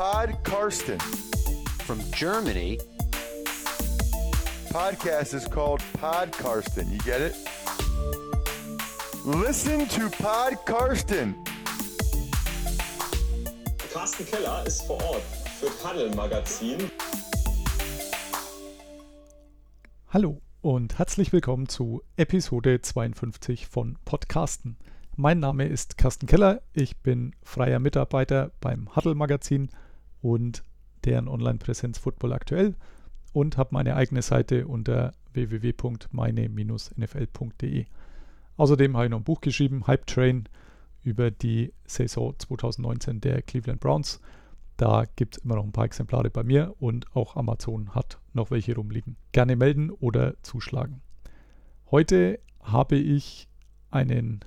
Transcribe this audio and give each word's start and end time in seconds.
Pod 0.00 0.32
Karsten. 0.44 0.98
From 1.84 2.00
Germany, 2.12 2.78
Podcast 4.70 5.34
is 5.34 5.46
called 5.46 5.82
Pod 5.92 6.32
Karsten. 6.32 6.90
You 6.90 6.98
get 7.00 7.20
it? 7.20 7.36
Listen 9.26 9.86
to 9.88 10.08
Pod 10.08 10.56
Karsten. 10.64 11.34
Carsten 13.92 14.24
Keller 14.24 14.64
ist 14.66 14.86
vor 14.86 15.04
Ort 15.04 15.22
für 15.60 15.68
Paddel 15.82 16.08
Magazin. 16.14 16.90
Hallo 20.08 20.40
und 20.62 20.98
herzlich 20.98 21.30
willkommen 21.34 21.68
zu 21.68 22.02
Episode 22.16 22.80
52 22.80 23.66
von 23.66 23.98
Podcasten. 24.06 24.78
Mein 25.16 25.40
Name 25.40 25.66
ist 25.66 25.98
Carsten 25.98 26.26
Keller, 26.26 26.62
ich 26.72 26.96
bin 27.02 27.36
freier 27.42 27.80
Mitarbeiter 27.80 28.52
beim 28.62 28.96
Huddle 28.96 29.14
Magazin 29.14 29.68
und 30.22 30.64
deren 31.04 31.28
Online-Präsenz 31.28 31.98
Football 31.98 32.32
aktuell 32.32 32.74
und 33.32 33.56
habe 33.56 33.70
meine 33.72 33.94
eigene 33.96 34.22
Seite 34.22 34.66
unter 34.66 35.12
www.meine-nfl.de. 35.32 37.86
Außerdem 38.56 38.96
habe 38.96 39.06
ich 39.06 39.10
noch 39.10 39.18
ein 39.18 39.24
Buch 39.24 39.40
geschrieben, 39.40 39.86
Hype 39.86 40.06
Train, 40.06 40.48
über 41.02 41.30
die 41.30 41.72
Saison 41.86 42.34
2019 42.38 43.20
der 43.20 43.42
Cleveland 43.42 43.80
Browns. 43.80 44.20
Da 44.76 45.04
gibt 45.16 45.38
es 45.38 45.44
immer 45.44 45.56
noch 45.56 45.64
ein 45.64 45.72
paar 45.72 45.86
Exemplare 45.86 46.30
bei 46.30 46.42
mir 46.42 46.74
und 46.78 47.14
auch 47.14 47.36
Amazon 47.36 47.94
hat 47.94 48.18
noch 48.32 48.50
welche 48.50 48.74
rumliegen. 48.74 49.16
Gerne 49.32 49.56
melden 49.56 49.90
oder 49.90 50.34
zuschlagen. 50.42 51.02
Heute 51.90 52.40
habe 52.62 52.96
ich 52.96 53.48
einen 53.90 54.40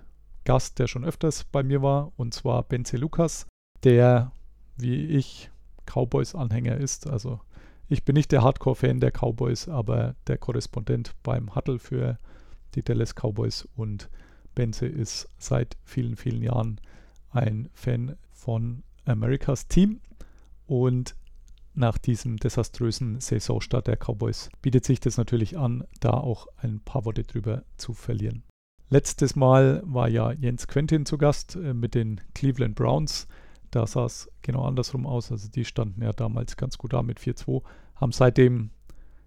Gast, 0.45 0.79
der 0.79 0.87
schon 0.87 1.05
öfters 1.05 1.43
bei 1.45 1.63
mir 1.63 1.81
war, 1.81 2.11
und 2.17 2.33
zwar 2.33 2.63
Benze 2.63 2.97
Lukas, 2.97 3.47
der 3.83 4.31
wie 4.77 5.05
ich 5.05 5.51
Cowboys-Anhänger 5.85 6.77
ist. 6.77 7.07
Also 7.07 7.39
ich 7.89 8.03
bin 8.03 8.15
nicht 8.15 8.31
der 8.31 8.43
Hardcore-Fan 8.43 8.99
der 8.99 9.11
Cowboys, 9.11 9.67
aber 9.67 10.15
der 10.27 10.37
Korrespondent 10.37 11.13
beim 11.23 11.55
Huddle 11.55 11.79
für 11.79 12.17
die 12.75 12.83
Dallas 12.83 13.13
Cowboys 13.15 13.67
und 13.75 14.09
Benze 14.55 14.85
ist 14.85 15.27
seit 15.37 15.77
vielen, 15.83 16.15
vielen 16.15 16.41
Jahren 16.41 16.79
ein 17.31 17.69
Fan 17.73 18.15
von 18.31 18.83
Americas 19.05 19.67
Team 19.67 19.99
und 20.65 21.15
nach 21.75 21.97
diesem 21.97 22.37
desaströsen 22.37 23.19
Saisonstart 23.19 23.87
der 23.87 23.97
Cowboys 23.97 24.49
bietet 24.61 24.85
sich 24.85 24.99
das 24.99 25.17
natürlich 25.17 25.57
an, 25.57 25.83
da 25.99 26.11
auch 26.11 26.47
ein 26.57 26.79
paar 26.81 27.05
Worte 27.05 27.23
drüber 27.23 27.63
zu 27.77 27.93
verlieren. 27.93 28.43
Letztes 28.89 29.35
Mal 29.35 29.81
war 29.85 30.07
ja 30.07 30.31
Jens 30.33 30.67
Quentin 30.67 31.07
zu 31.07 31.17
Gast 31.17 31.55
äh, 31.55 31.73
mit 31.73 31.95
den 31.95 32.21
Cleveland 32.35 32.75
Browns. 32.75 33.27
Da 33.73 33.87
sah 33.87 34.05
es 34.05 34.29
genau 34.43 34.65
andersrum 34.65 35.07
aus. 35.07 35.31
Also 35.31 35.49
die 35.49 35.65
standen 35.65 36.03
ja 36.03 36.13
damals 36.13 36.57
ganz 36.57 36.77
gut 36.77 36.93
da 36.93 37.01
mit 37.01 37.19
4-2, 37.19 37.63
haben 37.95 38.11
seitdem 38.11 38.69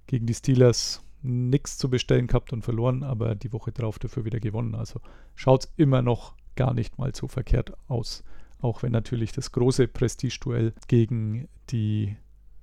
gegen 0.06 0.27
die 0.27 0.34
Steelers 0.34 1.02
nichts 1.22 1.78
zu 1.78 1.91
bestellen 1.91 2.28
gehabt 2.28 2.52
und 2.52 2.62
verloren, 2.62 3.02
aber 3.02 3.34
die 3.34 3.52
Woche 3.52 3.72
darauf 3.72 3.98
dafür 3.98 4.24
wieder 4.24 4.39
gewonnen. 4.39 4.77
Also 4.77 5.00
schaut 5.34 5.64
es 5.64 5.72
immer 5.77 6.00
noch 6.00 6.34
gar 6.55 6.74
nicht 6.74 6.97
mal 6.97 7.12
so 7.12 7.27
verkehrt 7.27 7.72
aus. 7.89 8.22
Auch 8.61 8.84
wenn 8.84 8.92
natürlich 8.92 9.33
das 9.33 9.50
große 9.50 9.89
Prestigeduell 9.89 10.72
gegen 10.86 11.48
die 11.70 12.17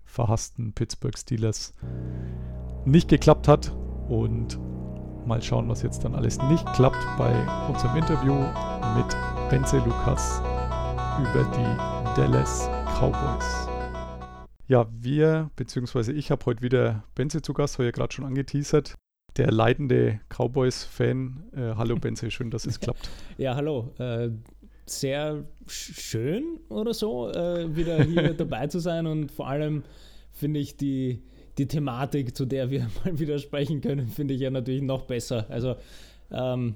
verhassten 0.05 0.71
Pittsburgh 0.71 1.17
Steelers 1.17 1.73
nicht 2.85 3.09
geklappt 3.09 3.49
hat. 3.49 3.75
Und 4.07 4.57
mal 5.25 5.41
schauen, 5.41 5.67
was 5.67 5.81
jetzt 5.81 6.05
dann 6.05 6.15
alles 6.15 6.41
nicht 6.43 6.65
klappt 6.73 7.05
bei 7.17 7.33
unserem 7.67 7.97
Interview 7.97 8.35
mit 8.95 9.49
Benze 9.49 9.79
Lukas 9.79 10.41
über 11.19 11.43
die 11.55 12.19
Dallas 12.19 12.69
Cowboys. 12.97 13.67
Ja, 14.67 14.87
wir, 14.91 15.51
beziehungsweise 15.55 16.11
ich 16.11 16.31
habe 16.31 16.45
heute 16.45 16.63
wieder 16.63 17.03
Benze 17.13 17.41
zu 17.41 17.53
Gast, 17.53 17.75
habe 17.75 17.85
ja 17.85 17.91
gerade 17.91 18.11
schon 18.11 18.25
angeteasert. 18.25 18.95
Der 19.37 19.51
leidende 19.51 20.19
Cowboys-Fan. 20.29 21.43
Äh, 21.55 21.59
hallo 21.75 21.97
Benze, 21.97 22.31
schön, 22.31 22.49
dass 22.49 22.65
es 22.65 22.79
klappt. 22.79 23.09
Ja, 23.37 23.55
hallo. 23.55 23.93
Äh, 23.99 24.29
sehr 24.85 25.45
schön 25.67 26.59
oder 26.69 26.93
so, 26.93 27.29
äh, 27.29 27.75
wieder 27.75 28.03
hier 28.03 28.33
dabei 28.37 28.67
zu 28.67 28.79
sein 28.79 29.05
und 29.05 29.31
vor 29.31 29.47
allem 29.47 29.83
finde 30.31 30.59
ich 30.59 30.77
die, 30.77 31.21
die 31.57 31.67
Thematik, 31.67 32.35
zu 32.35 32.45
der 32.45 32.71
wir 32.71 32.87
mal 33.05 33.19
wieder 33.19 33.37
sprechen 33.37 33.81
können, 33.81 34.07
finde 34.07 34.33
ich 34.33 34.41
ja 34.41 34.49
natürlich 34.49 34.81
noch 34.81 35.03
besser. 35.03 35.45
Also 35.49 35.75
ähm, 36.31 36.75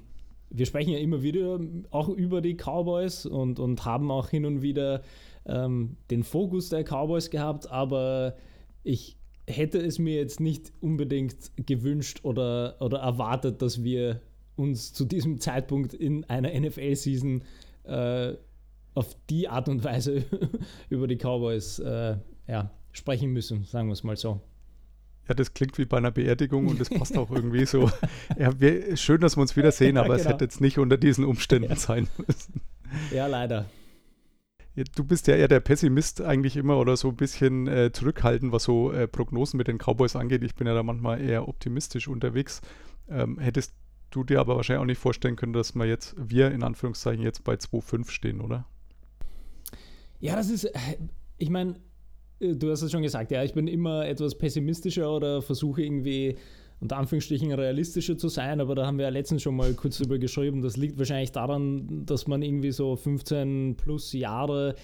wir 0.50 0.66
sprechen 0.66 0.90
ja 0.90 0.98
immer 0.98 1.22
wieder 1.22 1.60
auch 1.90 2.08
über 2.08 2.40
die 2.40 2.54
Cowboys 2.54 3.26
und, 3.26 3.58
und 3.58 3.84
haben 3.84 4.10
auch 4.10 4.28
hin 4.28 4.44
und 4.44 4.62
wieder 4.62 5.02
ähm, 5.46 5.96
den 6.10 6.22
Fokus 6.22 6.68
der 6.68 6.84
Cowboys 6.84 7.30
gehabt, 7.30 7.70
aber 7.70 8.36
ich 8.82 9.16
hätte 9.46 9.78
es 9.78 9.98
mir 9.98 10.16
jetzt 10.16 10.40
nicht 10.40 10.72
unbedingt 10.80 11.50
gewünscht 11.56 12.20
oder, 12.22 12.76
oder 12.80 12.98
erwartet, 12.98 13.62
dass 13.62 13.82
wir 13.82 14.20
uns 14.56 14.92
zu 14.92 15.04
diesem 15.04 15.38
Zeitpunkt 15.38 15.94
in 15.94 16.24
einer 16.24 16.58
NFL-Season 16.58 17.42
äh, 17.84 18.34
auf 18.94 19.16
die 19.30 19.48
Art 19.48 19.68
und 19.68 19.84
Weise 19.84 20.24
über 20.90 21.06
die 21.06 21.16
Cowboys 21.16 21.78
äh, 21.78 22.16
ja, 22.46 22.70
sprechen 22.92 23.32
müssen, 23.32 23.64
sagen 23.64 23.88
wir 23.88 23.92
es 23.92 24.02
mal 24.02 24.16
so. 24.16 24.40
Ja, 25.28 25.34
das 25.34 25.52
klingt 25.52 25.76
wie 25.76 25.84
bei 25.84 25.98
einer 25.98 26.10
Beerdigung 26.10 26.66
und 26.68 26.80
das 26.80 26.88
passt 26.88 27.16
auch 27.18 27.30
irgendwie 27.30 27.66
so. 27.66 27.90
Ja, 28.38 28.58
wir, 28.58 28.96
schön, 28.96 29.20
dass 29.20 29.36
wir 29.36 29.42
uns 29.42 29.56
wiedersehen, 29.56 29.96
aber 29.96 30.08
genau. 30.08 30.20
es 30.20 30.28
hätte 30.28 30.44
jetzt 30.44 30.60
nicht 30.60 30.78
unter 30.78 30.96
diesen 30.96 31.24
Umständen 31.24 31.70
ja. 31.70 31.76
sein 31.76 32.08
müssen. 32.26 32.60
Ja, 33.12 33.26
leider. 33.26 33.66
Ja, 34.74 34.84
du 34.94 35.04
bist 35.04 35.26
ja 35.26 35.34
eher 35.34 35.48
der 35.48 35.60
Pessimist 35.60 36.22
eigentlich 36.22 36.56
immer 36.56 36.78
oder 36.78 36.96
so 36.96 37.08
ein 37.08 37.16
bisschen 37.16 37.66
äh, 37.66 37.90
zurückhaltend, 37.92 38.52
was 38.52 38.64
so 38.64 38.92
äh, 38.92 39.08
Prognosen 39.08 39.58
mit 39.58 39.66
den 39.66 39.78
Cowboys 39.78 40.16
angeht. 40.16 40.42
Ich 40.44 40.54
bin 40.54 40.66
ja 40.66 40.74
da 40.74 40.82
manchmal 40.82 41.20
eher 41.20 41.48
optimistisch 41.48 42.08
unterwegs. 42.08 42.62
Ähm, 43.10 43.38
hättest 43.38 43.74
du 44.10 44.24
dir 44.24 44.40
aber 44.40 44.56
wahrscheinlich 44.56 44.80
auch 44.80 44.86
nicht 44.86 45.00
vorstellen 45.00 45.36
können, 45.36 45.52
dass 45.52 45.74
wir 45.74 45.84
jetzt, 45.84 46.14
wir 46.16 46.52
in 46.52 46.62
Anführungszeichen, 46.62 47.22
jetzt 47.22 47.44
bei 47.44 47.54
2,5 47.54 48.10
stehen, 48.10 48.40
oder? 48.40 48.66
Ja, 50.20 50.36
das 50.36 50.48
ist, 50.48 50.64
äh, 50.64 50.78
ich 51.36 51.50
meine, 51.50 51.74
du 52.40 52.70
hast 52.70 52.82
es 52.82 52.92
schon 52.92 53.02
gesagt, 53.02 53.30
ja, 53.30 53.42
ich 53.42 53.54
bin 53.54 53.68
immer 53.68 54.06
etwas 54.06 54.36
pessimistischer 54.36 55.10
oder 55.10 55.42
versuche 55.42 55.82
irgendwie 55.82 56.36
unter 56.80 56.96
Anführungsstrichen 56.96 57.52
realistischer 57.52 58.16
zu 58.16 58.28
sein, 58.28 58.60
aber 58.60 58.74
da 58.74 58.86
haben 58.86 58.98
wir 58.98 59.04
ja 59.04 59.10
letztens 59.10 59.42
schon 59.42 59.56
mal 59.56 59.74
kurz 59.74 59.98
drüber 59.98 60.18
geschrieben. 60.18 60.62
Das 60.62 60.76
liegt 60.76 60.98
wahrscheinlich 60.98 61.32
daran, 61.32 62.06
dass 62.06 62.26
man 62.28 62.42
irgendwie 62.42 62.70
so 62.70 62.94
15 62.94 63.76
plus 63.76 64.12
Jahre 64.12 64.76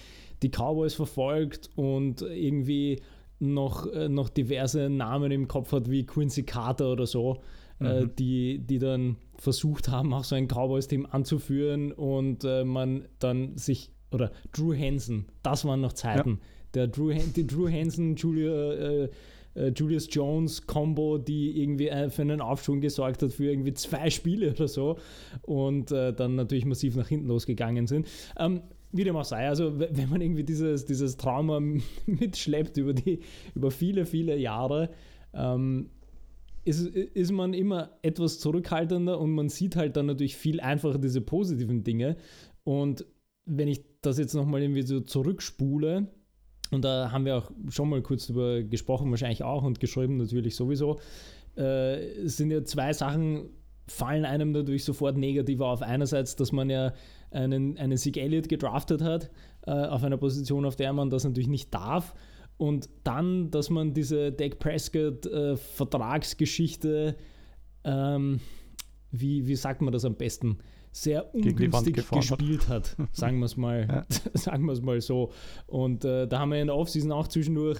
die 0.43 0.49
Cowboys 0.49 0.93
verfolgt 0.93 1.69
und 1.75 2.21
irgendwie 2.21 3.01
noch, 3.39 3.91
äh, 3.93 4.09
noch 4.09 4.29
diverse 4.29 4.89
Namen 4.89 5.31
im 5.31 5.47
Kopf 5.47 5.71
hat, 5.71 5.89
wie 5.89 6.05
Quincy 6.05 6.43
Carter 6.43 6.91
oder 6.91 7.05
so, 7.05 7.41
äh, 7.79 7.83
mhm. 7.83 8.05
äh, 8.05 8.09
die, 8.19 8.59
die 8.59 8.79
dann 8.79 9.15
versucht 9.37 9.87
haben, 9.87 10.13
auch 10.13 10.25
so 10.25 10.35
ein 10.35 10.47
Cowboys-Team 10.47 11.07
anzuführen 11.09 11.93
und 11.93 12.43
äh, 12.43 12.65
man 12.65 13.05
dann 13.19 13.57
sich, 13.57 13.91
oder 14.11 14.31
Drew 14.53 14.75
Hansen, 14.75 15.27
das 15.43 15.63
waren 15.63 15.81
noch 15.81 15.93
Zeiten. 15.93 16.29
Ja 16.41 16.54
der 16.75 16.87
Drew, 16.87 17.13
die 17.13 17.47
Drew 17.47 17.69
Hansen, 17.69 18.15
Julia, 18.15 18.73
äh, 18.73 19.09
äh, 19.55 19.69
Julius 19.69 20.07
Jones 20.11 20.65
Combo, 20.67 21.17
die 21.17 21.61
irgendwie 21.61 21.87
äh, 21.87 22.09
für 22.09 22.21
einen 22.21 22.41
Aufschwung 22.41 22.81
gesorgt 22.81 23.23
hat 23.23 23.33
für 23.33 23.45
irgendwie 23.45 23.73
zwei 23.73 24.09
Spiele 24.09 24.51
oder 24.51 24.67
so 24.67 24.97
und 25.43 25.91
äh, 25.91 26.13
dann 26.13 26.35
natürlich 26.35 26.65
massiv 26.65 26.95
nach 26.95 27.07
hinten 27.07 27.27
losgegangen 27.27 27.87
sind. 27.87 28.07
Ähm, 28.37 28.61
wie 28.91 29.03
dem 29.03 29.15
auch 29.15 29.25
sei, 29.25 29.47
also 29.47 29.77
wenn 29.77 30.09
man 30.09 30.21
irgendwie 30.21 30.43
dieses, 30.43 30.85
dieses 30.85 31.17
Trauma 31.17 31.59
mitschleppt 32.05 32.77
über, 32.77 32.93
die, 32.93 33.19
über 33.53 33.71
viele, 33.71 34.05
viele 34.05 34.37
Jahre, 34.37 34.89
ähm, 35.33 35.89
ist, 36.63 36.87
ist 36.87 37.31
man 37.31 37.53
immer 37.53 37.91
etwas 38.01 38.39
zurückhaltender 38.39 39.19
und 39.19 39.31
man 39.31 39.49
sieht 39.49 39.75
halt 39.75 39.97
dann 39.97 40.07
natürlich 40.07 40.35
viel 40.35 40.59
einfacher 40.59 40.97
diese 40.97 41.21
positiven 41.21 41.83
Dinge. 41.83 42.17
Und 42.63 43.05
wenn 43.45 43.67
ich 43.67 43.83
das 44.01 44.17
jetzt 44.17 44.33
nochmal 44.33 44.63
irgendwie 44.63 44.81
so 44.81 44.99
zurückspule, 45.01 46.07
und 46.71 46.83
da 46.83 47.11
haben 47.11 47.25
wir 47.25 47.37
auch 47.37 47.51
schon 47.69 47.89
mal 47.89 48.01
kurz 48.01 48.27
drüber 48.27 48.63
gesprochen, 48.63 49.11
wahrscheinlich 49.11 49.43
auch 49.43 49.63
und 49.63 49.79
geschrieben 49.79 50.17
natürlich 50.17 50.55
sowieso. 50.55 50.99
Äh, 51.57 52.23
es 52.23 52.37
sind 52.37 52.51
ja 52.51 52.63
zwei 52.63 52.93
Sachen, 52.93 53.49
fallen 53.87 54.25
einem 54.25 54.51
natürlich 54.51 54.83
sofort 54.83 55.17
negativer 55.17 55.67
auf. 55.67 55.81
Einerseits, 55.81 56.35
dass 56.35 56.51
man 56.51 56.69
ja 56.69 56.93
einen, 57.31 57.77
einen 57.77 57.97
Sieg 57.97 58.17
Elliott 58.17 58.49
gedraftet 58.49 59.01
hat, 59.01 59.31
äh, 59.67 59.71
auf 59.71 60.03
einer 60.03 60.17
Position, 60.17 60.65
auf 60.65 60.75
der 60.75 60.93
man 60.93 61.09
das 61.09 61.23
natürlich 61.23 61.47
nicht 61.47 61.73
darf. 61.73 62.13
Und 62.57 62.87
dann, 63.03 63.49
dass 63.51 63.69
man 63.69 63.93
diese 63.93 64.31
Dak 64.31 64.59
Prescott-Vertragsgeschichte, 64.59 67.15
äh, 67.83 68.15
ähm, 68.15 68.39
wie, 69.11 69.45
wie 69.47 69.55
sagt 69.55 69.81
man 69.81 69.91
das 69.91 70.05
am 70.05 70.15
besten? 70.15 70.59
Sehr 70.95 71.35
ungünstig 71.35 71.93
gespielt 72.09 72.69
hat, 72.69 72.97
hat 72.97 73.09
sagen 73.11 73.39
wir 73.39 73.45
es 73.45 73.57
mal, 73.57 73.85
ja. 73.85 74.05
sagen 74.33 74.65
mal 74.65 75.01
so. 75.01 75.33
Und 75.67 76.05
äh, 76.05 76.25
da 76.25 76.39
haben 76.39 76.51
wir 76.51 76.61
in 76.61 76.67
der 76.67 76.77
Offseason 76.77 77.11
auch 77.11 77.27
zwischendurch 77.27 77.79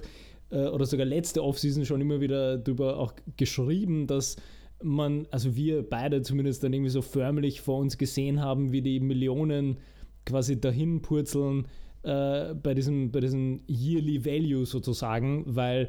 äh, 0.50 0.66
oder 0.66 0.84
sogar 0.84 1.06
letzte 1.06 1.42
Offseason 1.42 1.86
schon 1.86 2.02
immer 2.02 2.20
wieder 2.20 2.58
darüber 2.58 2.98
auch 2.98 3.14
geschrieben, 3.38 4.06
dass 4.06 4.36
man, 4.82 5.26
also 5.30 5.56
wir 5.56 5.88
beide 5.88 6.20
zumindest 6.20 6.62
dann 6.62 6.74
irgendwie 6.74 6.90
so 6.90 7.00
förmlich 7.00 7.62
vor 7.62 7.78
uns 7.78 7.96
gesehen 7.96 8.42
haben, 8.42 8.70
wie 8.70 8.82
die 8.82 9.00
Millionen 9.00 9.78
quasi 10.26 10.60
dahin 10.60 11.00
purzeln 11.00 11.68
äh, 12.02 12.52
bei, 12.52 12.74
diesem, 12.74 13.12
bei 13.12 13.20
diesem 13.20 13.62
Yearly 13.66 14.26
Value 14.26 14.66
sozusagen, 14.66 15.44
weil 15.46 15.88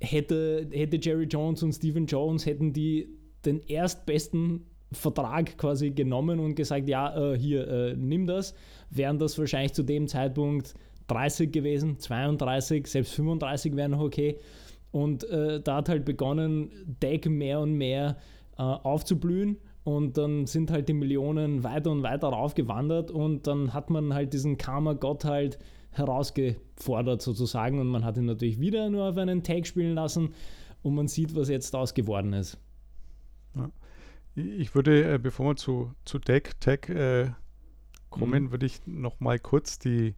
hätte, 0.00 0.66
hätte 0.72 0.98
Jerry 0.98 1.24
Jones 1.24 1.62
und 1.62 1.74
Stephen 1.74 2.06
Jones, 2.06 2.46
hätten 2.46 2.72
die 2.72 3.18
den 3.44 3.60
erstbesten 3.60 4.64
Vertrag 4.92 5.58
quasi 5.58 5.90
genommen 5.90 6.40
und 6.40 6.54
gesagt, 6.54 6.88
ja, 6.88 7.32
äh, 7.32 7.38
hier, 7.38 7.68
äh, 7.68 7.94
nimm 7.96 8.26
das, 8.26 8.54
wären 8.90 9.18
das 9.18 9.38
wahrscheinlich 9.38 9.74
zu 9.74 9.82
dem 9.82 10.08
Zeitpunkt 10.08 10.74
30 11.08 11.52
gewesen, 11.52 11.98
32, 11.98 12.86
selbst 12.86 13.14
35 13.14 13.76
wären 13.76 13.92
noch 13.92 14.00
okay. 14.00 14.38
Und 14.90 15.24
äh, 15.24 15.60
da 15.60 15.76
hat 15.76 15.88
halt 15.88 16.04
begonnen, 16.04 16.70
Deck 17.02 17.28
mehr 17.28 17.60
und 17.60 17.74
mehr 17.74 18.16
äh, 18.56 18.62
aufzublühen. 18.62 19.58
Und 19.84 20.18
dann 20.18 20.46
sind 20.46 20.70
halt 20.70 20.88
die 20.88 20.94
Millionen 20.94 21.64
weiter 21.64 21.90
und 21.90 22.02
weiter 22.02 22.28
raufgewandert 22.28 23.10
und 23.10 23.46
dann 23.46 23.72
hat 23.72 23.88
man 23.88 24.12
halt 24.12 24.34
diesen 24.34 24.58
Karma-Gott 24.58 25.24
halt 25.24 25.58
herausgefordert 25.92 27.22
sozusagen 27.22 27.78
und 27.80 27.88
man 27.88 28.04
hat 28.04 28.18
ihn 28.18 28.26
natürlich 28.26 28.60
wieder 28.60 28.90
nur 28.90 29.08
auf 29.08 29.16
einen 29.16 29.42
Tag 29.42 29.66
spielen 29.66 29.94
lassen 29.94 30.34
und 30.82 30.94
man 30.94 31.08
sieht, 31.08 31.34
was 31.34 31.48
jetzt 31.48 31.72
daraus 31.72 31.94
geworden 31.94 32.34
ist. 32.34 32.58
Ja. 33.56 33.70
Ich 34.38 34.74
würde, 34.74 35.14
äh, 35.14 35.18
bevor 35.18 35.46
wir 35.46 35.56
zu, 35.56 35.92
zu 36.04 36.18
Deck, 36.20 36.60
Tag 36.60 36.88
äh, 36.88 37.30
kommen, 38.08 38.44
mhm. 38.44 38.50
würde 38.52 38.66
ich 38.66 38.86
noch 38.86 39.18
mal 39.18 39.38
kurz 39.38 39.80
die, 39.80 40.14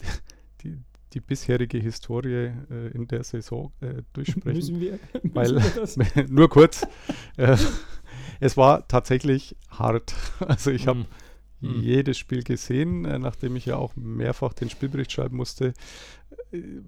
die, 0.62 0.78
die 1.12 1.20
bisherige 1.20 1.78
Historie 1.78 2.52
äh, 2.70 2.88
in 2.94 3.08
der 3.08 3.24
Saison 3.24 3.72
äh, 3.80 4.02
durchsprechen. 4.14 4.56
Müssen 4.56 4.80
wir? 4.80 4.98
Weil, 5.22 5.56
wir 5.56 6.28
nur 6.28 6.48
kurz, 6.48 6.86
äh, 7.36 7.58
es 8.40 8.56
war 8.56 8.88
tatsächlich 8.88 9.54
hart. 9.68 10.14
Also 10.40 10.70
ich 10.70 10.86
habe 10.86 11.04
mhm. 11.60 11.80
jedes 11.82 12.16
Spiel 12.16 12.44
gesehen, 12.44 13.04
äh, 13.04 13.18
nachdem 13.18 13.54
ich 13.56 13.66
ja 13.66 13.76
auch 13.76 13.94
mehrfach 13.96 14.54
den 14.54 14.70
Spielbericht 14.70 15.12
schreiben 15.12 15.36
musste. 15.36 15.74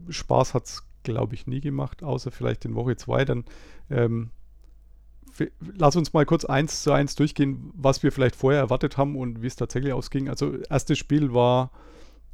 Spaß 0.08 0.54
hat 0.54 0.64
es, 0.64 0.88
glaube 1.02 1.34
ich, 1.34 1.46
nie 1.46 1.60
gemacht, 1.60 2.02
außer 2.02 2.30
vielleicht 2.30 2.64
in 2.64 2.74
Woche 2.74 2.96
2. 2.96 3.26
Dann 3.26 3.44
ähm, 3.90 4.30
lass 5.76 5.96
uns 5.96 6.12
mal 6.12 6.26
kurz 6.26 6.44
eins 6.44 6.82
zu 6.82 6.92
eins 6.92 7.14
durchgehen, 7.14 7.70
was 7.74 8.02
wir 8.02 8.12
vielleicht 8.12 8.36
vorher 8.36 8.60
erwartet 8.60 8.96
haben 8.96 9.16
und 9.16 9.42
wie 9.42 9.46
es 9.46 9.56
tatsächlich 9.56 9.92
ausging. 9.92 10.28
Also 10.28 10.56
erstes 10.68 10.98
Spiel 10.98 11.32
war 11.32 11.70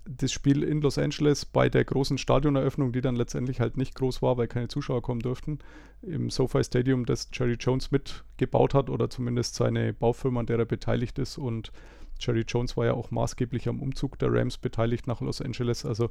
das 0.08 0.32
Spiel 0.32 0.62
in 0.62 0.80
Los 0.80 0.98
Angeles 0.98 1.44
bei 1.44 1.68
der 1.68 1.84
großen 1.84 2.18
Stadioneröffnung, 2.18 2.92
die 2.92 3.00
dann 3.00 3.16
letztendlich 3.16 3.60
halt 3.60 3.76
nicht 3.76 3.94
groß 3.96 4.22
war, 4.22 4.36
weil 4.36 4.46
keine 4.46 4.68
Zuschauer 4.68 5.02
kommen 5.02 5.20
durften, 5.20 5.58
im 6.02 6.30
SoFi 6.30 6.62
Stadium, 6.62 7.06
das 7.06 7.28
Jerry 7.32 7.56
Jones 7.58 7.90
mitgebaut 7.90 8.74
hat 8.74 8.88
oder 8.88 9.10
zumindest 9.10 9.56
seine 9.56 9.92
Baufirma, 9.92 10.40
an 10.40 10.46
der 10.46 10.58
er 10.58 10.64
beteiligt 10.64 11.18
ist. 11.18 11.38
Und 11.38 11.72
Jerry 12.20 12.44
Jones 12.46 12.76
war 12.76 12.86
ja 12.86 12.94
auch 12.94 13.10
maßgeblich 13.10 13.68
am 13.68 13.80
Umzug 13.80 14.18
der 14.18 14.32
Rams 14.32 14.58
beteiligt 14.58 15.06
nach 15.06 15.20
Los 15.20 15.40
Angeles. 15.40 15.84
Also 15.84 16.10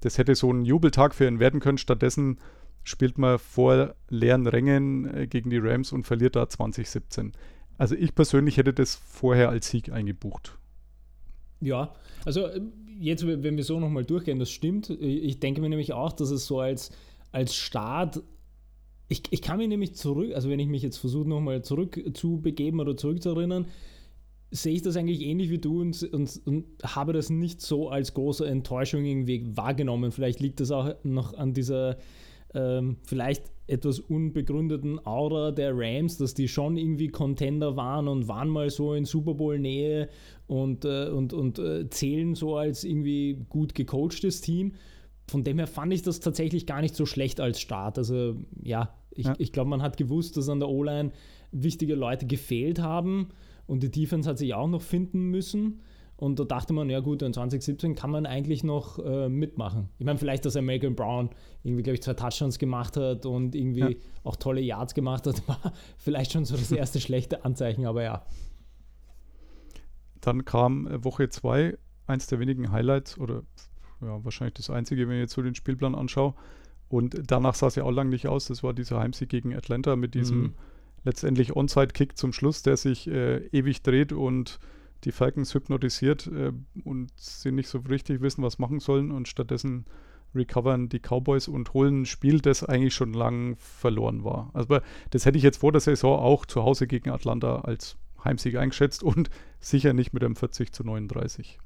das 0.00 0.18
hätte 0.18 0.34
so 0.34 0.52
ein 0.52 0.64
Jubeltag 0.64 1.14
für 1.14 1.26
ihn 1.26 1.40
werden 1.40 1.60
können. 1.60 1.78
Stattdessen 1.78 2.38
spielt 2.84 3.18
man 3.18 3.38
vor 3.38 3.94
leeren 4.08 4.46
Rängen 4.46 5.12
äh, 5.12 5.26
gegen 5.26 5.50
die 5.50 5.58
Rams 5.58 5.92
und 5.92 6.04
verliert 6.04 6.36
da 6.36 6.48
2017. 6.48 7.32
Also 7.78 7.94
ich 7.94 8.14
persönlich 8.14 8.56
hätte 8.56 8.72
das 8.72 8.94
vorher 8.94 9.48
als 9.48 9.68
Sieg 9.68 9.90
eingebucht. 9.90 10.56
Ja, 11.60 11.94
also 12.24 12.46
äh, 12.46 12.60
jetzt, 12.98 13.26
wenn 13.26 13.56
wir 13.56 13.64
so 13.64 13.80
nochmal 13.80 14.04
durchgehen, 14.04 14.38
das 14.38 14.50
stimmt. 14.50 14.90
Ich 14.90 15.40
denke 15.40 15.60
mir 15.60 15.68
nämlich 15.68 15.92
auch, 15.92 16.12
dass 16.12 16.30
es 16.30 16.46
so 16.46 16.60
als, 16.60 16.90
als 17.32 17.54
Start, 17.54 18.22
ich, 19.08 19.22
ich 19.30 19.42
kann 19.42 19.58
mich 19.58 19.68
nämlich 19.68 19.94
zurück, 19.94 20.32
also 20.34 20.48
wenn 20.48 20.58
ich 20.58 20.68
mich 20.68 20.82
jetzt 20.82 20.98
versuche 20.98 21.28
nochmal 21.28 21.62
zurück 21.62 22.02
zu 22.14 22.40
begeben 22.40 22.80
oder 22.80 22.96
zurückzuerinnern, 22.96 23.66
sehe 24.50 24.74
ich 24.74 24.82
das 24.82 24.96
eigentlich 24.96 25.22
ähnlich 25.22 25.50
wie 25.50 25.58
du 25.58 25.80
und, 25.80 26.02
und, 26.02 26.40
und, 26.44 26.64
habe 26.82 27.12
das 27.12 27.30
nicht 27.30 27.60
so 27.60 27.88
als 27.88 28.14
große 28.14 28.46
Enttäuschung 28.46 29.04
irgendwie 29.04 29.44
wahrgenommen. 29.56 30.12
Vielleicht 30.12 30.40
liegt 30.40 30.60
das 30.60 30.70
auch 30.70 30.94
noch 31.02 31.34
an 31.34 31.52
dieser 31.52 31.96
ähm, 32.54 32.96
vielleicht 33.02 33.50
etwas 33.66 33.98
unbegründeten 33.98 35.04
Aura 35.04 35.50
der 35.50 35.72
Rams, 35.74 36.16
dass 36.18 36.34
die 36.34 36.46
schon 36.46 36.76
irgendwie 36.76 37.08
Contender 37.08 37.76
waren 37.76 38.06
und 38.06 38.28
waren 38.28 38.48
mal 38.48 38.70
so 38.70 38.94
in 38.94 39.04
Super 39.04 39.34
Bowl-Nähe 39.34 40.08
und, 40.46 40.84
äh, 40.84 41.08
und, 41.08 41.32
und 41.32 41.58
äh, 41.58 41.90
zählen 41.90 42.36
so 42.36 42.56
als 42.56 42.84
irgendwie 42.84 43.44
gut 43.48 43.74
gecoachtes 43.74 44.40
Team. 44.40 44.74
Von 45.28 45.42
dem 45.42 45.58
her 45.58 45.66
fand 45.66 45.92
ich 45.92 46.02
das 46.02 46.20
tatsächlich 46.20 46.66
gar 46.66 46.80
nicht 46.80 46.94
so 46.94 47.04
schlecht 47.04 47.40
als 47.40 47.60
Start. 47.60 47.98
Also 47.98 48.36
ja, 48.62 48.94
ich, 49.10 49.26
ja. 49.26 49.34
ich 49.38 49.50
glaube, 49.50 49.70
man 49.70 49.82
hat 49.82 49.96
gewusst, 49.96 50.36
dass 50.36 50.48
an 50.48 50.60
der 50.60 50.68
O-Line 50.68 51.10
wichtige 51.50 51.96
Leute 51.96 52.26
gefehlt 52.26 52.78
haben 52.78 53.30
und 53.66 53.82
die 53.82 53.90
Defense 53.90 54.28
hat 54.28 54.38
sich 54.38 54.54
auch 54.54 54.68
noch 54.68 54.82
finden 54.82 55.30
müssen. 55.30 55.80
Und 56.18 56.38
da 56.38 56.44
dachte 56.44 56.72
man, 56.72 56.88
ja 56.88 57.00
gut, 57.00 57.20
in 57.20 57.34
2017 57.34 57.94
kann 57.94 58.10
man 58.10 58.24
eigentlich 58.24 58.64
noch 58.64 58.98
äh, 58.98 59.28
mitmachen. 59.28 59.90
Ich 59.98 60.06
meine, 60.06 60.18
vielleicht, 60.18 60.46
dass 60.46 60.54
er 60.54 60.62
Malcolm 60.62 60.96
Brown 60.96 61.28
irgendwie, 61.62 61.82
glaube 61.82 61.96
ich, 61.96 62.02
zwei 62.02 62.14
Touchdowns 62.14 62.58
gemacht 62.58 62.96
hat 62.96 63.26
und 63.26 63.54
irgendwie 63.54 63.80
ja. 63.80 63.96
auch 64.24 64.36
tolle 64.36 64.62
Yards 64.62 64.94
gemacht 64.94 65.26
hat, 65.26 65.46
war 65.48 65.72
vielleicht 65.98 66.32
schon 66.32 66.46
so 66.46 66.56
das 66.56 66.72
erste 66.72 67.00
schlechte 67.00 67.44
Anzeichen, 67.44 67.84
aber 67.84 68.02
ja. 68.02 68.24
Dann 70.22 70.46
kam 70.46 70.86
äh, 70.86 71.04
Woche 71.04 71.28
2, 71.28 71.76
eins 72.06 72.26
der 72.28 72.40
wenigen 72.40 72.72
Highlights 72.72 73.18
oder 73.18 73.42
ja, 74.00 74.24
wahrscheinlich 74.24 74.54
das 74.54 74.70
einzige, 74.70 75.08
wenn 75.08 75.16
ich 75.16 75.22
jetzt 75.22 75.34
so 75.34 75.42
den 75.42 75.54
Spielplan 75.54 75.94
anschaue. 75.94 76.34
Und 76.88 77.20
danach 77.26 77.54
sah 77.54 77.66
es 77.66 77.74
ja 77.74 77.82
auch 77.82 77.90
lang 77.90 78.08
nicht 78.08 78.26
aus. 78.28 78.46
Das 78.46 78.62
war 78.62 78.72
dieser 78.72 79.00
Heimsieg 79.00 79.28
gegen 79.28 79.54
Atlanta 79.54 79.96
mit 79.96 80.14
diesem 80.14 80.38
mhm. 80.38 80.54
Letztendlich 81.06 81.54
Onside-Kick 81.56 82.18
zum 82.18 82.32
Schluss, 82.32 82.62
der 82.62 82.76
sich 82.76 83.08
äh, 83.08 83.46
ewig 83.52 83.82
dreht 83.82 84.12
und 84.12 84.58
die 85.04 85.12
Falcons 85.12 85.54
hypnotisiert 85.54 86.26
äh, 86.26 86.52
und 86.84 87.10
sie 87.16 87.52
nicht 87.52 87.68
so 87.68 87.78
richtig 87.78 88.20
wissen, 88.20 88.42
was 88.42 88.58
machen 88.58 88.80
sollen 88.80 89.12
und 89.12 89.28
stattdessen 89.28 89.86
recovern 90.34 90.88
die 90.88 90.98
Cowboys 90.98 91.48
und 91.48 91.72
holen 91.72 92.02
ein 92.02 92.06
Spiel, 92.06 92.40
das 92.40 92.64
eigentlich 92.64 92.94
schon 92.94 93.12
lang 93.12 93.56
verloren 93.56 94.24
war. 94.24 94.50
Also 94.52 94.80
das 95.10 95.24
hätte 95.24 95.38
ich 95.38 95.44
jetzt 95.44 95.58
vor 95.58 95.72
der 95.72 95.80
Saison 95.80 96.18
auch 96.18 96.44
zu 96.44 96.64
Hause 96.64 96.86
gegen 96.86 97.10
Atlanta 97.10 97.60
als 97.60 97.96
Heimsieg 98.24 98.56
eingeschätzt 98.56 99.02
und 99.02 99.30
sicher 99.60 99.92
nicht 99.92 100.12
mit 100.12 100.24
einem 100.24 100.36
40 100.36 100.72
zu 100.72 100.82
39. 100.84 101.58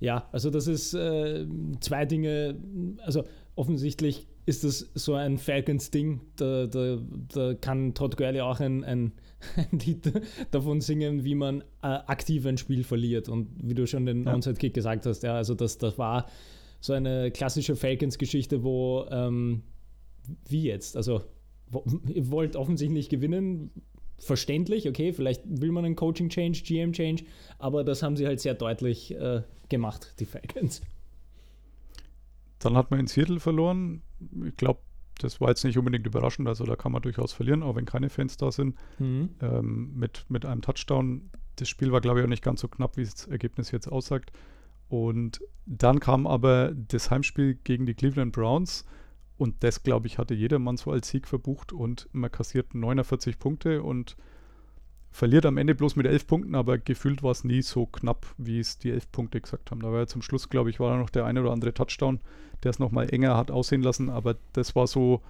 Ja, 0.00 0.28
also 0.32 0.50
das 0.50 0.66
ist 0.66 0.94
äh, 0.94 1.46
zwei 1.80 2.06
Dinge, 2.06 2.56
also 3.04 3.24
offensichtlich 3.54 4.26
ist 4.46 4.62
das 4.62 4.88
so 4.94 5.14
ein 5.14 5.38
Falcons-Ding, 5.38 6.20
da, 6.36 6.66
da, 6.66 6.98
da, 7.34 7.54
kann 7.54 7.94
Todd 7.94 8.16
Gurley 8.16 8.40
auch 8.40 8.60
ein, 8.60 8.84
ein, 8.84 9.12
ein, 9.56 9.78
Lied 9.80 10.12
davon 10.52 10.80
singen, 10.80 11.24
wie 11.24 11.34
man 11.34 11.62
äh, 11.82 11.86
aktiv 11.86 12.46
ein 12.46 12.56
Spiel 12.56 12.84
verliert 12.84 13.28
und 13.28 13.48
wie 13.60 13.74
du 13.74 13.86
schon 13.86 14.06
den 14.06 14.24
ja. 14.24 14.34
Onside-Kick 14.34 14.72
gesagt 14.72 15.04
hast, 15.04 15.24
ja, 15.24 15.34
also 15.34 15.54
das, 15.54 15.78
das 15.78 15.98
war 15.98 16.26
so 16.80 16.92
eine 16.92 17.32
klassische 17.32 17.74
Falcons-Geschichte, 17.74 18.62
wo, 18.62 19.06
ähm, 19.10 19.62
wie 20.48 20.62
jetzt, 20.62 20.96
also 20.96 21.22
ihr 22.08 22.30
wollt 22.30 22.54
offensichtlich 22.54 23.08
gewinnen, 23.08 23.72
verständlich, 24.18 24.88
okay, 24.88 25.12
vielleicht 25.12 25.42
will 25.44 25.72
man 25.72 25.84
einen 25.84 25.96
Coaching-Change, 25.96 26.62
GM-Change, 26.62 27.24
aber 27.58 27.82
das 27.82 28.04
haben 28.04 28.16
sie 28.16 28.26
halt 28.26 28.40
sehr 28.40 28.54
deutlich 28.54 29.12
äh, 29.12 29.42
gemacht, 29.68 30.14
die 30.20 30.24
Falcons. 30.24 30.82
Dann 32.66 32.76
hat 32.76 32.90
man 32.90 33.00
in 33.00 33.06
Seattle 33.06 33.40
verloren. 33.40 34.02
Ich 34.44 34.56
glaube, 34.56 34.80
das 35.18 35.40
war 35.40 35.48
jetzt 35.48 35.64
nicht 35.64 35.78
unbedingt 35.78 36.06
überraschend, 36.06 36.46
also 36.48 36.64
da 36.64 36.76
kann 36.76 36.92
man 36.92 37.02
durchaus 37.02 37.32
verlieren, 37.32 37.62
auch 37.62 37.76
wenn 37.76 37.86
keine 37.86 38.10
Fans 38.10 38.36
da 38.36 38.50
sind. 38.50 38.76
Mhm. 38.98 39.30
Ähm, 39.40 39.92
mit, 39.94 40.26
mit 40.28 40.44
einem 40.44 40.62
Touchdown. 40.62 41.30
Das 41.56 41.68
Spiel 41.68 41.90
war, 41.90 42.00
glaube 42.00 42.20
ich, 42.20 42.24
auch 42.24 42.28
nicht 42.30 42.44
ganz 42.44 42.60
so 42.60 42.68
knapp, 42.68 42.96
wie 42.96 43.04
das 43.04 43.26
Ergebnis 43.26 43.70
jetzt 43.70 43.90
aussagt. 43.90 44.30
Und 44.88 45.40
dann 45.64 46.00
kam 46.00 46.26
aber 46.26 46.72
das 46.74 47.10
Heimspiel 47.10 47.54
gegen 47.54 47.86
die 47.86 47.94
Cleveland 47.94 48.32
Browns. 48.32 48.84
Und 49.38 49.62
das, 49.62 49.82
glaube 49.82 50.06
ich, 50.06 50.18
hatte 50.18 50.34
jedermann 50.34 50.76
so 50.76 50.90
als 50.90 51.08
Sieg 51.08 51.28
verbucht 51.28 51.72
und 51.72 52.08
man 52.12 52.32
kassiert 52.32 52.74
49 52.74 53.38
Punkte 53.38 53.82
und 53.82 54.16
verliert 55.10 55.46
am 55.46 55.56
Ende 55.56 55.74
bloß 55.74 55.96
mit 55.96 56.06
11 56.06 56.26
Punkten, 56.26 56.54
aber 56.54 56.78
gefühlt 56.78 57.22
war 57.22 57.30
es 57.30 57.44
nie 57.44 57.62
so 57.62 57.86
knapp, 57.86 58.26
wie 58.38 58.60
es 58.60 58.78
die 58.78 58.90
11 58.90 59.12
Punkte 59.12 59.40
gesagt 59.40 59.70
haben. 59.70 59.80
Da 59.80 59.90
war 59.90 60.00
ja 60.00 60.06
zum 60.06 60.22
Schluss, 60.22 60.48
glaube 60.48 60.70
ich, 60.70 60.80
war 60.80 60.90
da 60.90 60.98
noch 60.98 61.10
der 61.10 61.24
eine 61.24 61.40
oder 61.40 61.52
andere 61.52 61.74
Touchdown, 61.74 62.20
der 62.62 62.70
es 62.70 62.78
nochmal 62.78 63.12
enger 63.12 63.36
hat 63.36 63.50
aussehen 63.50 63.82
lassen, 63.82 64.08
aber 64.10 64.36
das 64.52 64.74
war 64.74 64.86
so 64.86 65.22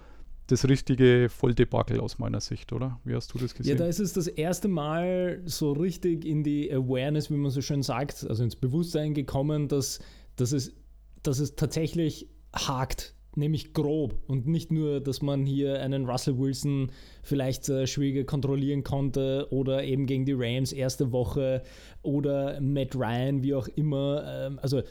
das 0.47 0.67
richtige 0.67 1.27
Volldebakel 1.29 1.99
aus 1.99 2.19
meiner 2.19 2.39
Sicht, 2.39 2.71
oder? 2.71 2.99
Wie 3.03 3.13
hast 3.13 3.33
du 3.33 3.37
das 3.37 3.53
gesehen? 3.53 3.73
Ja, 3.73 3.77
da 3.77 3.87
ist 3.87 3.99
es 3.99 4.13
das 4.13 4.27
erste 4.27 4.69
Mal 4.69 5.41
so 5.45 5.73
richtig 5.73 6.25
in 6.25 6.43
die 6.43 6.71
Awareness, 6.71 7.29
wie 7.29 7.35
man 7.35 7.51
so 7.51 7.61
schön 7.61 7.83
sagt, 7.83 8.25
also 8.27 8.43
ins 8.43 8.55
Bewusstsein 8.55 9.13
gekommen, 9.13 9.67
dass, 9.67 9.99
dass, 10.37 10.53
es, 10.53 10.73
dass 11.21 11.39
es 11.39 11.55
tatsächlich 11.55 12.29
hakt 12.53 13.13
nämlich 13.37 13.73
grob 13.73 14.15
und 14.27 14.47
nicht 14.47 14.71
nur, 14.71 14.99
dass 14.99 15.21
man 15.21 15.45
hier 15.45 15.79
einen 15.81 16.05
Russell 16.05 16.37
Wilson 16.37 16.91
vielleicht 17.21 17.69
äh, 17.69 17.85
schwieriger 17.85 18.23
kontrollieren 18.23 18.83
konnte 18.83 19.47
oder 19.51 19.83
eben 19.83 20.07
gegen 20.07 20.25
die 20.25 20.33
Rams 20.35 20.73
erste 20.73 21.11
Woche 21.11 21.61
oder 22.01 22.59
Matt 22.59 22.95
Ryan, 22.95 23.43
wie 23.43 23.53
auch 23.53 23.67
immer. 23.67 24.23
Ähm, 24.27 24.59
also 24.61 24.81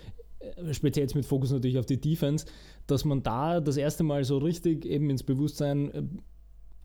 speziell 0.72 1.04
jetzt 1.04 1.14
mit 1.14 1.24
Fokus 1.26 1.50
natürlich 1.50 1.78
auf 1.78 1.86
die 1.86 2.00
Defense, 2.00 2.46
dass 2.86 3.04
man 3.04 3.22
da 3.22 3.60
das 3.60 3.76
erste 3.76 4.04
Mal 4.04 4.24
so 4.24 4.38
richtig 4.38 4.84
eben 4.84 5.10
ins 5.10 5.22
Bewusstsein, 5.22 5.92
äh, 5.92 6.02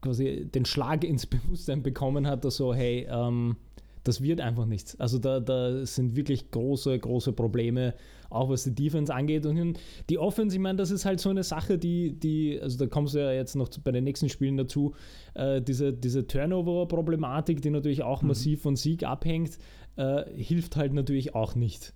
quasi 0.01 0.45
den 0.45 0.65
Schlag 0.65 1.03
ins 1.03 1.25
Bewusstsein 1.27 1.83
bekommen 1.83 2.27
hat, 2.27 2.45
dass 2.45 2.55
so, 2.55 2.73
hey, 2.73 3.07
ähm, 3.09 3.57
das 4.03 4.21
wird 4.21 4.41
einfach 4.41 4.65
nichts. 4.65 4.99
Also 4.99 5.19
da, 5.19 5.39
da 5.39 5.85
sind 5.85 6.15
wirklich 6.15 6.49
große, 6.49 6.97
große 6.97 7.33
Probleme, 7.33 7.93
auch 8.29 8.49
was 8.49 8.63
die 8.63 8.73
Defense 8.73 9.13
angeht. 9.13 9.45
Und 9.45 9.79
die 10.09 10.17
Offense, 10.17 10.55
ich 10.55 10.61
meine, 10.61 10.77
das 10.77 10.91
ist 10.91 11.05
halt 11.05 11.19
so 11.19 11.29
eine 11.29 11.43
Sache, 11.43 11.77
die, 11.77 12.17
die 12.17 12.59
also 12.59 12.77
da 12.79 12.87
kommst 12.87 13.13
du 13.13 13.19
ja 13.19 13.31
jetzt 13.31 13.55
noch 13.55 13.69
bei 13.83 13.91
den 13.91 14.03
nächsten 14.03 14.29
Spielen 14.29 14.57
dazu, 14.57 14.95
äh, 15.35 15.61
diese, 15.61 15.93
diese 15.93 16.25
Turnover-Problematik, 16.25 17.61
die 17.61 17.69
natürlich 17.69 18.01
auch 18.01 18.21
mhm. 18.21 18.29
massiv 18.29 18.61
von 18.61 18.75
Sieg 18.75 19.03
abhängt, 19.03 19.59
äh, 19.97 20.23
hilft 20.35 20.75
halt 20.77 20.93
natürlich 20.93 21.35
auch 21.35 21.55
nicht. 21.55 21.93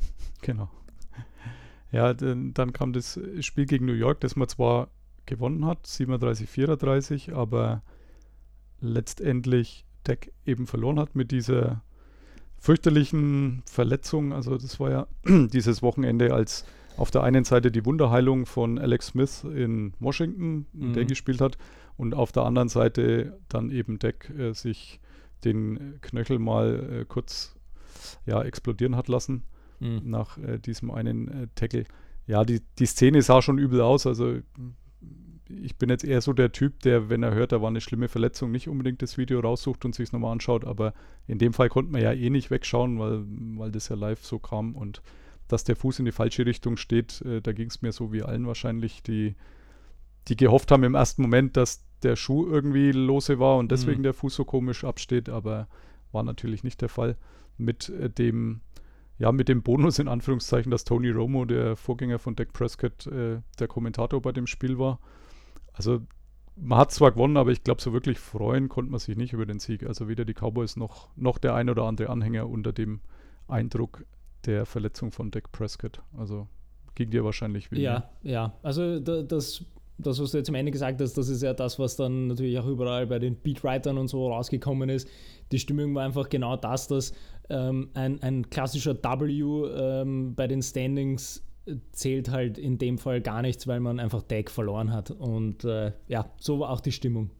Genau. 0.42 0.70
Ja, 1.90 2.14
dann 2.14 2.72
kam 2.72 2.92
das 2.92 3.18
Spiel 3.40 3.66
gegen 3.66 3.86
New 3.86 3.94
York, 3.94 4.20
das 4.20 4.36
man 4.36 4.48
zwar 4.48 4.88
gewonnen 5.26 5.64
hat, 5.64 5.86
37, 5.86 6.48
34, 6.48 7.32
aber 7.34 7.82
letztendlich 8.80 9.84
Deck 10.06 10.32
eben 10.46 10.66
verloren 10.66 10.98
hat 10.98 11.14
mit 11.14 11.30
dieser 11.30 11.82
fürchterlichen 12.58 13.62
Verletzung. 13.66 14.32
Also 14.32 14.56
das 14.58 14.78
war 14.80 14.90
ja 14.90 15.06
dieses 15.52 15.82
Wochenende, 15.82 16.34
als 16.34 16.64
auf 16.96 17.10
der 17.10 17.22
einen 17.22 17.44
Seite 17.44 17.70
die 17.70 17.84
Wunderheilung 17.84 18.46
von 18.46 18.78
Alex 18.78 19.08
Smith 19.08 19.44
in 19.44 19.94
Washington, 20.00 20.66
mhm. 20.72 20.92
der 20.94 21.04
gespielt 21.04 21.40
hat, 21.40 21.56
und 21.96 22.14
auf 22.14 22.32
der 22.32 22.44
anderen 22.44 22.68
Seite 22.68 23.38
dann 23.48 23.70
eben 23.70 23.98
Deck 23.98 24.30
äh, 24.30 24.52
sich 24.52 25.00
den 25.44 25.98
Knöchel 26.00 26.38
mal 26.38 27.00
äh, 27.00 27.04
kurz 27.04 27.56
ja, 28.24 28.42
explodieren 28.42 28.94
hat 28.94 29.08
lassen 29.08 29.42
mhm. 29.80 30.02
nach 30.04 30.38
äh, 30.38 30.58
diesem 30.58 30.90
einen 30.90 31.28
äh, 31.28 31.46
Tackle. 31.54 31.84
Ja, 32.26 32.44
die, 32.44 32.60
die 32.78 32.86
Szene 32.86 33.22
sah 33.22 33.40
schon 33.40 33.58
übel 33.58 33.80
aus. 33.80 34.06
Also 34.06 34.38
ich 35.48 35.76
bin 35.76 35.88
jetzt 35.88 36.04
eher 36.04 36.20
so 36.20 36.32
der 36.32 36.52
Typ, 36.52 36.80
der, 36.80 37.08
wenn 37.08 37.22
er 37.22 37.34
hört, 37.34 37.52
da 37.52 37.62
war 37.62 37.68
eine 37.68 37.80
schlimme 37.80 38.08
Verletzung, 38.08 38.50
nicht 38.50 38.68
unbedingt 38.68 39.00
das 39.00 39.16
Video 39.16 39.40
raussucht 39.40 39.84
und 39.84 39.94
sich 39.94 40.08
es 40.08 40.12
nochmal 40.12 40.32
anschaut. 40.32 40.64
Aber 40.64 40.92
in 41.26 41.38
dem 41.38 41.52
Fall 41.52 41.68
konnte 41.68 41.92
man 41.92 42.02
ja 42.02 42.12
eh 42.12 42.30
nicht 42.30 42.50
wegschauen, 42.50 42.98
weil, 42.98 43.24
weil 43.58 43.72
das 43.72 43.88
ja 43.88 43.96
live 43.96 44.24
so 44.24 44.38
kam. 44.38 44.74
Und 44.74 45.02
dass 45.48 45.64
der 45.64 45.76
Fuß 45.76 46.00
in 46.00 46.04
die 46.04 46.12
falsche 46.12 46.44
Richtung 46.44 46.76
steht, 46.76 47.22
äh, 47.22 47.40
da 47.40 47.52
ging 47.52 47.68
es 47.68 47.82
mir 47.82 47.92
so 47.92 48.12
wie 48.12 48.22
allen 48.22 48.46
wahrscheinlich, 48.46 49.02
die, 49.02 49.34
die 50.28 50.36
gehofft 50.36 50.70
haben 50.70 50.84
im 50.84 50.94
ersten 50.94 51.22
Moment, 51.22 51.56
dass 51.56 51.84
der 52.02 52.16
Schuh 52.16 52.46
irgendwie 52.46 52.92
lose 52.92 53.38
war 53.38 53.56
und 53.56 53.72
deswegen 53.72 54.00
mhm. 54.00 54.04
der 54.04 54.14
Fuß 54.14 54.34
so 54.34 54.44
komisch 54.44 54.84
absteht. 54.84 55.28
Aber 55.28 55.68
war 56.12 56.22
natürlich 56.22 56.62
nicht 56.62 56.80
der 56.82 56.88
Fall. 56.88 57.16
Mit 57.56 57.88
äh, 57.88 58.10
dem 58.10 58.60
ja, 59.18 59.32
mit 59.32 59.48
dem 59.48 59.62
Bonus 59.62 59.98
in 59.98 60.08
Anführungszeichen, 60.08 60.70
dass 60.70 60.84
Tony 60.84 61.10
Romo, 61.10 61.44
der 61.44 61.76
Vorgänger 61.76 62.18
von 62.18 62.36
Dak 62.36 62.52
Prescott, 62.52 63.06
äh, 63.08 63.40
der 63.58 63.68
Kommentator 63.68 64.22
bei 64.22 64.32
dem 64.32 64.46
Spiel 64.46 64.78
war. 64.78 65.00
Also 65.72 66.00
man 66.56 66.78
hat 66.78 66.92
zwar 66.92 67.12
gewonnen, 67.12 67.36
aber 67.36 67.50
ich 67.50 67.62
glaube, 67.62 67.80
so 67.80 67.92
wirklich 67.92 68.18
freuen 68.18 68.68
konnte 68.68 68.90
man 68.90 69.00
sich 69.00 69.16
nicht 69.16 69.32
über 69.32 69.46
den 69.46 69.58
Sieg. 69.58 69.84
Also 69.84 70.08
weder 70.08 70.24
die 70.24 70.34
Cowboys 70.34 70.76
noch, 70.76 71.08
noch 71.16 71.38
der 71.38 71.54
ein 71.54 71.68
oder 71.68 71.84
andere 71.84 72.10
Anhänger 72.10 72.48
unter 72.48 72.72
dem 72.72 73.00
Eindruck 73.48 74.04
der 74.46 74.66
Verletzung 74.66 75.10
von 75.10 75.30
Dak 75.30 75.50
Prescott. 75.50 76.00
Also 76.16 76.48
ging 76.94 77.10
dir 77.10 77.24
wahrscheinlich 77.24 77.70
wieder. 77.70 77.82
Ja, 77.82 78.10
ja. 78.22 78.52
Also 78.62 79.00
das, 79.00 79.64
das, 79.98 80.20
was 80.20 80.30
du 80.30 80.38
jetzt 80.38 80.48
am 80.48 80.54
Ende 80.54 80.72
gesagt 80.72 81.00
hast, 81.00 81.14
das 81.14 81.28
ist 81.28 81.42
ja 81.42 81.52
das, 81.52 81.78
was 81.78 81.96
dann 81.96 82.28
natürlich 82.28 82.58
auch 82.58 82.66
überall 82.66 83.06
bei 83.06 83.18
den 83.18 83.36
Beatwritern 83.36 83.98
und 83.98 84.08
so 84.08 84.32
rausgekommen 84.32 84.88
ist. 84.88 85.08
Die 85.50 85.58
Stimmung 85.58 85.94
war 85.94 86.04
einfach 86.04 86.28
genau 86.28 86.56
das, 86.56 86.86
dass 86.86 87.12
ähm, 87.50 87.90
ein, 87.94 88.22
ein 88.22 88.48
klassischer 88.48 88.94
W 88.94 89.32
ähm, 89.32 90.34
bei 90.34 90.46
den 90.46 90.62
Standings 90.62 91.42
zählt 91.92 92.30
halt 92.30 92.58
in 92.58 92.78
dem 92.78 92.98
Fall 92.98 93.20
gar 93.20 93.42
nichts, 93.42 93.66
weil 93.66 93.80
man 93.80 94.00
einfach 94.00 94.22
Tag 94.22 94.50
verloren 94.50 94.92
hat. 94.92 95.10
Und 95.10 95.64
äh, 95.64 95.92
ja, 96.06 96.30
so 96.38 96.60
war 96.60 96.70
auch 96.70 96.80
die 96.80 96.92
Stimmung. 96.92 97.30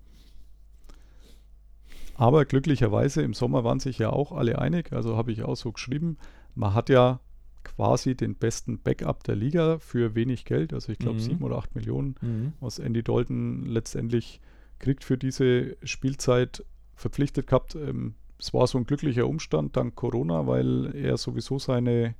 Aber 2.14 2.44
glücklicherweise 2.44 3.22
im 3.22 3.32
Sommer 3.32 3.62
waren 3.62 3.78
sich 3.78 3.98
ja 3.98 4.10
auch 4.10 4.32
alle 4.32 4.58
einig, 4.58 4.92
also 4.92 5.16
habe 5.16 5.30
ich 5.30 5.44
auch 5.44 5.54
so 5.54 5.70
geschrieben, 5.70 6.18
man 6.56 6.74
hat 6.74 6.88
ja 6.88 7.20
quasi 7.76 8.14
den 8.14 8.34
besten 8.34 8.78
Backup 8.78 9.24
der 9.24 9.36
Liga 9.36 9.78
für 9.78 10.14
wenig 10.14 10.44
Geld, 10.44 10.72
also 10.72 10.90
ich 10.90 10.98
glaube 10.98 11.18
mhm. 11.18 11.22
sieben 11.22 11.44
oder 11.44 11.58
acht 11.58 11.74
Millionen, 11.74 12.16
mhm. 12.20 12.52
was 12.60 12.78
Andy 12.78 13.02
Dalton 13.02 13.66
letztendlich 13.66 14.40
kriegt 14.78 15.04
für 15.04 15.18
diese 15.18 15.76
Spielzeit 15.82 16.64
verpflichtet 16.94 17.46
gehabt. 17.46 17.74
Ähm, 17.74 18.14
es 18.38 18.54
war 18.54 18.66
so 18.66 18.78
ein 18.78 18.84
glücklicher 18.84 19.26
Umstand 19.26 19.76
dank 19.76 19.96
Corona, 19.96 20.46
weil 20.46 20.94
er 20.94 21.16
sowieso 21.16 21.58
seine 21.58 22.14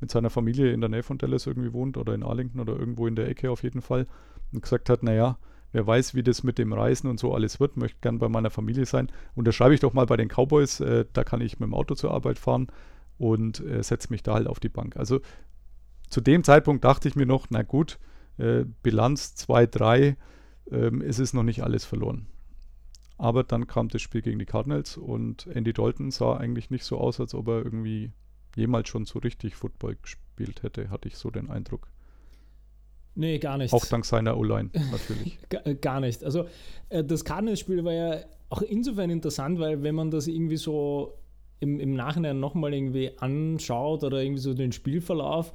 mit 0.00 0.10
seiner 0.10 0.30
Familie 0.30 0.72
in 0.72 0.80
der 0.80 0.90
Nähe 0.90 1.04
von 1.04 1.16
Dallas 1.16 1.46
irgendwie 1.46 1.72
wohnt 1.72 1.96
oder 1.96 2.12
in 2.14 2.24
Arlington 2.24 2.60
oder 2.60 2.76
irgendwo 2.76 3.06
in 3.06 3.14
der 3.14 3.28
Ecke 3.28 3.50
auf 3.50 3.62
jeden 3.62 3.82
Fall 3.82 4.08
und 4.52 4.60
gesagt 4.60 4.90
hat, 4.90 5.04
naja, 5.04 5.38
wer 5.70 5.86
weiß, 5.86 6.16
wie 6.16 6.24
das 6.24 6.42
mit 6.42 6.58
dem 6.58 6.72
Reisen 6.72 7.08
und 7.08 7.20
so 7.20 7.32
alles 7.32 7.60
wird, 7.60 7.76
möchte 7.76 7.98
gern 8.00 8.18
bei 8.18 8.28
meiner 8.28 8.50
Familie 8.50 8.84
sein. 8.84 9.12
Unterschreibe 9.36 9.74
ich 9.74 9.80
doch 9.80 9.92
mal 9.92 10.06
bei 10.06 10.16
den 10.16 10.28
Cowboys, 10.28 10.80
äh, 10.80 11.04
da 11.12 11.22
kann 11.22 11.40
ich 11.40 11.60
mit 11.60 11.68
dem 11.68 11.74
Auto 11.74 11.94
zur 11.94 12.10
Arbeit 12.10 12.40
fahren 12.40 12.66
und 13.22 13.60
äh, 13.60 13.84
setze 13.84 14.10
mich 14.10 14.24
da 14.24 14.34
halt 14.34 14.48
auf 14.48 14.58
die 14.58 14.68
Bank. 14.68 14.96
Also 14.96 15.20
zu 16.10 16.20
dem 16.20 16.42
Zeitpunkt 16.42 16.84
dachte 16.84 17.06
ich 17.06 17.14
mir 17.14 17.24
noch, 17.24 17.46
na 17.50 17.62
gut, 17.62 18.00
äh, 18.36 18.64
Bilanz 18.82 19.36
2-3, 19.38 20.16
ähm, 20.72 21.00
es 21.00 21.20
ist 21.20 21.32
noch 21.32 21.44
nicht 21.44 21.62
alles 21.62 21.84
verloren. 21.84 22.26
Aber 23.18 23.44
dann 23.44 23.68
kam 23.68 23.88
das 23.88 24.02
Spiel 24.02 24.22
gegen 24.22 24.40
die 24.40 24.44
Cardinals 24.44 24.96
und 24.96 25.46
Andy 25.46 25.72
Dalton 25.72 26.10
sah 26.10 26.36
eigentlich 26.36 26.70
nicht 26.70 26.82
so 26.84 26.98
aus, 26.98 27.20
als 27.20 27.32
ob 27.32 27.46
er 27.46 27.64
irgendwie 27.64 28.10
jemals 28.56 28.88
schon 28.88 29.04
so 29.04 29.20
richtig 29.20 29.54
Football 29.54 29.96
gespielt 30.02 30.64
hätte, 30.64 30.90
hatte 30.90 31.06
ich 31.06 31.16
so 31.16 31.30
den 31.30 31.48
Eindruck. 31.48 31.86
Nee, 33.14 33.38
gar 33.38 33.56
nicht. 33.56 33.72
Auch 33.72 33.86
dank 33.86 34.04
seiner 34.04 34.36
O-Line 34.36 34.70
natürlich. 34.90 35.38
Äh, 35.64 35.76
gar 35.76 36.00
nicht. 36.00 36.24
Also 36.24 36.46
äh, 36.88 37.04
das 37.04 37.24
Cardinals-Spiel 37.24 37.84
war 37.84 37.92
ja 37.92 38.20
auch 38.48 38.62
insofern 38.62 39.10
interessant, 39.10 39.60
weil 39.60 39.84
wenn 39.84 39.94
man 39.94 40.10
das 40.10 40.26
irgendwie 40.26 40.56
so 40.56 41.21
im, 41.62 41.78
im 41.78 41.94
Nachhinein 41.94 42.40
nochmal 42.40 42.74
irgendwie 42.74 43.12
anschaut 43.18 44.02
oder 44.02 44.20
irgendwie 44.20 44.42
so 44.42 44.52
den 44.52 44.72
Spielverlauf 44.72 45.52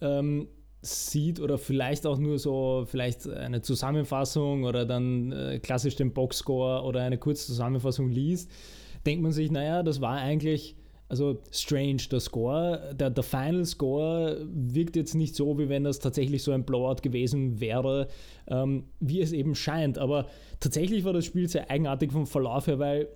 ähm, 0.00 0.48
sieht 0.80 1.38
oder 1.38 1.58
vielleicht 1.58 2.06
auch 2.06 2.18
nur 2.18 2.38
so 2.38 2.84
vielleicht 2.86 3.28
eine 3.28 3.60
Zusammenfassung 3.60 4.64
oder 4.64 4.86
dann 4.86 5.32
äh, 5.32 5.58
klassisch 5.58 5.96
den 5.96 6.14
Boxscore 6.14 6.82
oder 6.82 7.02
eine 7.02 7.18
kurze 7.18 7.46
Zusammenfassung 7.46 8.10
liest, 8.10 8.50
denkt 9.04 9.22
man 9.22 9.32
sich, 9.32 9.50
naja, 9.50 9.82
das 9.82 10.00
war 10.00 10.16
eigentlich 10.16 10.76
also 11.10 11.42
strange, 11.50 12.02
der 12.10 12.20
Score, 12.20 12.94
der, 12.94 13.10
der 13.10 13.24
Final 13.24 13.64
Score 13.64 14.46
wirkt 14.48 14.94
jetzt 14.94 15.14
nicht 15.14 15.34
so, 15.34 15.58
wie 15.58 15.68
wenn 15.68 15.82
das 15.82 15.98
tatsächlich 15.98 16.44
so 16.44 16.52
ein 16.52 16.64
Blowout 16.64 17.02
gewesen 17.02 17.60
wäre, 17.60 18.06
ähm, 18.46 18.84
wie 19.00 19.20
es 19.20 19.32
eben 19.32 19.56
scheint. 19.56 19.98
Aber 19.98 20.26
tatsächlich 20.60 21.04
war 21.04 21.12
das 21.12 21.24
Spiel 21.24 21.48
sehr 21.48 21.68
eigenartig 21.68 22.12
vom 22.12 22.28
Verlauf 22.28 22.68
her, 22.68 22.78
weil 22.78 23.08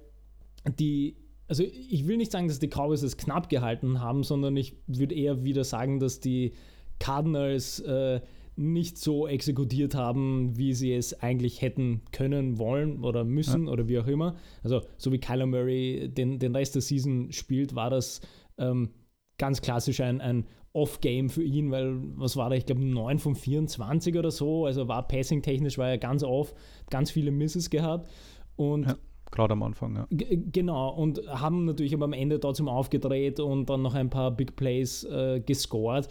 die, 0.77 1.15
also 1.49 1.63
ich 1.63 2.07
will 2.07 2.17
nicht 2.17 2.33
sagen, 2.33 2.49
dass 2.49 2.59
die 2.59 2.69
Cowboys 2.69 3.03
es 3.03 3.17
knapp 3.17 3.49
gehalten 3.49 4.01
haben, 4.01 4.23
sondern 4.23 4.57
ich 4.57 4.77
würde 4.87 5.15
eher 5.15 5.45
wieder 5.45 5.65
sagen, 5.65 6.01
dass 6.01 6.21
die 6.21 6.53
Cardinals 6.99 7.81
äh, 7.81 8.21
nicht 8.57 8.99
so 8.99 9.27
exekutiert 9.27 9.95
haben, 9.95 10.57
wie 10.57 10.75
sie 10.75 10.93
es 10.93 11.21
eigentlich 11.21 11.61
hätten 11.61 12.03
können, 12.13 12.59
wollen 12.59 13.03
oder 13.03 13.25
müssen 13.25 13.67
ja. 13.67 13.73
oder 13.73 13.89
wie 13.89 13.99
auch 13.99 14.07
immer. 14.07 14.37
Also 14.63 14.83
so 14.97 15.13
wie 15.13 15.19
Kyler 15.19 15.47
Murray 15.47 16.09
den, 16.09 16.39
den 16.39 16.55
Rest 16.55 16.77
der 16.77 16.83
Season 16.83 17.33
spielt, 17.33 17.75
war 17.75 17.91
das 17.91 18.21
ähm, 18.59 18.91
ganz 19.39 19.61
klassisch 19.61 20.01
ein, 20.01 20.21
ein 20.21 20.47
Off-Game 20.73 21.31
für 21.31 21.43
ihn, 21.43 21.71
weil 21.71 21.97
was 22.17 22.37
war 22.37 22.49
da, 22.49 22.57
ich 22.57 22.67
glaube 22.67 22.85
9 22.85 23.19
von 23.19 23.35
24 23.35 24.17
oder 24.17 24.31
so, 24.31 24.67
also 24.67 24.89
war 24.89 25.07
passing-technisch, 25.07 25.79
war 25.79 25.89
er 25.89 25.99
ganz 25.99 26.23
off, 26.23 26.55
ganz 26.91 27.11
viele 27.11 27.33
Misses 27.33 27.71
gehabt 27.71 28.09
und 28.57 28.87
ja 28.87 28.97
gerade 29.35 29.53
am 29.53 29.62
Anfang, 29.62 29.97
ja. 29.97 30.07
Genau, 30.11 30.91
und 30.91 31.21
haben 31.29 31.64
natürlich 31.64 31.95
aber 31.95 32.05
am 32.05 32.12
Ende 32.12 32.41
trotzdem 32.41 32.69
aufgedreht 32.69 33.41
und 33.41 33.69
dann 33.69 33.83
noch 33.83 33.95
ein 33.95 34.11
paar 34.11 34.31
Big 34.31 34.57
Plays 34.57 35.05
äh, 35.05 35.41
gescored. 35.45 36.09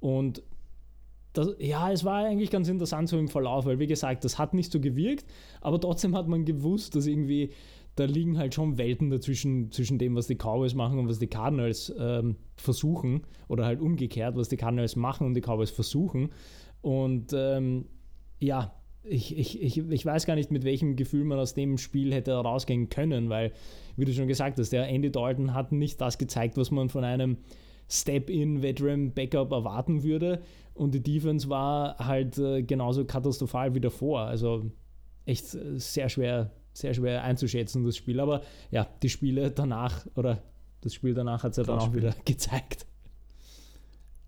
Und 0.00 0.42
das, 1.32 1.54
ja, 1.58 1.90
es 1.90 2.04
war 2.04 2.24
eigentlich 2.24 2.50
ganz 2.50 2.68
interessant 2.68 3.08
so 3.08 3.18
im 3.18 3.28
Verlauf, 3.28 3.66
weil 3.66 3.78
wie 3.78 3.86
gesagt, 3.86 4.24
das 4.24 4.38
hat 4.38 4.54
nicht 4.54 4.72
so 4.72 4.80
gewirkt, 4.80 5.26
aber 5.60 5.80
trotzdem 5.80 6.16
hat 6.16 6.28
man 6.28 6.44
gewusst, 6.44 6.94
dass 6.94 7.06
irgendwie 7.06 7.50
da 7.96 8.04
liegen 8.04 8.38
halt 8.38 8.54
schon 8.54 8.76
Welten 8.76 9.10
dazwischen, 9.10 9.72
zwischen 9.72 9.98
dem, 9.98 10.14
was 10.14 10.26
die 10.26 10.36
Cowboys 10.36 10.74
machen 10.74 10.98
und 10.98 11.08
was 11.08 11.18
die 11.18 11.26
Cardinals 11.26 11.92
ähm, 11.98 12.36
versuchen, 12.56 13.22
oder 13.48 13.64
halt 13.64 13.80
umgekehrt, 13.80 14.36
was 14.36 14.48
die 14.48 14.58
Cardinals 14.58 14.96
machen 14.96 15.26
und 15.26 15.34
die 15.34 15.40
Cowboys 15.40 15.70
versuchen. 15.70 16.28
Und 16.82 17.32
ähm, 17.34 17.86
ja, 18.38 18.74
ich, 19.08 19.36
ich, 19.36 19.62
ich, 19.62 19.78
ich 19.78 20.06
weiß 20.06 20.26
gar 20.26 20.34
nicht, 20.34 20.50
mit 20.50 20.64
welchem 20.64 20.96
Gefühl 20.96 21.24
man 21.24 21.38
aus 21.38 21.54
dem 21.54 21.78
Spiel 21.78 22.12
hätte 22.12 22.34
rausgehen 22.34 22.88
können, 22.88 23.28
weil, 23.28 23.52
wie 23.96 24.04
du 24.04 24.12
schon 24.12 24.28
gesagt 24.28 24.58
hast, 24.58 24.72
der 24.72 24.88
Andy 24.88 25.10
Dalton 25.10 25.54
hat 25.54 25.72
nicht 25.72 26.00
das 26.00 26.18
gezeigt, 26.18 26.56
was 26.56 26.70
man 26.70 26.88
von 26.88 27.04
einem 27.04 27.38
Step-in-Veteran-Backup 27.88 29.52
erwarten 29.52 30.02
würde. 30.02 30.42
Und 30.74 30.92
die 30.92 31.02
Defense 31.02 31.48
war 31.48 31.96
halt 31.98 32.38
äh, 32.38 32.62
genauso 32.62 33.04
katastrophal 33.04 33.74
wie 33.74 33.80
davor. 33.80 34.22
Also 34.22 34.70
echt 35.24 35.54
äh, 35.54 35.78
sehr 35.78 36.08
schwer, 36.08 36.50
sehr 36.72 36.94
schwer 36.94 37.22
einzuschätzen, 37.22 37.84
das 37.84 37.96
Spiel. 37.96 38.20
Aber 38.20 38.42
ja, 38.70 38.86
die 39.02 39.08
Spiele 39.08 39.50
danach 39.50 40.06
oder 40.16 40.42
das 40.80 40.94
Spiel 40.94 41.14
danach 41.14 41.42
hat 41.42 41.52
es 41.52 41.58
ja 41.58 41.64
dann 41.64 41.78
auch 41.78 41.94
wieder 41.94 42.14
gezeigt. 42.24 42.86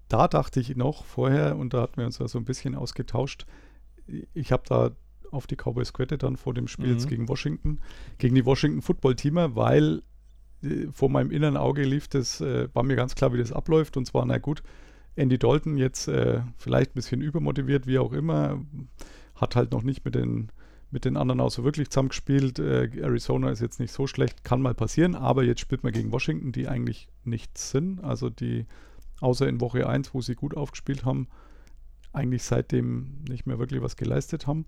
Da 0.08 0.26
dachte 0.26 0.60
ich 0.60 0.74
noch 0.74 1.04
vorher, 1.04 1.56
und 1.56 1.74
da 1.74 1.82
hatten 1.82 1.98
wir 1.98 2.06
uns 2.06 2.18
ja 2.18 2.26
so 2.28 2.38
ein 2.38 2.44
bisschen 2.44 2.74
ausgetauscht, 2.74 3.46
ich 4.34 4.52
habe 4.52 4.62
da 4.66 4.90
auf 5.30 5.46
die 5.46 5.56
Cowboys 5.56 5.92
Quette 5.92 6.18
dann 6.18 6.36
vor 6.36 6.54
dem 6.54 6.68
Spiel 6.68 6.86
mhm. 6.86 6.92
jetzt 6.92 7.08
gegen 7.08 7.28
Washington, 7.28 7.80
gegen 8.18 8.34
die 8.34 8.46
Washington 8.46 8.82
Football 8.82 9.16
Teamer, 9.16 9.56
weil 9.56 10.02
äh, 10.62 10.86
vor 10.92 11.08
meinem 11.08 11.30
inneren 11.30 11.56
Auge 11.56 11.82
lief 11.82 12.08
das, 12.08 12.40
äh, 12.40 12.68
war 12.74 12.82
mir 12.82 12.96
ganz 12.96 13.14
klar, 13.14 13.32
wie 13.32 13.38
das 13.38 13.52
abläuft. 13.52 13.96
Und 13.96 14.06
zwar, 14.06 14.24
na 14.24 14.38
gut, 14.38 14.62
Andy 15.16 15.38
Dalton 15.38 15.76
jetzt 15.76 16.08
äh, 16.08 16.40
vielleicht 16.56 16.92
ein 16.92 16.94
bisschen 16.94 17.20
übermotiviert, 17.20 17.86
wie 17.86 17.98
auch 17.98 18.12
immer, 18.12 18.64
hat 19.34 19.56
halt 19.56 19.72
noch 19.72 19.82
nicht 19.82 20.04
mit 20.04 20.14
den, 20.14 20.50
mit 20.90 21.04
den 21.04 21.16
anderen 21.16 21.40
auch 21.40 21.50
so 21.50 21.64
wirklich 21.64 21.90
zusammengespielt. 21.90 22.58
Äh, 22.58 22.90
Arizona 23.02 23.50
ist 23.50 23.60
jetzt 23.60 23.80
nicht 23.80 23.92
so 23.92 24.06
schlecht, 24.06 24.44
kann 24.44 24.62
mal 24.62 24.74
passieren, 24.74 25.14
aber 25.14 25.44
jetzt 25.44 25.60
spielt 25.60 25.82
man 25.82 25.92
gegen 25.92 26.12
Washington, 26.12 26.52
die 26.52 26.68
eigentlich 26.68 27.08
nichts 27.24 27.70
sind. 27.70 28.02
Also 28.02 28.30
die, 28.30 28.66
außer 29.20 29.48
in 29.48 29.60
Woche 29.60 29.88
1, 29.88 30.14
wo 30.14 30.20
sie 30.20 30.34
gut 30.34 30.56
aufgespielt 30.56 31.04
haben, 31.04 31.28
eigentlich 32.18 32.42
seitdem 32.42 33.24
nicht 33.28 33.46
mehr 33.46 33.58
wirklich 33.58 33.82
was 33.82 33.96
geleistet 33.96 34.46
haben. 34.46 34.66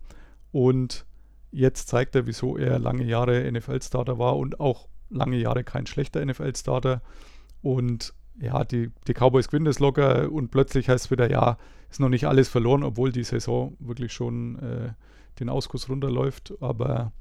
Und 0.52 1.04
jetzt 1.50 1.88
zeigt 1.88 2.14
er, 2.14 2.26
wieso 2.26 2.57
er 2.57 2.78
lange 2.78 3.04
Jahre 3.04 3.50
NFL-Starter 3.50 4.19
war 4.19 4.37
und 4.37 4.61
auch 4.61 4.88
lange 5.11 5.37
Jahre 5.37 5.64
kein 5.64 5.87
schlechter 5.87 6.25
NFL-Starter. 6.25 7.02
Und 7.62 8.14
ja, 8.40 8.64
die, 8.64 8.90
die 9.07 9.12
Cowboys 9.12 9.49
gewinnen 9.49 9.66
das 9.66 9.80
locker 9.80 10.30
und 10.33 10.50
plötzlich 10.50 10.88
heißt 10.88 11.07
es 11.07 11.11
wieder, 11.11 11.30
ja, 11.30 11.59
ist 11.90 12.00
noch 12.00 12.09
nicht 12.09 12.26
alles 12.26 12.49
verloren, 12.49 12.85
obwohl 12.85 13.12
die 13.12 13.25
Saison 13.25 13.76
wirklich 13.80 14.12
schon 14.12 14.59
äh, 14.61 14.92
den 15.38 15.49
Ausguss 15.49 15.88
runterläuft. 15.88 16.54
Aber 16.61 17.12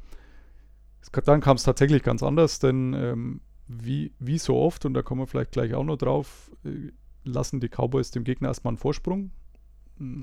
es, 1.01 1.11
dann 1.11 1.41
kam 1.41 1.57
es 1.57 1.63
tatsächlich 1.63 2.03
ganz 2.03 2.23
anders, 2.23 2.59
denn 2.59 2.93
ähm, 2.93 3.41
wie, 3.67 4.13
wie 4.19 4.37
so 4.37 4.57
oft, 4.57 4.85
und 4.85 4.93
da 4.93 5.01
kommen 5.01 5.21
wir 5.21 5.27
vielleicht 5.27 5.51
gleich 5.51 5.73
auch 5.73 5.83
noch 5.83 5.97
drauf, 5.97 6.51
äh, 6.63 6.91
lassen 7.23 7.59
die 7.59 7.69
Cowboys 7.69 8.11
dem 8.11 8.23
Gegner 8.23 8.47
erstmal 8.47 8.71
einen 8.71 8.77
Vorsprung. 8.77 9.31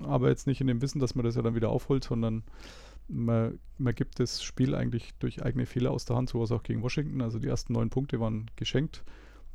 Aber 0.04 0.28
jetzt 0.28 0.46
nicht 0.46 0.60
in 0.60 0.66
dem 0.66 0.82
Wissen, 0.82 1.00
dass 1.00 1.14
man 1.14 1.24
das 1.24 1.36
ja 1.36 1.42
dann 1.42 1.54
wieder 1.54 1.70
aufholt, 1.70 2.04
sondern 2.04 2.42
man, 3.08 3.58
man 3.78 3.94
gibt 3.94 4.18
das 4.18 4.42
Spiel 4.42 4.74
eigentlich 4.74 5.14
durch 5.18 5.42
eigene 5.42 5.66
Fehler 5.66 5.90
aus 5.90 6.04
der 6.04 6.16
Hand, 6.16 6.30
sowas 6.30 6.50
auch 6.52 6.62
gegen 6.62 6.82
Washington. 6.82 7.20
Also 7.20 7.38
die 7.38 7.48
ersten 7.48 7.72
neun 7.72 7.90
Punkte 7.90 8.20
waren 8.20 8.50
geschenkt, 8.56 9.04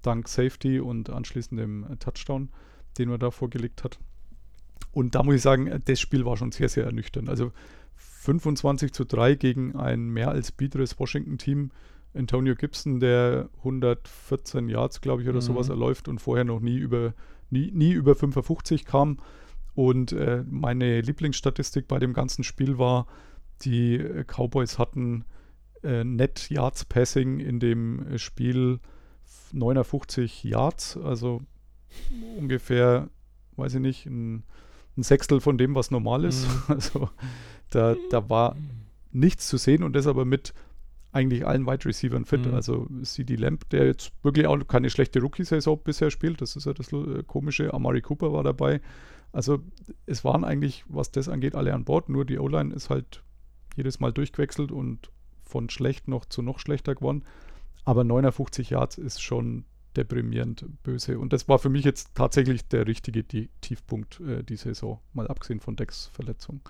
dank 0.02 0.28
Safety 0.28 0.80
und 0.80 1.10
anschließend 1.10 1.60
dem 1.60 1.86
Touchdown, 2.00 2.50
den 2.98 3.10
man 3.10 3.20
da 3.20 3.32
vorgelegt 3.32 3.84
hat. 3.84 4.00
Und 4.92 5.16
da 5.16 5.24
muss 5.24 5.36
ich 5.36 5.42
sagen, 5.42 5.82
das 5.86 6.00
Spiel 6.00 6.26
war 6.26 6.38
schon 6.38 6.52
sehr, 6.52 6.70
sehr 6.70 6.86
ernüchternd. 6.86 7.30
Also 7.30 7.52
25 7.96 8.92
zu 8.92 9.06
3 9.06 9.36
gegen 9.36 9.76
ein 9.76 10.10
mehr 10.10 10.30
als 10.30 10.52
biederes 10.52 11.00
Washington-Team. 11.00 11.72
Antonio 12.14 12.56
Gibson, 12.56 13.00
der 13.00 13.50
114 13.60 14.68
Yards, 14.68 15.00
glaube 15.00 15.22
ich, 15.22 15.30
oder 15.30 15.38
mhm. 15.38 15.46
sowas 15.46 15.70
erläuft 15.70 16.08
und 16.08 16.20
vorher 16.20 16.44
noch 16.44 16.60
nie 16.60 16.78
über, 16.78 17.14
nie, 17.50 17.72
nie 17.72 17.94
über 17.94 18.16
55 18.16 18.86
kam. 18.86 19.18
Und 19.82 20.12
äh, 20.12 20.44
meine 20.48 21.02
Lieblingsstatistik 21.02 21.88
bei 21.88 21.98
dem 21.98 22.14
ganzen 22.14 22.44
Spiel 22.44 22.78
war, 22.78 23.08
die 23.64 23.96
äh, 23.96 24.24
Cowboys 24.26 24.78
hatten 24.78 25.26
äh, 25.82 26.04
Net 26.04 26.52
Yards 26.52 26.86
Passing 26.86 27.40
in 27.40 27.60
dem 27.60 28.06
äh, 28.06 28.20
Spiel 28.20 28.80
59 29.54 30.44
Yards, 30.44 30.98
also 30.98 31.42
ungefähr, 32.38 33.10
weiß 33.56 33.74
ich 33.74 33.82
nicht, 33.82 34.06
ein, 34.06 34.44
ein 34.98 35.02
Sechstel 35.02 35.42
von 35.42 35.58
dem, 35.58 35.74
was 35.74 35.90
normal 35.90 36.26
ist. 36.26 36.48
Mhm. 36.48 36.62
Also 36.76 37.10
da, 37.72 37.96
da 38.12 38.30
war 38.30 38.56
nichts 39.12 39.48
zu 39.48 39.58
sehen 39.58 39.82
und 39.82 39.96
das 39.96 40.06
aber 40.06 40.26
mit 40.26 40.54
eigentlich 41.12 41.48
allen 41.48 41.66
Wide 41.66 41.86
Receivers 41.86 42.30
fit. 42.30 42.46
Mhm. 42.46 42.54
Also 42.54 42.88
CD 43.02 43.36
Lamp, 43.36 43.68
der 43.72 43.88
jetzt 43.88 44.12
wirklich 44.22 44.46
auch 44.46 44.60
keine 44.68 44.92
schlechte 44.92 45.22
Rookie-Saison 45.22 45.80
bisher 45.84 46.12
spielt, 46.12 46.40
das 46.40 46.56
ist 46.56 46.68
ja 46.68 46.74
das 46.74 46.94
äh, 46.94 47.24
Komische. 47.26 47.74
Amari 47.74 48.02
Cooper 48.02 48.32
war 48.32 48.44
dabei. 48.44 48.80
Also 49.32 49.60
es 50.06 50.24
waren 50.24 50.44
eigentlich, 50.44 50.84
was 50.88 51.12
das 51.12 51.30
angeht, 51.30 51.56
alle 51.56 51.74
an 51.74 51.86
Bord, 51.86 52.10
nur 52.10 52.26
die 52.26 52.40
O-Line 52.40 52.74
ist 52.74 52.90
halt 52.90 53.24
jedes 53.76 54.00
Mal 54.00 54.12
durchgewechselt 54.12 54.72
und 54.72 55.10
von 55.44 55.70
schlecht 55.70 56.08
noch 56.08 56.26
zu 56.26 56.42
noch 56.42 56.60
schlechter 56.60 56.96
geworden. 56.96 57.24
Aber 57.86 58.04
59 58.04 58.70
Yards 58.70 58.98
ist 58.98 59.22
schon 59.22 59.66
deprimierend 59.96 60.66
böse. 60.84 61.20
Und 61.20 61.34
das 61.34 61.48
war 61.48 61.60
für 61.60 61.70
mich 61.70 61.84
jetzt 61.84 62.16
tatsächlich 62.16 62.68
der 62.68 62.88
richtige 62.88 63.24
die 63.24 63.50
Tiefpunkt 63.62 64.20
äh, 64.22 64.44
die 64.44 64.56
Saison, 64.56 65.00
mal 65.14 65.28
abgesehen 65.28 65.60
von 65.60 65.76
Decks 65.76 66.08
Verletzung. 66.14 66.62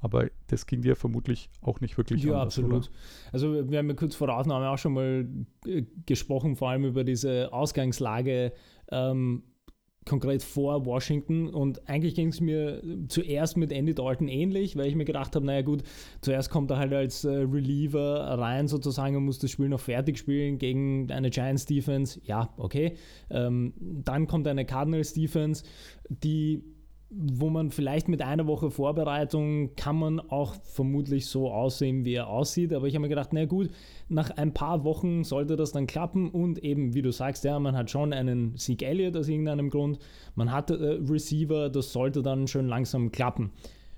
Aber 0.00 0.30
das 0.46 0.66
ging 0.66 0.82
dir 0.82 0.94
vermutlich 0.94 1.50
auch 1.60 1.80
nicht 1.80 1.98
wirklich 1.98 2.22
Ja, 2.22 2.34
anders, 2.40 2.58
absolut. 2.58 2.88
Oder? 2.88 2.96
Also 3.32 3.70
wir 3.70 3.78
haben 3.78 3.88
ja 3.88 3.96
kurz 3.96 4.14
vor 4.14 4.28
der 4.28 4.36
Aufnahme 4.36 4.70
auch 4.70 4.78
schon 4.78 4.92
mal 4.92 5.28
äh, 5.66 5.82
gesprochen, 6.06 6.56
vor 6.56 6.70
allem 6.70 6.84
über 6.84 7.04
diese 7.04 7.52
Ausgangslage 7.52 8.52
ähm, 8.90 9.42
konkret 10.06 10.42
vor 10.42 10.86
Washington 10.86 11.48
und 11.48 11.88
eigentlich 11.88 12.14
ging 12.14 12.28
es 12.28 12.40
mir 12.40 12.82
zuerst 13.08 13.56
mit 13.56 13.72
Andy 13.72 13.94
Dalton 13.94 14.28
ähnlich, 14.28 14.76
weil 14.76 14.86
ich 14.86 14.94
mir 14.94 15.04
gedacht 15.04 15.36
habe, 15.36 15.44
naja 15.44 15.62
gut, 15.62 15.82
zuerst 16.22 16.50
kommt 16.50 16.70
er 16.70 16.78
halt 16.78 16.92
als 16.92 17.24
äh, 17.24 17.30
Reliever 17.30 18.20
rein 18.38 18.68
sozusagen 18.68 19.16
und 19.16 19.24
muss 19.24 19.38
das 19.38 19.50
Spiel 19.50 19.68
noch 19.68 19.80
fertig 19.80 20.18
spielen 20.18 20.58
gegen 20.58 21.10
eine 21.10 21.30
Giants 21.30 21.66
Defense, 21.66 22.20
ja, 22.24 22.52
okay. 22.56 22.96
Ähm, 23.30 23.74
dann 23.78 24.26
kommt 24.26 24.46
eine 24.48 24.64
Cardinals 24.64 25.12
Defense, 25.12 25.62
die 26.08 26.62
wo 27.10 27.48
man 27.48 27.70
vielleicht 27.70 28.08
mit 28.08 28.20
einer 28.20 28.46
Woche 28.46 28.70
Vorbereitung 28.70 29.74
kann 29.76 29.96
man 29.96 30.20
auch 30.20 30.54
vermutlich 30.62 31.26
so 31.26 31.50
aussehen, 31.50 32.04
wie 32.04 32.14
er 32.14 32.28
aussieht. 32.28 32.72
Aber 32.74 32.86
ich 32.86 32.94
habe 32.94 33.02
mir 33.02 33.08
gedacht, 33.08 33.30
na 33.32 33.46
gut, 33.46 33.70
nach 34.10 34.30
ein 34.30 34.52
paar 34.52 34.84
Wochen 34.84 35.24
sollte 35.24 35.56
das 35.56 35.72
dann 35.72 35.86
klappen 35.86 36.28
und 36.30 36.62
eben, 36.62 36.92
wie 36.92 37.00
du 37.00 37.10
sagst, 37.10 37.44
ja, 37.44 37.58
man 37.58 37.76
hat 37.76 37.90
schon 37.90 38.12
einen 38.12 38.56
Sieg 38.56 38.82
Elliott 38.82 39.16
aus 39.16 39.28
irgendeinem 39.28 39.70
Grund, 39.70 39.98
man 40.34 40.52
hat 40.52 40.70
äh, 40.70 40.74
Receiver, 40.74 41.70
das 41.70 41.92
sollte 41.92 42.22
dann 42.22 42.46
schön 42.46 42.68
langsam 42.68 43.10
klappen. 43.10 43.52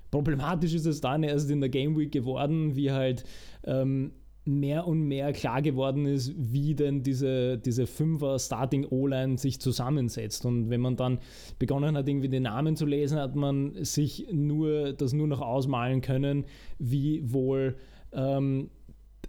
Problematisch 0.09 0.73
ist 0.73 0.85
es 0.85 1.01
dann 1.01 1.23
erst 1.23 1.49
in 1.49 1.59
der 1.59 1.69
Game 1.69 1.97
Week 1.97 2.11
geworden, 2.11 2.75
wie 2.75 2.91
halt 2.91 3.25
ähm, 3.65 4.11
mehr 4.43 4.87
und 4.87 5.03
mehr 5.03 5.33
klar 5.33 5.61
geworden 5.61 6.05
ist, 6.07 6.33
wie 6.35 6.73
denn 6.73 7.03
diese, 7.03 7.57
diese 7.57 7.85
Fünfer 7.85 8.39
Starting 8.39 8.85
O-Line 8.85 9.37
sich 9.37 9.61
zusammensetzt. 9.61 10.45
Und 10.45 10.69
wenn 10.69 10.81
man 10.81 10.95
dann 10.95 11.19
begonnen 11.59 11.95
hat, 11.95 12.07
irgendwie 12.07 12.29
den 12.29 12.43
Namen 12.43 12.75
zu 12.75 12.85
lesen, 12.85 13.19
hat 13.19 13.35
man 13.35 13.83
sich 13.83 14.27
nur 14.31 14.93
das 14.93 15.13
nur 15.13 15.27
noch 15.27 15.41
ausmalen 15.41 16.01
können, 16.01 16.45
wie 16.79 17.31
wohl, 17.31 17.75
ähm, 18.13 18.71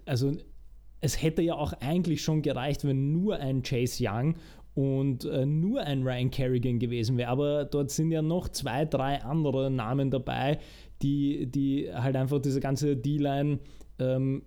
also 0.05 0.31
es 0.99 1.21
hätte 1.21 1.41
ja 1.41 1.55
auch 1.55 1.73
eigentlich 1.73 2.23
schon 2.23 2.41
gereicht, 2.41 2.85
wenn 2.85 3.11
nur 3.11 3.35
ein 3.35 3.61
Chase 3.61 4.03
Young 4.07 4.35
und 4.73 5.25
äh, 5.25 5.45
nur 5.45 5.81
ein 5.81 6.01
Ryan 6.01 6.31
Kerrigan 6.31 6.79
gewesen 6.79 7.17
wäre. 7.17 7.29
Aber 7.29 7.65
dort 7.65 7.91
sind 7.91 8.09
ja 8.11 8.23
noch 8.23 8.49
zwei, 8.49 8.85
drei 8.85 9.21
andere 9.21 9.69
Namen 9.69 10.09
dabei, 10.09 10.59
die, 11.03 11.45
die 11.51 11.93
halt 11.93 12.15
einfach 12.15 12.39
diese 12.39 12.59
ganze 12.59 12.95
D-Line 12.97 13.59
ähm, 13.99 14.41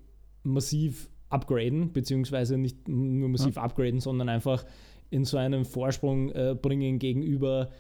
massiv 0.47 1.11
upgraden, 1.29 1.93
beziehungsweise 1.93 2.57
nicht 2.57 2.89
nur 2.89 3.29
massiv 3.29 3.57
ja. 3.57 3.63
upgraden, 3.63 4.01
sondern 4.01 4.29
einfach 4.29 4.65
in 5.11 5.25
so 5.25 5.37
einen 5.37 5.65
Vorsprung 5.65 6.31
äh, 6.31 6.57
bringen 6.61 6.99
gegenüber 6.99 7.71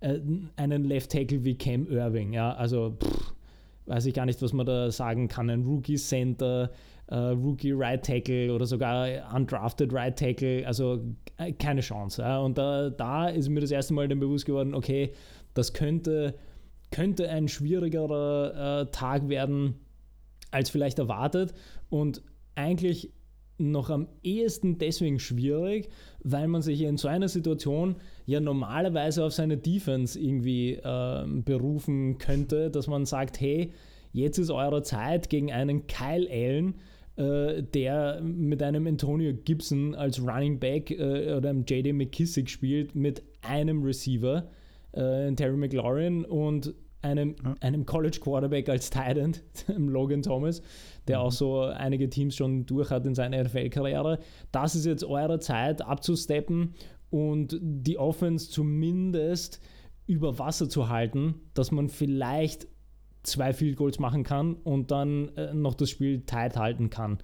äh, 0.00 0.18
einen 0.56 0.84
Left 0.84 1.10
Tackle 1.10 1.44
wie 1.44 1.56
Cam 1.56 1.86
Irving. 1.90 2.32
Ja, 2.32 2.52
also 2.52 2.96
pff, 3.02 3.34
weiß 3.86 4.06
ich 4.06 4.14
gar 4.14 4.26
nicht, 4.26 4.40
was 4.42 4.52
man 4.52 4.66
da 4.66 4.90
sagen 4.90 5.28
kann. 5.28 5.50
Ein 5.50 5.62
Rookie 5.62 5.96
Center, 5.96 6.70
äh, 7.08 7.16
Rookie 7.16 7.72
Right 7.72 8.04
Tackle 8.04 8.54
oder 8.54 8.66
sogar 8.66 9.08
Undrafted 9.34 9.92
Right 9.92 10.18
Tackle, 10.18 10.66
also 10.66 11.00
äh, 11.38 11.52
keine 11.52 11.80
Chance. 11.80 12.22
Ja. 12.22 12.38
Und 12.40 12.56
da, 12.56 12.90
da 12.90 13.28
ist 13.28 13.48
mir 13.48 13.60
das 13.60 13.70
erste 13.70 13.94
Mal 13.94 14.08
dann 14.08 14.20
bewusst 14.20 14.46
geworden, 14.46 14.74
okay, 14.74 15.12
das 15.54 15.72
könnte, 15.72 16.34
könnte 16.90 17.28
ein 17.28 17.48
schwierigerer 17.48 18.82
äh, 18.82 18.90
Tag 18.90 19.28
werden 19.28 19.74
als 20.50 20.70
vielleicht 20.70 20.98
erwartet 20.98 21.54
und 21.90 22.22
eigentlich 22.54 23.12
noch 23.58 23.90
am 23.90 24.08
ehesten 24.22 24.78
deswegen 24.78 25.18
schwierig, 25.18 25.90
weil 26.24 26.48
man 26.48 26.62
sich 26.62 26.80
in 26.80 26.96
so 26.96 27.08
einer 27.08 27.28
Situation 27.28 27.96
ja 28.24 28.40
normalerweise 28.40 29.24
auf 29.24 29.32
seine 29.32 29.58
Defense 29.58 30.18
irgendwie 30.18 30.74
äh, 30.74 31.26
berufen 31.44 32.18
könnte, 32.18 32.70
dass 32.70 32.86
man 32.86 33.04
sagt, 33.04 33.40
hey, 33.40 33.72
jetzt 34.12 34.38
ist 34.38 34.50
eure 34.50 34.82
Zeit 34.82 35.28
gegen 35.28 35.52
einen 35.52 35.86
Kyle 35.86 36.26
Allen, 36.30 36.74
äh, 37.16 37.62
der 37.62 38.20
mit 38.22 38.62
einem 38.62 38.86
Antonio 38.86 39.34
Gibson 39.44 39.94
als 39.94 40.20
Running 40.20 40.58
Back 40.58 40.90
äh, 40.90 41.34
oder 41.34 41.50
einem 41.50 41.64
JD 41.68 41.92
McKissick 41.92 42.48
spielt, 42.48 42.94
mit 42.94 43.22
einem 43.42 43.82
Receiver, 43.82 44.48
äh, 44.92 45.32
Terry 45.34 45.56
McLaurin. 45.56 46.24
Und 46.24 46.74
einem, 47.02 47.36
ja. 47.42 47.54
einem 47.60 47.86
College 47.86 48.18
Quarterback 48.20 48.68
als 48.68 48.90
Tight 48.90 49.16
End, 49.16 49.42
Logan 49.76 50.22
Thomas, 50.22 50.62
der 51.08 51.18
mhm. 51.18 51.24
auch 51.24 51.32
so 51.32 51.62
einige 51.62 52.08
Teams 52.08 52.34
schon 52.34 52.66
durch 52.66 52.90
hat 52.90 53.06
in 53.06 53.14
seiner 53.14 53.42
NFL-Karriere. 53.42 54.18
Das 54.52 54.74
ist 54.74 54.86
jetzt 54.86 55.04
eure 55.04 55.40
Zeit 55.40 55.82
abzusteppen 55.82 56.74
und 57.10 57.58
die 57.60 57.98
Offense 57.98 58.50
zumindest 58.50 59.60
über 60.06 60.38
Wasser 60.38 60.68
zu 60.68 60.88
halten, 60.88 61.34
dass 61.54 61.70
man 61.70 61.88
vielleicht 61.88 62.66
zwei 63.22 63.52
Field 63.52 63.76
Goals 63.76 63.98
machen 63.98 64.24
kann 64.24 64.54
und 64.54 64.90
dann 64.90 65.28
äh, 65.36 65.52
noch 65.54 65.74
das 65.74 65.90
Spiel 65.90 66.22
tight 66.22 66.56
halten 66.56 66.90
kann. 66.90 67.18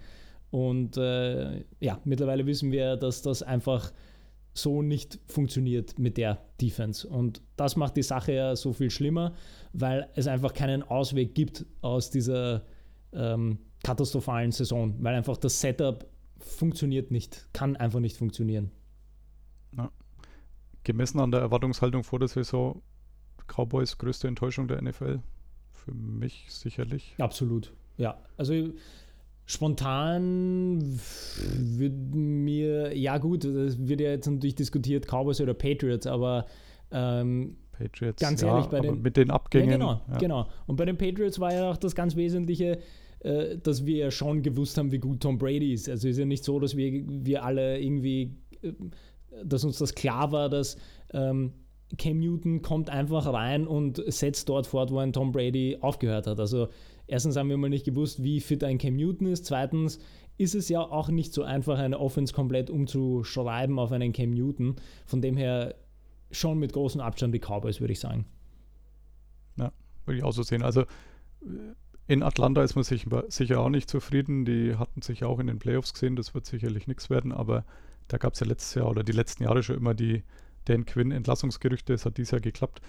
Und 0.51 0.97
äh, 0.97 1.65
ja, 1.81 2.01
mittlerweile 2.05 2.47
wissen 2.47 2.71
wir, 2.71 2.97
dass 2.97 3.23
das 3.23 3.43
einfach 3.43 3.93
so 4.57 4.83
nicht 4.83 5.19
funktioniert 5.27 5.99
mit 5.99 6.17
der 6.17 6.43
Defense. 6.61 7.07
Und 7.07 7.43
das 7.57 7.77
macht 7.77 7.97
die 7.97 8.03
Sache 8.03 8.33
ja 8.33 8.57
so 8.57 8.73
viel 8.73 8.91
schlimmer, 8.91 9.35
weil 9.73 10.09
es 10.15 10.27
einfach 10.27 10.55
keinen 10.55 10.83
Ausweg 10.83 11.35
gibt 11.35 11.67
aus 11.83 12.11
dieser 12.11 12.65
ähm, 13.13 13.59
katastrophalen 13.85 14.53
Saison, 14.53 14.95
weil 15.01 15.15
einfach 15.15 15.37
das 15.37 15.61
Setup 15.61 16.07
funktioniert 16.39 17.11
nicht, 17.11 17.49
kann 17.53 17.77
einfach 17.77 18.01
nicht 18.01 18.17
funktionieren. 18.17 18.71
Gemessen 20.85 21.19
an 21.19 21.33
der 21.33 21.41
Erwartungshaltung 21.41 22.05
vor 22.05 22.21
der 22.21 22.29
Saison, 22.29 22.81
Cowboys 23.49 23.99
größte 23.99 24.29
Enttäuschung 24.29 24.69
der 24.69 24.81
NFL. 24.81 25.21
Für 25.73 25.93
mich 25.93 26.47
sicherlich. 26.49 27.15
Absolut. 27.19 27.73
Ja, 27.97 28.19
also 28.37 28.55
spontan 29.47 30.99
wird 31.57 31.95
mir, 32.15 32.97
ja 32.97 33.19
gut, 33.19 33.45
das 33.45 33.79
wird 33.89 34.01
ja 34.01 34.11
jetzt 34.11 34.27
natürlich 34.27 34.57
diskutiert, 34.57 35.07
Cowboys 35.07 35.41
oder 35.41 35.55
Patriots, 35.55 36.07
aber 36.07 36.47
ähm, 36.91 37.57
Patriots. 37.73 38.21
Ganz 38.21 38.43
ja, 38.43 38.49
ehrlich, 38.49 38.67
bei 38.67 38.79
aber 38.79 38.89
den- 38.89 39.03
mit 39.03 39.17
den 39.17 39.31
Abgängen. 39.31 39.71
Ja, 39.71 39.77
genau, 39.77 40.01
ja. 40.11 40.19
genau. 40.19 40.47
Und 40.67 40.77
bei 40.77 40.85
den 40.85 40.97
Patriots 40.97 41.39
war 41.39 41.53
ja 41.53 41.71
auch 41.71 41.77
das 41.77 41.95
ganz 41.95 42.17
Wesentliche, 42.17 42.79
äh, 43.21 43.57
dass 43.59 43.87
wir 43.87 43.97
ja 43.97 44.11
schon 44.11 44.43
gewusst 44.43 44.79
haben, 44.79 44.91
wie 44.93 44.99
gut 44.99 45.21
Tom 45.21 45.39
Brady 45.39 45.73
ist. 45.73 45.89
Also 45.89 46.09
ist 46.09 46.19
ja 46.19 46.25
nicht 46.25 46.45
so, 46.45 46.59
dass 46.59 46.77
wir, 46.77 47.05
wir 47.07 47.45
alle 47.45 47.81
irgendwie, 47.81 48.37
äh, 48.63 48.73
dass 49.45 49.65
uns 49.65 49.79
das 49.79 49.95
klar 49.95 50.33
war, 50.33 50.49
dass 50.49 50.77
ähm, 51.13 51.53
Cam 51.99 52.19
Newton 52.19 52.63
kommt 52.63 52.91
einfach 52.91 53.33
rein 53.33 53.67
und 53.67 54.03
setzt 54.13 54.49
dort 54.49 54.67
fort, 54.67 54.91
wo 54.91 54.99
ein 54.99 55.13
Tom 55.13 55.31
Brady 55.31 55.79
aufgehört 55.81 56.27
hat. 56.27 56.41
Also 56.41 56.69
erstens 57.07 57.37
haben 57.37 57.49
wir 57.49 57.57
mal 57.57 57.71
nicht 57.71 57.85
gewusst, 57.85 58.23
wie 58.23 58.41
fit 58.41 58.65
ein 58.65 58.79
Cam 58.79 58.97
Newton 58.97 59.27
ist. 59.29 59.47
Zweitens 59.47 59.99
ist 60.39 60.55
es 60.55 60.69
ja 60.69 60.81
auch 60.81 61.09
nicht 61.09 61.33
so 61.33 61.43
einfach, 61.43 61.79
eine 61.79 61.99
Offense 61.99 62.35
komplett 62.35 62.71
umzuschreiben 62.71 63.79
auf 63.79 63.93
einen 63.93 64.13
Cam 64.13 64.31
Newton. 64.31 64.77
Von 65.07 65.23
dem 65.23 65.37
her 65.37 65.75
schon 66.31 66.59
mit 66.59 66.73
großem 66.73 67.01
Abstand 67.01 67.35
die 67.35 67.41
Cowboys, 67.41 67.81
würde 67.81 67.93
ich 67.93 68.01
sagen. 68.01 68.27
Würde 70.07 70.19
ich 70.19 70.25
auch 70.25 70.33
so 70.33 70.43
sehen. 70.43 70.63
Also 70.63 70.83
äh, 70.83 70.87
in 72.07 72.23
Atlanta 72.23 72.63
ist 72.63 72.77
man 72.77 72.85
sich 72.85 73.07
sicher 73.29 73.61
auch 73.61 73.69
nicht 73.69 73.91
zufrieden. 73.91 74.45
Die 74.45 74.77
hatten 74.77 75.03
sich 75.03 75.25
auch 75.25 75.41
in 75.41 75.49
den 75.49 75.59
Playoffs 75.59 75.93
gesehen. 75.93 76.17
Das 76.17 76.35
wird 76.35 76.47
sicherlich 76.47 76.87
nichts 76.87 77.11
werden. 77.11 77.33
Aber 77.33 77.65
da 78.09 78.17
gab 78.17 78.35
es 78.35 78.41
ja 78.41 78.47
letztes 78.47 78.75
Jahr 78.75 78.89
oder 78.89 79.03
die 79.03 79.13
letzten 79.13 79.43
Jahre 79.43 79.63
schon 79.65 79.77
immer 79.77 79.95
die 79.95 80.23
Dan 80.67 80.87
Quinn 80.87 81.11
Entlassungsgerüchte. 81.11 81.93
Es 81.93 82.07
hat 82.07 82.17
dieses 82.17 82.31
Jahr 82.31 82.41
geklappt. 82.41 82.81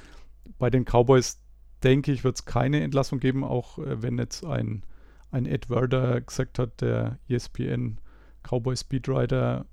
Bei 0.60 0.70
den 0.70 0.86
Cowboys 0.86 1.42
denke 1.84 2.12
ich, 2.12 2.24
wird 2.24 2.38
es 2.38 2.46
keine 2.46 2.82
Entlassung 2.82 3.20
geben, 3.20 3.44
auch 3.44 3.78
äh, 3.80 4.02
wenn 4.02 4.18
jetzt 4.18 4.46
ein, 4.46 4.84
ein 5.32 5.46
Ed 5.46 5.70
Werder 5.70 6.22
gesagt 6.22 6.60
hat, 6.60 6.82
der 6.82 7.20
ESPN 7.28 8.00
Cowboy 8.44 8.76
Speedwriter, 8.76 9.66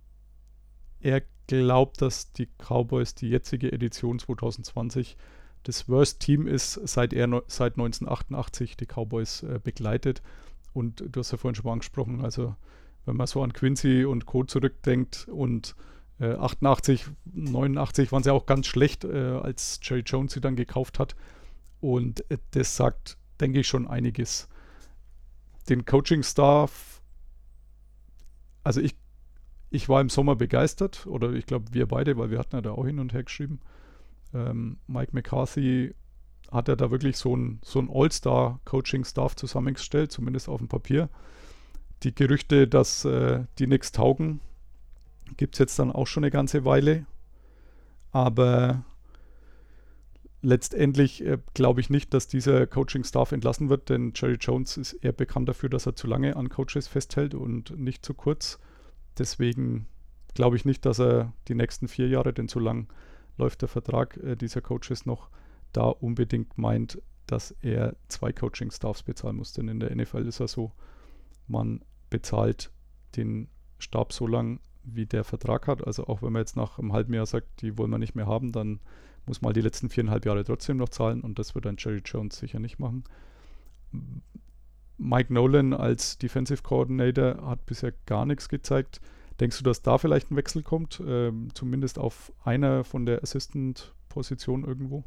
er 1.00 1.22
glaubt, 1.46 2.00
dass 2.00 2.32
die 2.32 2.48
Cowboys 2.58 3.14
die 3.14 3.28
jetzige 3.28 3.70
Edition 3.72 4.18
2020 4.18 5.16
das 5.64 5.88
Worst 5.88 6.20
Team 6.20 6.46
ist, 6.46 6.80
seit 6.84 7.12
er 7.12 7.26
seit 7.46 7.74
1988 7.74 8.76
die 8.76 8.86
Cowboys 8.86 9.42
äh, 9.42 9.60
begleitet. 9.62 10.22
Und 10.72 11.04
du 11.10 11.20
hast 11.20 11.32
ja 11.32 11.38
vorhin 11.38 11.54
schon 11.54 11.66
mal 11.66 11.72
angesprochen, 11.72 12.22
also 12.22 12.54
wenn 13.06 13.16
man 13.16 13.26
so 13.26 13.42
an 13.42 13.52
Quincy 13.52 14.04
und 14.04 14.26
Co. 14.26 14.44
zurückdenkt 14.44 15.28
und 15.28 15.74
äh, 16.20 16.32
88, 16.32 17.06
89 17.24 18.12
waren 18.12 18.22
sie 18.22 18.32
auch 18.32 18.46
ganz 18.46 18.66
schlecht, 18.66 19.04
äh, 19.04 19.38
als 19.42 19.80
Jerry 19.82 20.02
Jones 20.06 20.32
sie 20.32 20.40
dann 20.40 20.56
gekauft 20.56 20.98
hat. 20.98 21.14
Und 21.84 22.30
äh, 22.30 22.38
das 22.52 22.76
sagt, 22.76 23.18
denke 23.40 23.60
ich, 23.60 23.68
schon 23.68 23.86
einiges. 23.86 24.48
Den 25.68 25.84
Coaching-Staff, 25.84 27.02
also 28.62 28.80
ich, 28.80 28.96
ich 29.70 29.88
war 29.88 30.00
im 30.00 30.08
Sommer 30.08 30.36
begeistert, 30.36 31.06
oder 31.06 31.32
ich 31.32 31.46
glaube, 31.46 31.66
wir 31.72 31.86
beide, 31.86 32.16
weil 32.16 32.30
wir 32.30 32.38
hatten 32.38 32.56
ja 32.56 32.62
da 32.62 32.72
auch 32.72 32.86
hin 32.86 32.98
und 32.98 33.12
her 33.12 33.24
geschrieben 33.24 33.60
ähm, 34.34 34.78
Mike 34.86 35.12
McCarthy 35.12 35.94
hat 36.50 36.68
er 36.68 36.76
da 36.76 36.90
wirklich 36.90 37.16
so 37.16 37.36
ein, 37.36 37.60
so 37.64 37.80
All-Star-Coaching-Staff 37.80 39.36
zusammengestellt, 39.36 40.12
zumindest 40.12 40.48
auf 40.48 40.58
dem 40.58 40.68
Papier. 40.68 41.08
Die 42.02 42.14
Gerüchte, 42.14 42.68
dass 42.68 43.04
äh, 43.04 43.44
die 43.58 43.66
nichts 43.66 43.92
taugen, 43.92 44.40
gibt 45.36 45.54
es 45.54 45.58
jetzt 45.58 45.78
dann 45.78 45.90
auch 45.90 46.06
schon 46.06 46.24
eine 46.24 46.30
ganze 46.30 46.64
Weile. 46.64 47.06
Aber 48.12 48.84
letztendlich 50.44 51.24
äh, 51.24 51.38
glaube 51.54 51.80
ich 51.80 51.90
nicht, 51.90 52.14
dass 52.14 52.28
dieser 52.28 52.66
Coaching-Staff 52.66 53.32
entlassen 53.32 53.68
wird, 53.70 53.88
denn 53.88 54.12
Jerry 54.14 54.36
Jones 54.38 54.76
ist 54.76 54.92
eher 54.92 55.12
bekannt 55.12 55.48
dafür, 55.48 55.68
dass 55.68 55.86
er 55.86 55.96
zu 55.96 56.06
lange 56.06 56.36
an 56.36 56.50
Coaches 56.50 56.86
festhält 56.86 57.34
und 57.34 57.76
nicht 57.78 58.04
zu 58.04 58.14
kurz. 58.14 58.60
Deswegen 59.18 59.86
glaube 60.34 60.56
ich 60.56 60.64
nicht, 60.64 60.84
dass 60.84 61.00
er 61.00 61.32
die 61.48 61.54
nächsten 61.54 61.88
vier 61.88 62.08
Jahre, 62.08 62.32
denn 62.32 62.48
zu 62.48 62.60
lang 62.60 62.88
läuft 63.38 63.62
der 63.62 63.68
Vertrag 63.68 64.16
äh, 64.18 64.36
dieser 64.36 64.60
Coaches 64.60 65.06
noch, 65.06 65.30
da 65.72 65.84
unbedingt 65.84 66.56
meint, 66.56 67.02
dass 67.26 67.52
er 67.62 67.96
zwei 68.08 68.32
Coaching-Staffs 68.32 69.02
bezahlen 69.02 69.36
muss. 69.36 69.54
Denn 69.54 69.66
in 69.68 69.80
der 69.80 69.94
NFL 69.94 70.26
ist 70.26 70.40
ja 70.40 70.46
so, 70.46 70.72
man 71.48 71.82
bezahlt 72.10 72.70
den 73.16 73.48
Stab 73.78 74.12
so 74.12 74.26
lang, 74.26 74.60
wie 74.84 75.06
der 75.06 75.24
Vertrag 75.24 75.66
hat. 75.66 75.86
Also 75.86 76.06
auch 76.06 76.22
wenn 76.22 76.32
man 76.32 76.40
jetzt 76.40 76.56
nach 76.56 76.78
einem 76.78 76.92
halben 76.92 77.14
Jahr 77.14 77.26
sagt, 77.26 77.62
die 77.62 77.76
wollen 77.78 77.90
wir 77.90 77.98
nicht 77.98 78.14
mehr 78.14 78.26
haben, 78.26 78.52
dann 78.52 78.80
muss 79.26 79.42
man 79.42 79.54
die 79.54 79.60
letzten 79.60 79.88
viereinhalb 79.88 80.26
Jahre 80.26 80.44
trotzdem 80.44 80.76
noch 80.76 80.90
zahlen 80.90 81.22
und 81.22 81.38
das 81.38 81.54
wird 81.54 81.66
ein 81.66 81.76
Jerry 81.78 82.02
Jones 82.04 82.38
sicher 82.38 82.58
nicht 82.58 82.78
machen. 82.78 83.04
Mike 84.98 85.32
Nolan 85.32 85.72
als 85.72 86.18
Defensive 86.18 86.62
Coordinator 86.62 87.46
hat 87.46 87.66
bisher 87.66 87.92
gar 88.06 88.26
nichts 88.26 88.48
gezeigt. 88.48 89.00
Denkst 89.40 89.58
du, 89.58 89.64
dass 89.64 89.82
da 89.82 89.98
vielleicht 89.98 90.30
ein 90.30 90.36
Wechsel 90.36 90.62
kommt? 90.62 91.02
Ähm, 91.04 91.48
zumindest 91.54 91.98
auf 91.98 92.32
einer 92.44 92.84
von 92.84 93.04
der 93.04 93.22
Assistant-Position 93.22 94.64
irgendwo? 94.64 95.04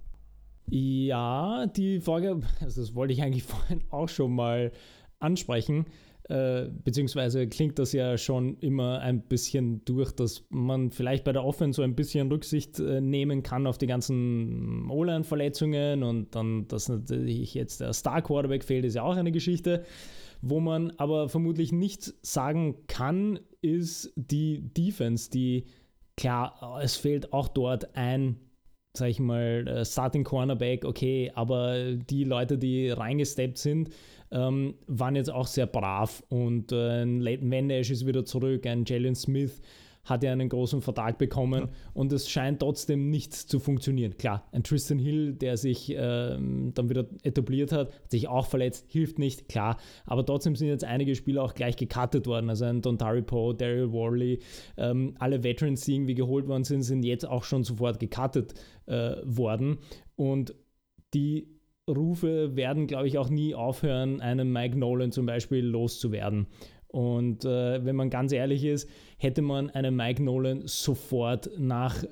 Ja, 0.70 1.66
die 1.68 2.02
Frage, 2.02 2.42
also 2.62 2.82
das 2.82 2.94
wollte 2.96 3.14
ich 3.14 3.22
eigentlich 3.22 3.44
vorhin 3.46 3.84
auch 3.90 4.10
schon 4.10 4.34
mal 4.34 4.72
ansprechen, 5.20 5.86
äh, 6.30 6.68
beziehungsweise 6.84 7.48
klingt 7.48 7.80
das 7.80 7.94
ja 7.94 8.18
schon 8.18 8.58
immer 8.58 9.00
ein 9.00 9.22
bisschen 9.22 9.84
durch, 9.86 10.12
dass 10.12 10.46
man 10.50 10.92
vielleicht 10.92 11.24
bei 11.24 11.32
der 11.32 11.46
Offense 11.46 11.78
so 11.78 11.84
ein 11.84 11.96
bisschen 11.96 12.30
Rücksicht 12.30 12.80
äh, 12.80 13.00
nehmen 13.00 13.44
kann 13.44 13.66
auf 13.66 13.78
die 13.78 13.88
ganzen 13.88 14.90
O-Line-Verletzungen 14.90 16.04
und 16.04 16.36
dann, 16.36 16.68
dass 16.68 16.90
natürlich 16.90 17.54
jetzt 17.54 17.80
der 17.80 17.94
Star-Quarterback 17.94 18.64
fehlt, 18.64 18.84
ist 18.84 18.96
ja 18.96 19.04
auch 19.04 19.16
eine 19.16 19.32
Geschichte. 19.32 19.84
Wo 20.42 20.60
man 20.60 20.92
aber 20.98 21.30
vermutlich 21.30 21.72
nicht 21.72 22.14
sagen 22.22 22.76
kann, 22.88 23.40
ist 23.62 24.12
die 24.16 24.62
Defense, 24.74 25.32
die 25.32 25.66
klar, 26.16 26.80
es 26.82 26.96
fehlt 26.96 27.34
auch 27.34 27.48
dort 27.48 27.96
ein 27.96 28.38
sag 28.98 29.10
ich 29.10 29.20
mal, 29.20 29.68
äh, 29.68 29.86
Starting 29.86 30.24
Cornerback, 30.24 30.84
okay, 30.84 31.32
aber 31.36 31.94
die 31.94 32.24
Leute, 32.24 32.58
die 32.58 32.90
reingesteppt 32.90 33.58
sind, 33.58 33.90
ähm, 34.32 34.76
waren 34.88 35.16
jetzt 35.16 35.32
auch 35.32 35.48
sehr 35.48 35.68
brav 35.68 36.24
und 36.30 36.72
äh, 36.72 37.04
ein 37.04 37.20
Leighton 37.20 37.52
Van 37.52 37.70
ist 37.70 38.06
wieder 38.06 38.26
zurück, 38.26 38.66
ein 38.66 38.84
Jalen 38.86 39.16
Smith 39.16 39.62
hat 40.10 40.24
ja 40.24 40.32
einen 40.32 40.50
großen 40.50 40.82
Vertrag 40.82 41.18
bekommen 41.18 41.62
ja. 41.62 41.70
und 41.94 42.12
es 42.14 42.30
scheint 42.30 42.62
trotzdem 42.62 43.10
nicht 43.10 43.34
zu 43.34 43.60
funktionieren. 43.60 44.18
Klar, 44.18 44.48
ein 44.52 44.64
Tristan 44.64 45.00
Hill, 45.00 45.34
der 45.34 45.58
sich 45.58 45.94
ähm, 45.96 46.72
dann 46.74 46.90
wieder 46.90 47.08
etabliert 47.24 47.72
hat, 47.72 47.94
hat 47.94 48.12
sich 48.12 48.28
auch 48.28 48.48
verletzt, 48.48 48.86
hilft 48.90 49.20
nicht, 49.20 49.50
klar, 49.50 49.78
aber 50.06 50.26
trotzdem 50.26 50.56
sind 50.56 50.70
jetzt 50.70 50.84
einige 50.84 51.16
Spieler 51.16 51.44
auch 51.44 51.54
gleich 51.54 51.76
gecuttet 51.76 52.26
worden, 52.28 52.50
also 52.50 52.66
ein 52.66 52.82
Dontari 52.82 53.22
Poe, 53.22 53.54
Daryl 53.54 53.92
Worley, 53.92 54.40
ähm, 54.78 55.16
alle 55.20 55.44
Veterans, 55.44 55.82
die 55.82 55.96
irgendwie 55.96 56.16
geholt 56.16 56.48
worden 56.48 56.64
sind, 56.64 56.84
sind 56.84 57.04
jetzt 57.04 57.28
auch 57.28 57.44
schon 57.44 57.64
sofort 57.64 58.00
gecuttet 58.00 58.54
äh, 58.86 59.16
worden 59.24 59.80
und 60.16 60.56
die 61.14 61.57
Rufe 61.88 62.56
werden, 62.56 62.88
glaube 62.88 63.08
ich, 63.08 63.18
auch 63.18 63.30
nie 63.30 63.56
aufhören, 63.56 64.22
einen 64.22 64.52
Mike 64.52 64.78
Nolan 64.78 65.12
zum 65.12 65.26
Beispiel 65.26 65.66
loszuwerden. 65.66 66.48
Und 66.88 67.46
äh, 67.46 67.84
wenn 67.84 67.96
man 67.96 68.10
ganz 68.10 68.32
ehrlich 68.32 68.64
ist, 68.64 68.90
hätte 69.18 69.42
man 69.42 69.70
einen 69.70 69.96
Mike 69.96 70.24
Nolan 70.24 70.64
sofort 70.66 71.50
nach, 71.58 72.04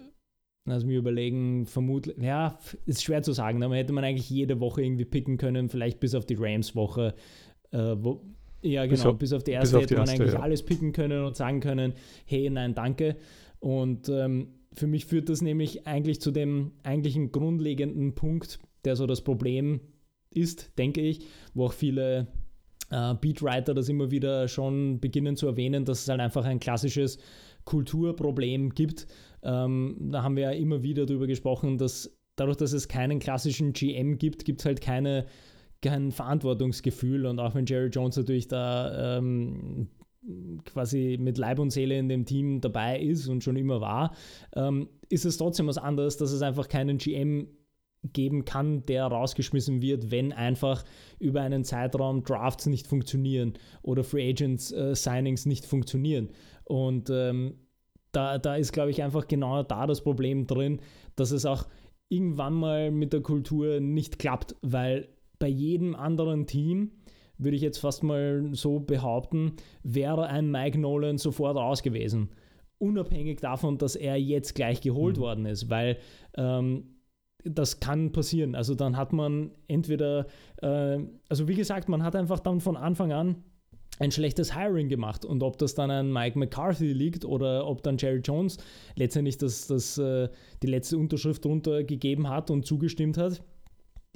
lass 0.65 0.83
mich 0.85 0.95
überlegen, 0.95 1.65
vermutlich, 1.65 2.17
ja, 2.17 2.57
ist 2.85 3.03
schwer 3.03 3.21
zu 3.23 3.31
sagen, 3.31 3.63
aber 3.63 3.75
hätte 3.75 3.93
man 3.93 4.03
eigentlich 4.03 4.29
jede 4.29 4.59
Woche 4.59 4.83
irgendwie 4.83 5.05
picken 5.05 5.37
können, 5.37 5.69
vielleicht 5.69 5.99
bis 5.99 6.15
auf 6.15 6.25
die 6.25 6.35
Rams-Woche, 6.37 7.15
äh, 7.71 7.95
wo, 7.97 8.21
ja 8.61 8.85
genau, 8.85 8.91
bis 8.91 9.05
auf, 9.05 9.17
bis 9.17 9.33
auf 9.33 9.43
die 9.43 9.51
erste 9.51 9.77
auf 9.77 9.83
hätte 9.83 9.93
die 9.93 9.99
man 9.99 10.07
erste, 10.07 10.23
eigentlich 10.23 10.33
ja. 10.33 10.39
alles 10.39 10.63
picken 10.63 10.91
können 10.91 11.23
und 11.23 11.35
sagen 11.35 11.59
können, 11.59 11.93
hey, 12.25 12.49
nein, 12.49 12.73
danke. 12.75 13.15
Und 13.59 14.09
ähm, 14.09 14.49
für 14.73 14.87
mich 14.87 15.05
führt 15.05 15.29
das 15.29 15.41
nämlich 15.41 15.87
eigentlich 15.87 16.19
zu 16.19 16.31
dem 16.31 16.73
eigentlichen 16.83 17.31
grundlegenden 17.31 18.13
Punkt, 18.15 18.59
der 18.85 18.95
so 18.95 19.07
das 19.07 19.23
Problem 19.23 19.81
ist, 20.31 20.77
denke 20.77 21.01
ich, 21.01 21.25
wo 21.53 21.65
auch 21.65 21.73
viele 21.73 22.27
äh, 22.91 23.15
Beatwriter 23.15 23.73
das 23.73 23.89
immer 23.89 24.11
wieder 24.11 24.47
schon 24.47 24.99
beginnen 24.99 25.35
zu 25.35 25.47
erwähnen, 25.47 25.85
dass 25.85 26.01
es 26.01 26.09
halt 26.09 26.21
einfach 26.21 26.45
ein 26.45 26.59
klassisches 26.59 27.17
Kulturproblem 27.65 28.71
gibt. 28.71 29.07
Ähm, 29.43 29.97
da 30.11 30.23
haben 30.23 30.35
wir 30.35 30.43
ja 30.43 30.51
immer 30.51 30.83
wieder 30.83 31.05
darüber 31.05 31.27
gesprochen, 31.27 31.77
dass 31.77 32.15
dadurch, 32.35 32.57
dass 32.57 32.73
es 32.73 32.87
keinen 32.87 33.19
klassischen 33.19 33.73
GM 33.73 34.17
gibt, 34.17 34.45
gibt 34.45 34.61
es 34.61 34.65
halt 34.65 34.81
keine, 34.81 35.25
kein 35.81 36.11
Verantwortungsgefühl. 36.11 37.25
Und 37.25 37.39
auch 37.39 37.55
wenn 37.55 37.65
Jerry 37.65 37.87
Jones 37.87 38.17
natürlich 38.17 38.47
da 38.47 39.17
ähm, 39.17 39.87
quasi 40.65 41.17
mit 41.19 41.37
Leib 41.37 41.59
und 41.59 41.71
Seele 41.71 41.97
in 41.97 42.09
dem 42.09 42.25
Team 42.25 42.61
dabei 42.61 42.99
ist 42.99 43.27
und 43.27 43.43
schon 43.43 43.55
immer 43.55 43.81
war, 43.81 44.15
ähm, 44.55 44.89
ist 45.09 45.25
es 45.25 45.37
trotzdem 45.37 45.67
was 45.67 45.77
anderes, 45.77 46.17
dass 46.17 46.31
es 46.31 46.41
einfach 46.41 46.67
keinen 46.67 46.97
GM 46.97 47.47
geben 48.13 48.45
kann, 48.45 48.85
der 48.85 49.05
rausgeschmissen 49.05 49.81
wird, 49.81 50.11
wenn 50.11 50.31
einfach 50.33 50.83
über 51.19 51.41
einen 51.41 51.63
Zeitraum 51.63 52.23
Drafts 52.23 52.65
nicht 52.65 52.87
funktionieren 52.87 53.53
oder 53.81 54.03
Free 54.03 54.29
Agents 54.29 54.71
äh, 54.71 54.95
Signings 54.95 55.45
nicht 55.45 55.65
funktionieren. 55.65 56.29
Und 56.63 57.09
ähm, 57.09 57.55
da, 58.11 58.37
da 58.37 58.55
ist, 58.55 58.71
glaube 58.71 58.91
ich, 58.91 59.03
einfach 59.03 59.27
genau 59.27 59.63
da 59.63 59.87
das 59.87 60.01
Problem 60.01 60.47
drin, 60.47 60.79
dass 61.15 61.31
es 61.31 61.45
auch 61.45 61.65
irgendwann 62.09 62.53
mal 62.53 62.91
mit 62.91 63.13
der 63.13 63.21
Kultur 63.21 63.79
nicht 63.79 64.19
klappt, 64.19 64.55
weil 64.61 65.09
bei 65.39 65.47
jedem 65.47 65.95
anderen 65.95 66.47
Team, 66.47 66.91
würde 67.37 67.57
ich 67.57 67.61
jetzt 67.61 67.79
fast 67.79 68.03
mal 68.03 68.49
so 68.53 68.79
behaupten, 68.79 69.53
wäre 69.83 70.27
ein 70.27 70.49
Mike 70.49 70.79
Nolan 70.79 71.17
sofort 71.17 71.57
raus 71.57 71.83
gewesen. 71.83 72.29
Unabhängig 72.77 73.41
davon, 73.41 73.77
dass 73.77 73.95
er 73.95 74.15
jetzt 74.15 74.55
gleich 74.55 74.81
geholt 74.81 75.17
mhm. 75.17 75.21
worden 75.21 75.45
ist, 75.45 75.69
weil 75.69 75.97
ähm, 76.37 76.94
das 77.45 77.79
kann 77.79 78.11
passieren. 78.11 78.55
Also 78.55 78.75
dann 78.75 78.97
hat 78.97 79.13
man 79.13 79.51
entweder, 79.67 80.27
äh, 80.61 80.99
also 81.29 81.47
wie 81.47 81.55
gesagt, 81.55 81.87
man 81.87 82.03
hat 82.03 82.15
einfach 82.15 82.39
dann 82.39 82.59
von 82.59 82.75
Anfang 82.75 83.13
an 83.13 83.43
ein 83.99 84.11
schlechtes 84.11 84.55
Hiring 84.55 84.89
gemacht. 84.89 85.23
Und 85.23 85.43
ob 85.43 85.57
das 85.57 85.75
dann 85.75 85.89
an 85.91 86.11
Mike 86.11 86.37
McCarthy 86.37 86.91
liegt 86.91 87.23
oder 87.23 87.65
ob 87.67 87.83
dann 87.83 87.97
Jerry 87.97 88.19
Jones 88.19 88.57
letztendlich 88.95 89.37
das, 89.37 89.67
das, 89.67 89.97
äh, 89.97 90.29
die 90.61 90.67
letzte 90.67 90.97
Unterschrift 90.97 91.45
drunter 91.45 91.83
gegeben 91.83 92.27
hat 92.27 92.49
und 92.51 92.65
zugestimmt 92.65 93.17
hat, 93.17 93.41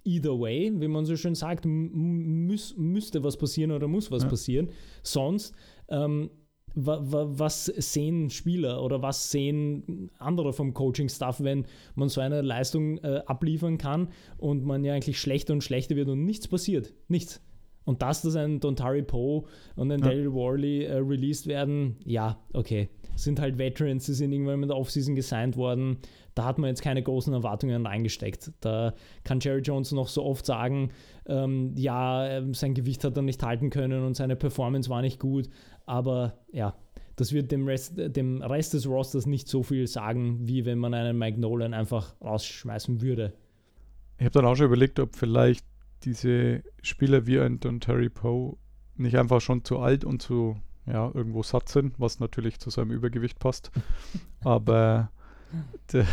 either 0.03 0.39
way, 0.39 0.71
wie 0.75 0.87
man 0.87 1.05
so 1.05 1.15
schön 1.15 1.35
sagt, 1.35 1.65
müß, 1.65 2.75
müsste 2.77 3.23
was 3.23 3.37
passieren 3.37 3.71
oder 3.71 3.87
muss 3.87 4.11
was 4.11 4.23
ja. 4.23 4.29
passieren. 4.29 4.69
Sonst 5.03 5.53
ähm, 5.89 6.29
was 6.75 7.65
sehen 7.65 8.29
Spieler 8.29 8.83
oder 8.83 9.01
was 9.01 9.31
sehen 9.31 10.11
andere 10.17 10.53
vom 10.53 10.73
Coaching-Staff, 10.73 11.41
wenn 11.43 11.65
man 11.95 12.09
so 12.09 12.21
eine 12.21 12.41
Leistung 12.41 12.97
äh, 12.99 13.21
abliefern 13.25 13.77
kann 13.77 14.09
und 14.37 14.63
man 14.63 14.83
ja 14.83 14.93
eigentlich 14.93 15.19
schlechter 15.19 15.53
und 15.53 15.63
schlechter 15.63 15.95
wird 15.95 16.09
und 16.09 16.25
nichts 16.25 16.47
passiert? 16.47 16.93
Nichts. 17.07 17.41
Und 17.89 18.03
dass 18.03 18.21
das 18.21 18.35
ein 18.35 18.59
Dontari 18.59 19.01
Poe 19.01 19.45
und 19.75 19.91
ein 19.91 19.99
ja. 19.99 20.09
Daryl 20.09 20.31
Worley 20.31 20.83
äh, 20.83 20.97
released 20.97 21.47
werden, 21.47 21.95
ja, 22.05 22.37
okay. 22.53 22.89
Sind 23.15 23.39
halt 23.39 23.57
Veterans, 23.57 24.05
sie 24.05 24.13
sind 24.13 24.31
irgendwann 24.31 24.59
mit 24.59 24.69
der 24.69 24.77
Offseason 24.77 25.15
gesigned 25.15 25.57
worden. 25.57 25.97
Da 26.35 26.45
hat 26.45 26.57
man 26.57 26.69
jetzt 26.69 26.83
keine 26.83 27.01
großen 27.01 27.33
Erwartungen 27.33 27.85
reingesteckt. 27.85 28.51
Da 28.61 28.93
kann 29.23 29.39
Jerry 29.41 29.61
Jones 29.61 29.91
noch 29.91 30.07
so 30.07 30.23
oft 30.23 30.45
sagen, 30.45 30.91
ähm, 31.25 31.73
ja, 31.75 32.27
ähm, 32.29 32.53
sein 32.53 32.75
Gewicht 32.75 33.03
hat 33.03 33.17
er 33.17 33.23
nicht 33.23 33.41
halten 33.43 33.71
können 33.71 34.05
und 34.05 34.15
seine 34.15 34.35
Performance 34.35 34.89
war 34.89 35.01
nicht 35.01 35.19
gut. 35.19 35.49
Aber 35.89 36.37
ja, 36.51 36.75
das 37.15 37.33
wird 37.33 37.51
dem 37.51 37.67
Rest, 37.67 37.93
dem 37.97 38.43
Rest 38.43 38.75
des 38.75 38.87
Rosters 38.87 39.25
nicht 39.25 39.47
so 39.47 39.63
viel 39.63 39.87
sagen, 39.87 40.47
wie 40.47 40.65
wenn 40.65 40.77
man 40.77 40.93
einen 40.93 41.17
Mike 41.17 41.39
Nolan 41.39 41.73
einfach 41.73 42.13
rausschmeißen 42.21 43.01
würde. 43.01 43.33
Ich 44.19 44.25
habe 44.25 44.33
dann 44.33 44.45
auch 44.45 44.55
schon 44.55 44.67
überlegt, 44.67 44.99
ob 44.99 45.15
vielleicht 45.15 45.65
diese 46.03 46.61
Spieler 46.83 47.25
wie 47.25 47.39
ein 47.39 47.59
Don 47.59 47.79
Terry 47.79 48.09
Poe 48.09 48.55
nicht 48.97 49.17
einfach 49.17 49.41
schon 49.41 49.65
zu 49.65 49.79
alt 49.79 50.05
und 50.05 50.21
zu 50.21 50.57
ja, 50.85 51.09
irgendwo 51.11 51.41
satt 51.41 51.69
sind, 51.69 51.99
was 51.99 52.19
natürlich 52.19 52.59
zu 52.59 52.69
seinem 52.69 52.91
Übergewicht 52.91 53.39
passt. 53.39 53.71
Aber 54.43 55.09
der 55.91 56.05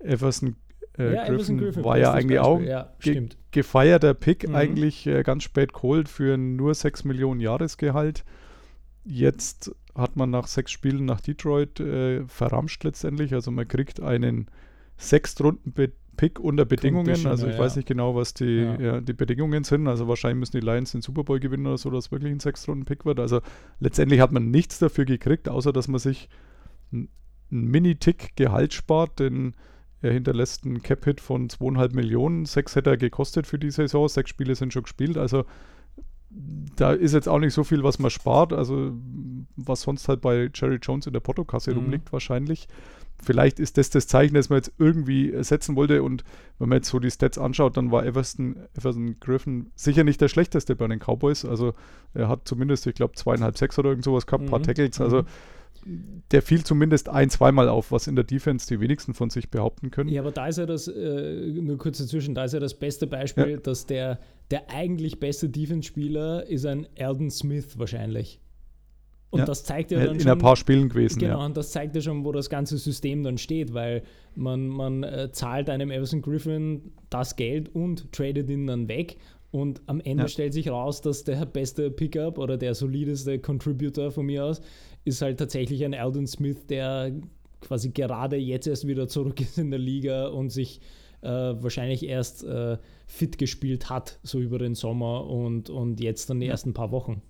Everson, 0.00 0.56
äh, 0.98 1.14
ja, 1.14 1.26
Griffin, 1.26 1.56
Griffin, 1.56 1.84
war 1.84 1.96
ja 1.96 2.12
eigentlich 2.12 2.38
Beispiel. 2.38 2.38
auch 2.38 2.60
ja, 2.60 2.92
ge 3.00 3.28
gefeierter 3.50 4.12
Pick, 4.12 4.46
mhm. 4.46 4.54
eigentlich 4.54 5.06
äh, 5.06 5.22
ganz 5.22 5.42
spät 5.42 5.72
geholt 5.72 6.10
für 6.10 6.36
nur 6.36 6.74
6 6.74 7.04
Millionen 7.04 7.40
Jahresgehalt. 7.40 8.22
Jetzt 9.06 9.74
hat 9.94 10.16
man 10.16 10.30
nach 10.30 10.46
sechs 10.46 10.72
Spielen 10.72 11.04
nach 11.04 11.20
Detroit 11.20 11.80
äh, 11.80 12.24
verramscht 12.26 12.84
letztendlich. 12.84 13.32
Also 13.32 13.50
man 13.50 13.66
kriegt 13.68 14.00
einen 14.00 14.48
Sechstrunden-Pick 14.96 16.40
unter 16.40 16.64
Bedingungen. 16.64 17.26
Also 17.26 17.46
ich 17.46 17.54
ja. 17.54 17.58
weiß 17.58 17.76
nicht 17.76 17.86
genau, 17.86 18.14
was 18.14 18.34
die, 18.34 18.62
ja. 18.62 18.80
Ja, 18.80 19.00
die 19.00 19.12
Bedingungen 19.12 19.64
sind. 19.64 19.86
Also 19.86 20.08
wahrscheinlich 20.08 20.40
müssen 20.40 20.60
die 20.60 20.66
Lions 20.66 20.92
den 20.92 21.02
Super 21.02 21.24
Bowl 21.24 21.38
gewinnen 21.38 21.66
oder 21.66 21.78
so, 21.78 21.90
dass 21.90 22.10
wirklich 22.10 22.32
ein 22.32 22.40
Sechstrunden-Pick 22.40 23.04
wird. 23.04 23.20
Also 23.20 23.40
letztendlich 23.80 24.20
hat 24.20 24.32
man 24.32 24.50
nichts 24.50 24.78
dafür 24.78 25.04
gekriegt, 25.04 25.48
außer 25.48 25.72
dass 25.72 25.88
man 25.88 26.00
sich 26.00 26.28
einen 26.92 27.08
Mini-Tick 27.50 28.36
Gehalt 28.36 28.74
spart, 28.74 29.20
denn 29.20 29.54
er 30.02 30.12
hinterlässt 30.12 30.64
einen 30.64 30.82
Cap-Hit 30.82 31.20
von 31.20 31.48
zweieinhalb 31.48 31.94
Millionen. 31.94 32.44
Sechs 32.44 32.76
hätte 32.76 32.90
er 32.90 32.96
gekostet 32.96 33.46
für 33.46 33.58
die 33.58 33.70
Saison. 33.70 34.08
Sechs 34.08 34.30
Spiele 34.30 34.54
sind 34.54 34.72
schon 34.72 34.82
gespielt. 34.82 35.16
Also 35.16 35.44
da 36.76 36.92
ist 36.92 37.14
jetzt 37.14 37.28
auch 37.28 37.38
nicht 37.38 37.54
so 37.54 37.64
viel, 37.64 37.82
was 37.82 37.98
man 37.98 38.10
spart. 38.10 38.52
Also, 38.52 38.92
was 39.56 39.82
sonst 39.82 40.08
halt 40.08 40.20
bei 40.20 40.50
Jerry 40.54 40.78
Jones 40.82 41.06
in 41.06 41.12
der 41.12 41.20
Portokasse 41.20 41.72
mhm. 41.72 41.78
rumliegt, 41.78 42.12
wahrscheinlich. 42.12 42.68
Vielleicht 43.22 43.58
ist 43.60 43.78
das 43.78 43.88
das 43.88 44.06
Zeichen, 44.06 44.34
das 44.34 44.50
man 44.50 44.58
jetzt 44.58 44.72
irgendwie 44.78 45.32
setzen 45.42 45.74
wollte. 45.74 46.02
Und 46.02 46.22
wenn 46.58 46.68
man 46.68 46.78
jetzt 46.78 46.90
so 46.90 46.98
die 46.98 47.10
Stats 47.10 47.38
anschaut, 47.38 47.78
dann 47.78 47.90
war 47.90 48.04
Everson, 48.04 48.56
Everson 48.76 49.16
Griffin 49.20 49.70
sicher 49.74 50.04
nicht 50.04 50.20
der 50.20 50.28
schlechteste 50.28 50.76
bei 50.76 50.86
den 50.86 50.98
Cowboys. 50.98 51.46
Also, 51.46 51.72
er 52.12 52.28
hat 52.28 52.46
zumindest, 52.46 52.86
ich 52.86 52.94
glaube, 52.94 53.14
zweieinhalb, 53.14 53.56
sechs 53.56 53.78
oder 53.78 53.88
irgend 53.88 54.04
sowas 54.04 54.26
gehabt, 54.26 54.42
ein 54.42 54.46
mhm. 54.46 54.50
paar 54.50 54.62
Tackles. 54.62 55.00
Also, 55.00 55.22
mhm 55.22 55.26
der 56.32 56.42
fiel 56.42 56.64
zumindest 56.64 57.08
ein, 57.08 57.30
zweimal 57.30 57.68
auf, 57.68 57.92
was 57.92 58.06
in 58.06 58.16
der 58.16 58.24
Defense 58.24 58.66
die 58.66 58.80
wenigsten 58.80 59.14
von 59.14 59.30
sich 59.30 59.50
behaupten 59.50 59.90
können. 59.90 60.10
Ja, 60.10 60.20
aber 60.20 60.32
da 60.32 60.48
ist 60.48 60.58
ja 60.58 60.66
das, 60.66 60.88
äh, 60.88 61.52
nur 61.52 61.78
kurz 61.78 61.98
dazwischen, 61.98 62.34
da 62.34 62.44
ist 62.44 62.54
ja 62.54 62.60
das 62.60 62.74
beste 62.74 63.06
Beispiel, 63.06 63.50
ja. 63.50 63.56
dass 63.58 63.86
der, 63.86 64.18
der 64.50 64.70
eigentlich 64.70 65.20
beste 65.20 65.48
Defense-Spieler 65.48 66.46
ist 66.46 66.66
ein 66.66 66.86
Eldon 66.96 67.30
Smith 67.30 67.78
wahrscheinlich. 67.78 68.40
Und 69.30 69.40
ja. 69.40 69.44
das 69.44 69.64
zeigt 69.64 69.90
ja 69.90 69.98
dann 70.04 70.14
in 70.14 70.20
schon. 70.20 70.30
ein 70.30 70.38
paar 70.38 70.56
Spielen 70.56 70.88
gewesen. 70.88 71.18
Genau, 71.18 71.40
ja. 71.40 71.46
und 71.46 71.56
das 71.56 71.70
zeigt 71.70 71.94
ja 71.94 72.00
schon, 72.00 72.24
wo 72.24 72.32
das 72.32 72.48
ganze 72.48 72.78
System 72.78 73.22
dann 73.22 73.38
steht, 73.38 73.74
weil 73.74 74.02
man, 74.34 74.68
man 74.68 75.02
äh, 75.02 75.30
zahlt 75.32 75.68
einem 75.68 75.90
Everson 75.90 76.22
Griffin 76.22 76.92
das 77.10 77.36
Geld 77.36 77.74
und 77.74 78.12
tradet 78.12 78.48
ihn 78.48 78.66
dann 78.66 78.88
weg. 78.88 79.16
Und 79.56 79.80
am 79.86 80.00
Ende 80.00 80.24
ja. 80.24 80.28
stellt 80.28 80.52
sich 80.52 80.68
raus, 80.68 81.00
dass 81.00 81.24
der 81.24 81.46
beste 81.46 81.90
Pickup 81.90 82.36
oder 82.36 82.58
der 82.58 82.74
solideste 82.74 83.38
Contributor 83.38 84.10
von 84.10 84.26
mir 84.26 84.44
aus 84.44 84.60
ist 85.06 85.22
halt 85.22 85.38
tatsächlich 85.38 85.82
ein 85.82 85.94
Alden 85.94 86.26
Smith, 86.26 86.66
der 86.66 87.10
quasi 87.62 87.88
gerade 87.88 88.36
jetzt 88.36 88.66
erst 88.66 88.86
wieder 88.86 89.08
zurück 89.08 89.40
ist 89.40 89.56
in 89.56 89.70
der 89.70 89.78
Liga 89.78 90.26
und 90.26 90.50
sich 90.50 90.82
äh, 91.22 91.28
wahrscheinlich 91.30 92.04
erst 92.04 92.44
äh, 92.44 92.76
fit 93.06 93.38
gespielt 93.38 93.88
hat, 93.88 94.18
so 94.22 94.40
über 94.40 94.58
den 94.58 94.74
Sommer 94.74 95.26
und, 95.26 95.70
und 95.70 96.00
jetzt 96.00 96.28
dann 96.28 96.38
die 96.40 96.46
ja. 96.46 96.52
ersten 96.52 96.74
paar 96.74 96.90
Wochen. 96.90 97.22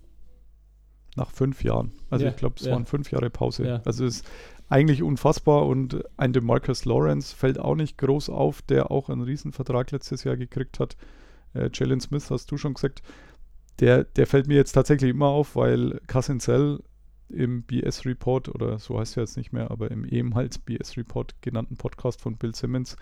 Nach 1.15 1.31
fünf 1.31 1.63
Jahren. 1.63 1.93
Also 2.09 2.25
ja, 2.25 2.31
ich 2.31 2.37
glaube, 2.37 2.55
es 2.59 2.65
ja. 2.65 2.73
waren 2.73 2.85
fünf 2.85 3.09
Jahre 3.09 3.29
Pause. 3.29 3.81
Also 3.85 4.03
es 4.03 4.17
ist 4.17 4.27
eigentlich 4.67 5.01
unfassbar 5.01 5.65
und 5.65 6.03
ein 6.17 6.33
DeMarcus 6.33 6.83
Lawrence 6.83 7.33
fällt 7.33 7.57
auch 7.57 7.75
nicht 7.75 7.97
groß 7.97 8.29
auf, 8.29 8.61
der 8.63 8.91
auch 8.91 9.07
einen 9.07 9.21
Riesenvertrag 9.21 9.91
letztes 9.91 10.25
Jahr 10.25 10.35
gekriegt 10.35 10.81
hat. 10.81 10.97
Äh, 11.53 11.69
Jalen 11.73 12.01
Smith 12.01 12.29
hast 12.29 12.51
du 12.51 12.57
schon 12.57 12.73
gesagt. 12.73 13.01
Der, 13.79 14.03
der 14.03 14.25
fällt 14.25 14.47
mir 14.47 14.55
jetzt 14.55 14.71
tatsächlich 14.71 15.11
immer 15.11 15.27
auf, 15.27 15.55
weil 15.55 16.01
Cousin 16.07 16.39
Cell 16.39 16.79
im 17.29 17.63
BS-Report, 17.63 18.49
oder 18.49 18.79
so 18.79 18.99
heißt 18.99 19.17
er 19.17 19.23
jetzt 19.23 19.37
nicht 19.37 19.51
mehr, 19.51 19.69
aber 19.69 19.91
im 19.91 20.05
ehemals 20.05 20.57
BS-Report 20.59 21.35
genannten 21.41 21.75
Podcast 21.75 22.21
von 22.21 22.37
Bill 22.37 22.55
Simmons 22.55 22.95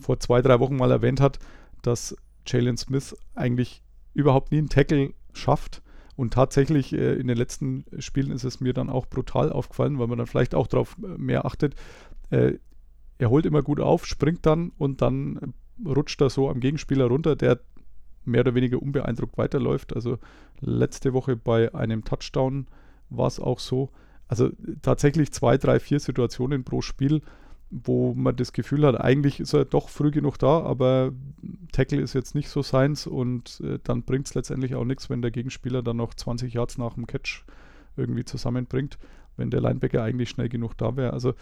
vor 0.00 0.18
zwei, 0.20 0.42
drei 0.42 0.58
Wochen 0.60 0.76
mal 0.76 0.90
erwähnt 0.90 1.20
hat, 1.20 1.38
dass 1.82 2.16
Jalen 2.46 2.76
Smith 2.76 3.16
eigentlich 3.34 3.82
überhaupt 4.14 4.52
nie 4.52 4.58
einen 4.58 4.68
Tackle 4.68 5.12
schafft. 5.32 5.82
Und 6.16 6.34
tatsächlich 6.34 6.92
äh, 6.92 7.14
in 7.14 7.28
den 7.28 7.36
letzten 7.36 7.84
Spielen 8.00 8.32
ist 8.32 8.44
es 8.44 8.60
mir 8.60 8.72
dann 8.72 8.90
auch 8.90 9.06
brutal 9.06 9.52
aufgefallen, 9.52 9.98
weil 9.98 10.08
man 10.08 10.18
dann 10.18 10.26
vielleicht 10.26 10.54
auch 10.54 10.66
darauf 10.66 10.96
äh, 11.02 11.06
mehr 11.16 11.44
achtet. 11.44 11.76
Äh, 12.30 12.54
er 13.18 13.30
holt 13.30 13.46
immer 13.46 13.62
gut 13.62 13.78
auf, 13.80 14.04
springt 14.06 14.44
dann 14.44 14.72
und 14.78 15.00
dann 15.02 15.54
rutscht 15.84 16.20
er 16.20 16.30
so 16.30 16.50
am 16.50 16.60
Gegenspieler 16.60 17.06
runter, 17.06 17.36
der 17.36 17.60
mehr 18.28 18.42
oder 18.42 18.54
weniger 18.54 18.80
unbeeindruckt 18.80 19.38
weiterläuft. 19.38 19.94
Also 19.94 20.18
letzte 20.60 21.12
Woche 21.12 21.36
bei 21.36 21.74
einem 21.74 22.04
Touchdown 22.04 22.66
war 23.10 23.26
es 23.26 23.40
auch 23.40 23.58
so. 23.58 23.90
Also 24.28 24.50
tatsächlich 24.82 25.32
zwei, 25.32 25.56
drei, 25.56 25.80
vier 25.80 26.00
Situationen 26.00 26.64
pro 26.64 26.82
Spiel, 26.82 27.22
wo 27.70 28.14
man 28.14 28.36
das 28.36 28.52
Gefühl 28.52 28.86
hat, 28.86 29.00
eigentlich 29.00 29.40
ist 29.40 29.52
er 29.52 29.64
doch 29.64 29.88
früh 29.88 30.10
genug 30.10 30.38
da, 30.38 30.60
aber 30.60 31.12
Tackle 31.72 32.00
ist 32.00 32.14
jetzt 32.14 32.34
nicht 32.34 32.48
so 32.48 32.62
seins 32.62 33.06
und 33.06 33.60
äh, 33.62 33.78
dann 33.84 34.02
bringt 34.02 34.26
es 34.26 34.34
letztendlich 34.34 34.74
auch 34.74 34.84
nichts, 34.84 35.10
wenn 35.10 35.20
der 35.20 35.30
Gegenspieler 35.30 35.82
dann 35.82 35.98
noch 35.98 36.14
20 36.14 36.52
Yards 36.52 36.78
nach 36.78 36.94
dem 36.94 37.06
Catch 37.06 37.44
irgendwie 37.96 38.24
zusammenbringt, 38.24 38.98
wenn 39.36 39.50
der 39.50 39.60
Linebacker 39.60 40.02
eigentlich 40.02 40.30
schnell 40.30 40.48
genug 40.48 40.78
da 40.78 40.96
wäre. 40.96 41.12
Also 41.12 41.34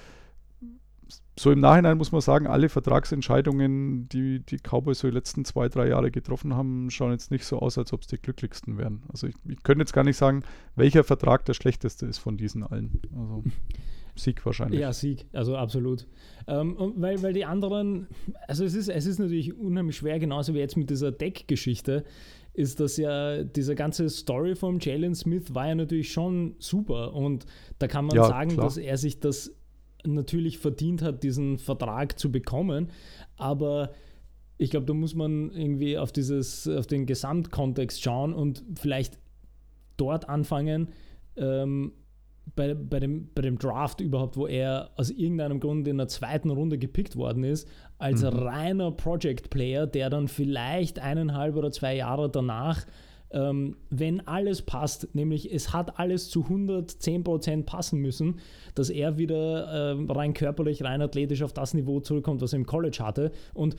so 1.38 1.53
im 1.53 1.61
Nachhinein 1.61 1.99
muss 1.99 2.12
man 2.12 2.21
sagen, 2.21 2.47
alle 2.47 2.69
Vertragsentscheidungen, 2.69 4.09
die 4.09 4.40
die 4.40 4.57
Cowboys 4.57 5.01
so 5.01 5.09
die 5.09 5.14
letzten 5.14 5.45
zwei, 5.45 5.69
drei 5.69 5.88
Jahre 5.88 6.11
getroffen 6.11 6.55
haben, 6.55 6.90
schauen 6.90 7.12
jetzt 7.12 7.31
nicht 7.31 7.45
so 7.45 7.59
aus, 7.59 7.77
als 7.77 7.92
ob 7.92 8.01
es 8.03 8.07
die 8.07 8.16
glücklichsten 8.16 8.79
wären. 8.79 9.03
Also 9.11 9.27
ich, 9.27 9.35
ich 9.47 9.62
könnte 9.62 9.83
jetzt 9.83 9.92
gar 9.92 10.05
nicht 10.05 10.16
sagen, 10.16 10.45
welcher 10.77 11.05
Vertrag 11.05 11.45
der 11.45 11.55
schlechteste 11.55 12.07
ist 12.07 12.19
von 12.19 12.37
diesen 12.37 12.62
allen. 12.62 13.01
Also 13.14 13.45
Sieg 14.16 14.45
wahrscheinlich. 14.47 14.81
Ja, 14.81 14.95
Sieg, 14.95 15.27
also 15.35 15.57
absolut. 15.57 16.07
Ähm, 16.47 16.95
weil, 16.97 17.23
weil 17.23 17.35
die 17.35 17.45
anderen, 17.45 18.07
also 18.49 18.64
es 18.64 18.75
ist, 18.75 18.88
es 18.88 19.05
ist 19.05 19.19
natürlich 19.19 19.55
unheimlich 19.55 19.97
schwer, 19.97 20.19
genauso 20.19 20.55
wie 20.55 20.59
jetzt 20.59 20.77
mit 20.77 20.88
dieser 20.88 21.12
Deck-Geschichte, 21.12 22.05
ist 22.55 22.81
dass 22.81 22.97
ja 22.97 23.45
diese 23.45 23.75
ganze 23.75 24.09
Story 24.09 24.55
vom 24.55 24.79
Jalen 24.81 25.14
Smith 25.14 25.55
war 25.55 25.69
ja 25.69 25.75
natürlich 25.75 26.11
schon 26.11 26.57
super 26.59 27.12
und 27.12 27.45
da 27.79 27.87
kann 27.87 28.07
man 28.07 28.16
ja, 28.16 28.25
sagen, 28.25 28.53
klar. 28.53 28.64
dass 28.64 28.79
er 28.79 28.97
sich 28.97 29.21
das 29.21 29.55
natürlich 30.14 30.59
verdient 30.59 31.03
hat, 31.03 31.23
diesen 31.23 31.59
Vertrag 31.59 32.19
zu 32.19 32.31
bekommen. 32.31 32.90
Aber 33.37 33.92
ich 34.59 34.71
glaube, 34.71 34.87
da 34.87 34.95
muss 34.95 35.14
man 35.14 35.51
irgendwie 35.53 35.99
auf 35.99 36.12
dieses, 36.12 36.66
auf 36.69 36.87
den 36.87 37.07
Gesamtkontext 37.07 38.03
schauen 38.03 38.33
und 38.33 38.64
vielleicht 38.75 39.19
dort 39.97 40.29
anfangen, 40.29 40.88
ähm, 41.37 41.92
bei, 42.55 42.75
bei, 42.75 43.01
dem, 43.01 43.29
bei 43.35 43.42
dem 43.42 43.59
Draft 43.59 44.01
überhaupt, 44.01 44.37
wo 44.37 44.47
er 44.47 44.90
aus 44.97 45.11
irgendeinem 45.11 45.59
Grund 45.59 45.88
in 45.88 45.99
der 45.99 46.09
zweiten 46.09 46.51
Runde 46.51 46.79
gepickt 46.79 47.16
worden 47.16 47.42
ist, 47.42 47.69
als 47.99 48.23
mhm. 48.23 48.29
reiner 48.29 48.90
Project 48.92 49.51
Player, 49.51 49.87
der 49.87 50.11
dann 50.11 50.29
vielleicht 50.29 51.01
eineinhalb 51.01 51.57
oder 51.57 51.73
zwei 51.73 51.97
Jahre 51.97 52.31
danach, 52.31 52.87
ähm, 53.37 53.77
wenn 53.90 54.27
alles 54.27 54.62
passt, 54.62 55.14
nämlich 55.14 55.53
es 55.53 55.75
hat 55.75 55.99
alles 55.99 56.31
zu 56.31 56.44
110% 56.44 57.64
passen 57.64 58.01
müssen, 58.01 58.40
dass 58.75 58.88
er 58.88 59.18
wieder 59.18 59.92
ähm, 59.92 60.11
rein 60.11 60.33
körperlich, 60.33 60.83
rein 60.83 61.03
athletisch 61.03 61.42
auf 61.42 61.53
das 61.53 61.75
Niveau 61.75 62.01
zurückkommt, 62.01 62.40
was 62.40 62.55
er 62.55 62.61
im 62.61 62.66
College 62.66 62.99
hatte. 63.01 63.33
Und 63.53 63.77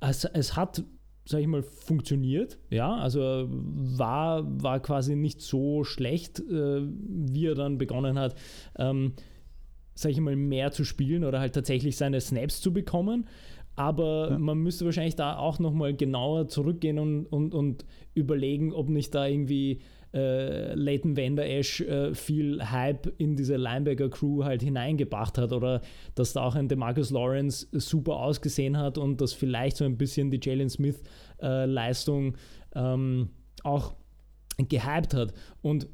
es, 0.00 0.24
es 0.24 0.56
hat 0.56 0.84
sag 1.26 1.40
ich 1.40 1.46
mal, 1.46 1.62
funktioniert. 1.62 2.58
Ja, 2.70 2.96
also 2.96 3.46
war, 3.48 4.44
war 4.62 4.80
quasi 4.80 5.16
nicht 5.16 5.40
so 5.40 5.82
schlecht, 5.82 6.38
äh, 6.40 6.82
wie 6.82 7.46
er 7.46 7.54
dann 7.54 7.78
begonnen 7.78 8.18
hat, 8.18 8.34
ähm, 8.76 9.14
sag 9.94 10.12
ich 10.12 10.20
mal, 10.20 10.36
mehr 10.36 10.70
zu 10.70 10.84
spielen 10.84 11.24
oder 11.24 11.40
halt 11.40 11.54
tatsächlich 11.54 11.96
seine 11.96 12.20
Snaps 12.20 12.60
zu 12.60 12.72
bekommen. 12.74 13.26
Aber 13.76 14.30
ja. 14.30 14.38
man 14.38 14.58
müsste 14.58 14.84
wahrscheinlich 14.84 15.16
da 15.16 15.36
auch 15.36 15.58
nochmal 15.58 15.94
genauer 15.94 16.48
zurückgehen 16.48 16.98
und, 16.98 17.26
und, 17.26 17.54
und 17.54 17.84
überlegen, 18.14 18.72
ob 18.72 18.88
nicht 18.88 19.14
da 19.14 19.26
irgendwie 19.26 19.80
äh, 20.14 20.74
Leighton 20.74 21.16
Vander 21.16 21.44
Esch 21.44 21.80
äh, 21.80 22.14
viel 22.14 22.62
Hype 22.70 23.12
in 23.18 23.34
diese 23.34 23.56
Linebacker-Crew 23.56 24.44
halt 24.44 24.62
hineingebracht 24.62 25.38
hat 25.38 25.52
oder 25.52 25.80
dass 26.14 26.34
da 26.34 26.44
auch 26.44 26.54
ein 26.54 26.68
Demarcus 26.68 27.10
Lawrence 27.10 27.66
super 27.72 28.16
ausgesehen 28.16 28.78
hat 28.78 28.96
und 28.96 29.20
dass 29.20 29.32
vielleicht 29.32 29.76
so 29.76 29.84
ein 29.84 29.98
bisschen 29.98 30.30
die 30.30 30.40
Jalen 30.40 30.70
Smith-Leistung 30.70 32.36
äh, 32.74 32.80
ähm, 32.94 33.30
auch 33.64 33.94
gehypt 34.58 35.14
hat. 35.14 35.34
Und 35.62 35.88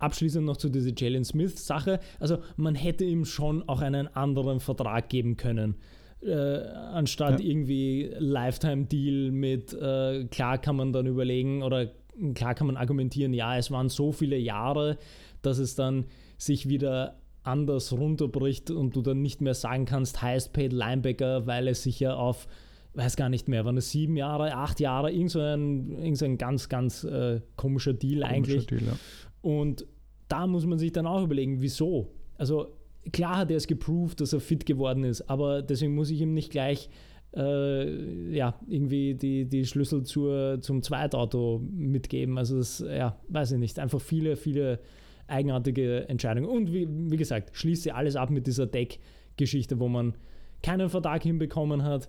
abschließend 0.00 0.44
noch 0.44 0.56
zu 0.56 0.68
dieser 0.68 0.92
Jalen 0.96 1.24
Smith-Sache. 1.24 2.00
Also 2.18 2.38
man 2.56 2.74
hätte 2.74 3.04
ihm 3.04 3.24
schon 3.24 3.68
auch 3.68 3.82
einen 3.82 4.08
anderen 4.08 4.58
Vertrag 4.58 5.08
geben 5.08 5.36
können. 5.36 5.76
Äh, 6.22 6.60
anstatt 6.92 7.40
ja. 7.40 7.46
irgendwie 7.46 8.12
Lifetime-Deal 8.18 9.30
mit, 9.30 9.72
äh, 9.72 10.24
klar 10.26 10.58
kann 10.58 10.76
man 10.76 10.92
dann 10.92 11.06
überlegen 11.06 11.62
oder 11.62 11.90
klar 12.34 12.54
kann 12.54 12.66
man 12.66 12.76
argumentieren, 12.76 13.32
ja, 13.32 13.56
es 13.56 13.70
waren 13.70 13.88
so 13.88 14.12
viele 14.12 14.36
Jahre, 14.36 14.98
dass 15.40 15.58
es 15.58 15.74
dann 15.74 16.04
sich 16.36 16.68
wieder 16.68 17.16
anders 17.42 17.92
runterbricht 17.92 18.70
und 18.70 18.94
du 18.96 19.02
dann 19.02 19.22
nicht 19.22 19.40
mehr 19.40 19.54
sagen 19.54 19.86
kannst, 19.86 20.20
highest 20.20 20.52
paid 20.52 20.72
Linebacker, 20.72 21.46
weil 21.46 21.68
es 21.68 21.82
sich 21.82 22.00
ja 22.00 22.14
auf, 22.14 22.46
weiß 22.94 23.16
gar 23.16 23.30
nicht 23.30 23.48
mehr, 23.48 23.64
waren 23.64 23.78
es 23.78 23.90
sieben 23.90 24.16
Jahre, 24.16 24.54
acht 24.54 24.78
Jahre, 24.80 25.10
irgend 25.10 25.30
so 25.30 25.40
ein, 25.40 25.90
irgend 25.98 26.18
so 26.18 26.26
ein 26.26 26.36
ganz, 26.36 26.68
ganz 26.68 27.04
äh, 27.04 27.40
komischer 27.56 27.94
Deal 27.94 28.20
komischer 28.20 28.34
eigentlich. 28.34 28.66
Deal, 28.66 28.82
ja. 28.82 28.92
Und 29.40 29.86
da 30.28 30.46
muss 30.46 30.66
man 30.66 30.78
sich 30.78 30.92
dann 30.92 31.06
auch 31.06 31.22
überlegen, 31.22 31.62
wieso. 31.62 32.12
Also 32.36 32.76
klar 33.12 33.38
hat 33.38 33.50
er 33.50 33.56
es 33.56 33.66
geproved, 33.66 34.20
dass 34.20 34.32
er 34.32 34.40
fit 34.40 34.66
geworden 34.66 35.04
ist, 35.04 35.22
aber 35.22 35.62
deswegen 35.62 35.94
muss 35.94 36.10
ich 36.10 36.20
ihm 36.20 36.34
nicht 36.34 36.50
gleich 36.50 36.90
äh, 37.36 38.34
ja, 38.34 38.58
irgendwie 38.66 39.14
die, 39.14 39.44
die 39.44 39.64
Schlüssel 39.64 40.02
zur, 40.04 40.58
zum 40.60 40.82
Zweitauto 40.82 41.62
mitgeben. 41.72 42.38
Also 42.38 42.58
das, 42.58 42.80
ja, 42.80 43.18
weiß 43.28 43.52
ich 43.52 43.58
nicht, 43.58 43.78
einfach 43.78 44.00
viele, 44.00 44.36
viele 44.36 44.80
eigenartige 45.28 46.08
Entscheidungen. 46.08 46.48
Und 46.48 46.72
wie, 46.72 46.88
wie 46.90 47.16
gesagt, 47.16 47.56
schließt 47.56 47.84
sie 47.84 47.92
alles 47.92 48.16
ab 48.16 48.30
mit 48.30 48.46
dieser 48.46 48.66
Deck-Geschichte, 48.66 49.78
wo 49.78 49.88
man 49.88 50.14
keinen 50.62 50.88
Vertrag 50.88 51.22
hinbekommen 51.22 51.84
hat 51.84 52.08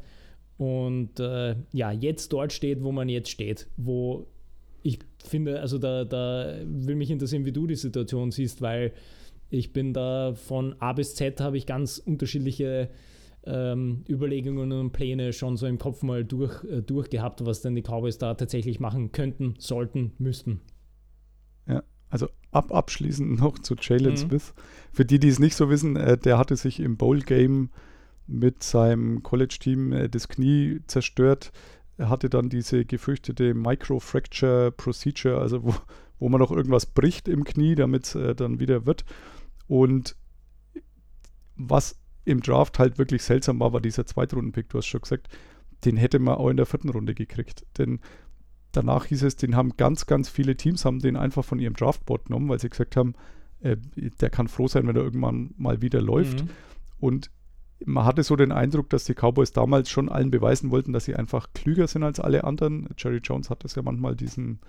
und 0.58 1.20
äh, 1.20 1.56
ja, 1.72 1.92
jetzt 1.92 2.34
dort 2.34 2.52
steht, 2.52 2.84
wo 2.84 2.92
man 2.92 3.08
jetzt 3.08 3.30
steht, 3.30 3.68
wo 3.78 4.28
ich 4.84 5.00
finde, 5.24 5.60
also 5.60 5.78
da, 5.78 6.04
da 6.04 6.56
will 6.66 6.96
mich 6.96 7.12
interessieren, 7.12 7.46
wie 7.46 7.52
du 7.52 7.68
die 7.68 7.76
Situation 7.76 8.32
siehst, 8.32 8.62
weil 8.62 8.92
ich 9.52 9.74
bin 9.74 9.94
da 9.94 10.34
von 10.34 10.76
A 10.80 10.94
bis 10.94 11.16
Z 11.16 11.40
habe 11.42 11.58
ich 11.58 11.66
ganz 11.66 11.98
unterschiedliche 11.98 12.90
ähm, 13.44 14.04
Überlegungen 14.08 14.72
und 14.72 14.92
Pläne 14.92 15.34
schon 15.34 15.58
so 15.58 15.68
im 15.68 15.78
Kopf 15.78 16.04
mal 16.04 16.24
durch, 16.24 16.64
äh, 16.64 16.82
durchgehabt, 16.82 17.46
was 17.46 17.62
denn 17.62 17.76
die 17.76 17.82
Cowboys 17.82 18.18
da 18.18 18.34
tatsächlich 18.36 18.80
machen 18.80 19.12
könnten, 19.12 19.56
sollten, 19.58 20.14
müssten. 20.20 20.62
Ja, 21.68 21.84
also 22.10 22.28
ab 22.52 22.72
abschließend 22.74 23.40
noch 23.42 23.60
zu 23.60 23.76
Jalen 23.80 24.12
mhm. 24.12 24.18
Smith. 24.18 24.54
Für 24.94 25.06
die, 25.06 25.20
die 25.20 25.30
es 25.30 25.40
nicht 25.40 25.56
so 25.56 25.70
wissen, 25.70 25.96
äh, 25.96 26.18
der 26.18 26.38
hatte 26.38 26.56
sich 26.56 26.80
im 26.80 26.98
Bowl-Game 26.98 27.70
mit 28.28 28.64
seinem 28.64 29.24
College-Team 29.24 29.92
äh, 29.92 30.10
das 30.10 30.28
Knie 30.28 30.80
zerstört. 30.88 31.52
Er 31.98 32.10
hatte 32.10 32.30
dann 32.30 32.50
diese 32.50 32.86
gefürchtete 32.86 33.54
Microfracture 33.54 34.72
Procedure, 34.72 35.40
also 35.40 35.64
wo, 35.64 35.76
wo 36.20 36.30
man 36.30 36.40
noch 36.40 36.52
irgendwas 36.52 36.86
bricht 36.86 37.28
im 37.28 37.44
Knie, 37.44 37.76
damit 37.76 38.06
es 38.06 38.16
äh, 38.16 38.36
dann 38.36 38.60
wieder 38.60 38.86
wird. 38.86 39.04
Und 39.72 40.18
was 41.56 41.98
im 42.26 42.42
Draft 42.42 42.78
halt 42.78 42.98
wirklich 42.98 43.24
seltsam 43.24 43.62
war, 43.62 43.72
war 43.72 43.80
dieser 43.80 44.06
Zweitrunden-Pick, 44.06 44.68
du 44.68 44.80
hast 44.80 44.88
schon 44.88 45.00
gesagt, 45.00 45.30
den 45.86 45.96
hätte 45.96 46.20
man 46.20 46.36
auch 46.36 46.50
in 46.50 46.58
der 46.58 46.66
vierten 46.66 46.90
Runde 46.90 47.16
gekriegt. 47.16 47.66
Denn 47.78 48.02
danach 48.74 49.06
hieß 49.06 49.24
es, 49.24 49.38
den 49.38 49.56
haben 49.56 49.78
ganz, 49.78 50.08
ganz 50.08 50.28
viele 50.28 50.58
Teams, 50.58 50.84
haben 50.84 51.00
den 51.00 51.16
einfach 51.16 51.46
von 51.46 51.58
ihrem 51.58 51.76
Draftboard 51.76 52.26
genommen, 52.26 52.50
weil 52.50 52.60
sie 52.60 52.70
gesagt 52.70 52.98
haben, 52.98 53.14
äh, 53.62 53.78
der 54.20 54.30
kann 54.30 54.50
froh 54.50 54.68
sein, 54.68 54.86
wenn 54.88 54.98
er 54.98 55.04
irgendwann 55.04 55.54
mal 55.56 55.82
wieder 55.82 56.02
läuft. 56.02 56.44
Mhm. 56.44 56.50
Und 57.00 57.32
man 57.86 58.04
hatte 58.04 58.24
so 58.24 58.36
den 58.36 58.52
Eindruck, 58.52 58.90
dass 58.90 59.06
die 59.06 59.16
Cowboys 59.16 59.54
damals 59.54 59.90
schon 59.90 60.10
allen 60.10 60.32
beweisen 60.32 60.70
wollten, 60.72 60.92
dass 60.92 61.06
sie 61.06 61.16
einfach 61.16 61.48
klüger 61.54 61.88
sind 61.88 62.04
als 62.04 62.20
alle 62.20 62.44
anderen. 62.44 62.90
Jerry 62.98 63.22
Jones 63.24 63.50
hat 63.50 63.64
das 63.64 63.76
ja 63.76 63.84
manchmal 63.84 64.18
diesen 64.18 64.60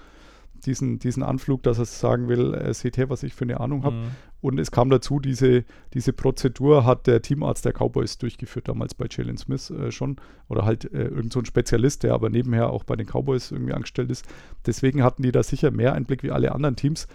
diesen, 0.67 0.99
diesen 0.99 1.23
Anflug, 1.23 1.63
dass 1.63 1.79
er 1.79 1.85
sagen 1.85 2.29
will, 2.29 2.55
äh, 2.55 2.73
seht 2.75 2.97
her, 2.97 3.11
was 3.11 3.23
ich 3.23 3.35
für 3.35 3.45
eine 3.45 3.61
Ahnung 3.61 3.85
habe. 3.85 3.97
Mhm. 3.97 4.11
Und 4.41 4.59
es 4.59 4.71
kam 4.71 4.91
dazu, 4.91 5.21
diese, 5.21 5.65
diese 5.95 6.13
Prozedur 6.13 6.85
hat 6.85 7.07
der 7.07 7.23
Teamarzt 7.23 7.65
der 7.65 7.73
Cowboys 7.73 8.19
durchgeführt, 8.19 8.69
damals 8.69 8.95
bei 8.95 9.07
Jalen 9.09 9.37
Smith 9.37 9.71
äh, 9.71 9.93
schon. 9.93 10.17
Oder 10.49 10.65
halt 10.65 10.93
äh, 10.93 11.05
irgend 11.05 11.33
so 11.33 11.41
ein 11.41 11.45
Spezialist, 11.45 12.03
der 12.03 12.15
aber 12.15 12.29
nebenher 12.29 12.71
auch 12.71 12.85
bei 12.85 12.97
den 12.97 13.07
Cowboys 13.07 13.53
irgendwie 13.53 13.73
angestellt 13.73 14.11
ist. 14.11 14.27
Deswegen 14.67 15.03
hatten 15.03 15.23
die 15.23 15.33
da 15.33 15.43
sicher 15.43 15.71
mehr 15.71 15.93
Einblick 15.95 16.23
wie 16.23 16.31
alle 16.31 16.53
anderen 16.53 16.77
Teams. 16.77 17.07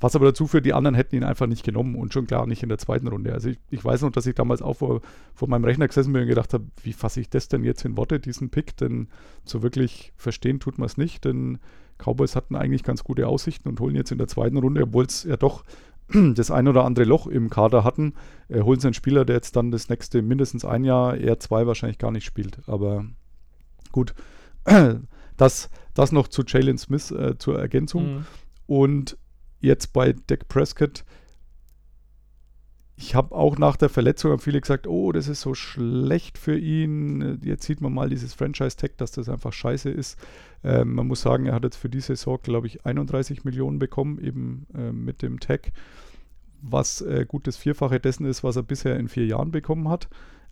Was 0.00 0.16
aber 0.16 0.26
dazu 0.26 0.46
führt, 0.46 0.64
die 0.64 0.72
anderen 0.72 0.94
hätten 0.94 1.14
ihn 1.14 1.24
einfach 1.24 1.46
nicht 1.46 1.62
genommen 1.62 1.94
und 1.94 2.14
schon 2.14 2.26
klar 2.26 2.46
nicht 2.46 2.62
in 2.62 2.70
der 2.70 2.78
zweiten 2.78 3.06
Runde. 3.06 3.34
Also 3.34 3.50
ich, 3.50 3.58
ich 3.68 3.84
weiß 3.84 4.00
noch, 4.02 4.10
dass 4.10 4.26
ich 4.26 4.34
damals 4.34 4.62
auch 4.62 4.78
vor, 4.78 5.02
vor 5.34 5.48
meinem 5.48 5.64
Rechner 5.64 5.88
gesessen 5.88 6.12
bin 6.12 6.22
und 6.22 6.28
gedacht 6.28 6.54
habe, 6.54 6.64
wie 6.82 6.94
fasse 6.94 7.20
ich 7.20 7.28
das 7.28 7.48
denn 7.48 7.64
jetzt 7.64 7.84
in 7.84 7.98
Worte, 7.98 8.18
diesen 8.18 8.48
Pick? 8.48 8.76
Denn 8.78 9.08
so 9.44 9.62
wirklich 9.62 10.12
verstehen 10.16 10.58
tut 10.58 10.78
man 10.78 10.86
es 10.86 10.96
nicht, 10.96 11.26
denn 11.26 11.58
Cowboys 12.02 12.36
hatten 12.36 12.56
eigentlich 12.56 12.82
ganz 12.82 13.04
gute 13.04 13.26
Aussichten 13.26 13.68
und 13.68 13.80
holen 13.80 13.94
jetzt 13.94 14.12
in 14.12 14.18
der 14.18 14.28
zweiten 14.28 14.56
Runde, 14.56 14.82
obwohl 14.82 15.04
es 15.04 15.24
ja 15.24 15.36
doch 15.36 15.64
das 16.08 16.50
ein 16.50 16.68
oder 16.68 16.84
andere 16.84 17.04
Loch 17.04 17.26
im 17.26 17.50
Kader 17.50 17.84
hatten, 17.84 18.14
äh, 18.48 18.62
holen 18.62 18.80
sie 18.80 18.88
einen 18.88 18.94
Spieler, 18.94 19.24
der 19.24 19.36
jetzt 19.36 19.56
dann 19.56 19.70
das 19.70 19.88
nächste 19.88 20.22
mindestens 20.22 20.64
ein 20.64 20.84
Jahr, 20.84 21.16
eher 21.16 21.38
zwei 21.38 21.66
wahrscheinlich 21.66 21.98
gar 21.98 22.10
nicht 22.10 22.24
spielt. 22.24 22.58
Aber 22.66 23.04
gut, 23.92 24.14
das, 25.36 25.70
das 25.94 26.12
noch 26.12 26.28
zu 26.28 26.42
Jalen 26.46 26.78
Smith 26.78 27.10
äh, 27.10 27.36
zur 27.38 27.58
Ergänzung. 27.58 28.14
Mhm. 28.14 28.26
Und 28.66 29.18
jetzt 29.60 29.92
bei 29.92 30.14
Dak 30.26 30.48
Prescott 30.48 31.04
ich 33.00 33.14
habe 33.14 33.34
auch 33.34 33.56
nach 33.56 33.76
der 33.76 33.88
Verletzung 33.88 34.30
haben 34.30 34.40
viele 34.40 34.60
gesagt, 34.60 34.86
oh, 34.86 35.10
das 35.10 35.26
ist 35.26 35.40
so 35.40 35.54
schlecht 35.54 36.36
für 36.36 36.58
ihn. 36.58 37.40
Jetzt 37.42 37.64
sieht 37.64 37.80
man 37.80 37.94
mal 37.94 38.10
dieses 38.10 38.34
Franchise-Tag, 38.34 38.98
dass 38.98 39.10
das 39.10 39.30
einfach 39.30 39.54
scheiße 39.54 39.88
ist. 39.88 40.18
Ähm, 40.62 40.94
man 40.94 41.06
muss 41.06 41.22
sagen, 41.22 41.46
er 41.46 41.54
hat 41.54 41.64
jetzt 41.64 41.76
für 41.76 41.88
die 41.88 42.00
Saison, 42.00 42.38
glaube 42.42 42.66
ich, 42.66 42.84
31 42.84 43.42
Millionen 43.44 43.78
bekommen, 43.78 44.22
eben 44.22 44.66
äh, 44.76 44.92
mit 44.92 45.22
dem 45.22 45.40
Tag, 45.40 45.72
was 46.60 47.00
äh, 47.00 47.24
gut 47.26 47.46
das 47.46 47.56
Vierfache 47.56 48.00
dessen 48.00 48.26
ist, 48.26 48.44
was 48.44 48.56
er 48.56 48.64
bisher 48.64 48.98
in 48.98 49.08
vier 49.08 49.24
Jahren 49.24 49.50
bekommen 49.50 49.88
hat 49.88 50.08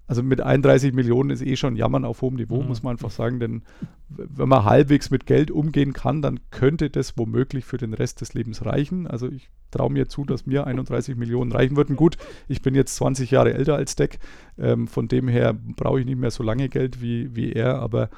also 0.09 0.23
mit 0.23 0.41
31 0.41 0.95
Millionen 0.95 1.29
ist 1.29 1.43
eh 1.43 1.55
schon 1.55 1.77
Jammern 1.77 2.07
auf 2.07 2.23
hohem 2.23 2.37
Niveau, 2.37 2.63
mhm. 2.63 2.69
muss 2.69 2.83
man 2.83 2.93
einfach 2.93 3.11
sagen. 3.11 3.39
Denn 3.41 3.63
wenn 4.09 4.49
man 4.49 4.65
halbwegs 4.65 5.11
mit 5.11 5.27
Geld 5.27 5.51
umgehen 5.51 5.93
kann, 5.93 6.23
dann 6.23 6.41
könnte 6.51 6.89
das 6.89 7.19
womöglich 7.19 7.67
für 7.67 7.77
den 7.77 7.93
Rest 7.93 8.23
des 8.23 8.33
Lebens 8.33 8.65
reichen. 8.65 9.07
Also 9.07 9.29
ich 9.29 9.51
traue 9.71 9.93
mir 9.93 10.09
zu, 10.09 10.25
dass 10.25 10.47
mir 10.47 10.67
31 10.67 11.17
Millionen 11.17 11.53
reichen 11.53 11.77
würden. 11.77 11.95
Gut, 11.95 12.17
ich 12.49 12.63
bin 12.63 12.75
jetzt 12.75 12.97
20 12.97 13.31
Jahre 13.31 13.53
älter 13.53 13.77
als 13.77 13.97
Deck. 13.97 14.19
Ähm, 14.57 14.89
von 14.89 15.09
dem 15.09 15.29
her 15.29 15.55
brauche 15.77 16.01
ich 16.01 16.07
nicht 16.07 16.19
mehr 16.19 16.31
so 16.31 16.43
lange 16.43 16.71
Geld 16.71 17.03
wie, 17.03 17.37
wie 17.37 17.53
er. 17.53 17.79
Aber 17.79 18.09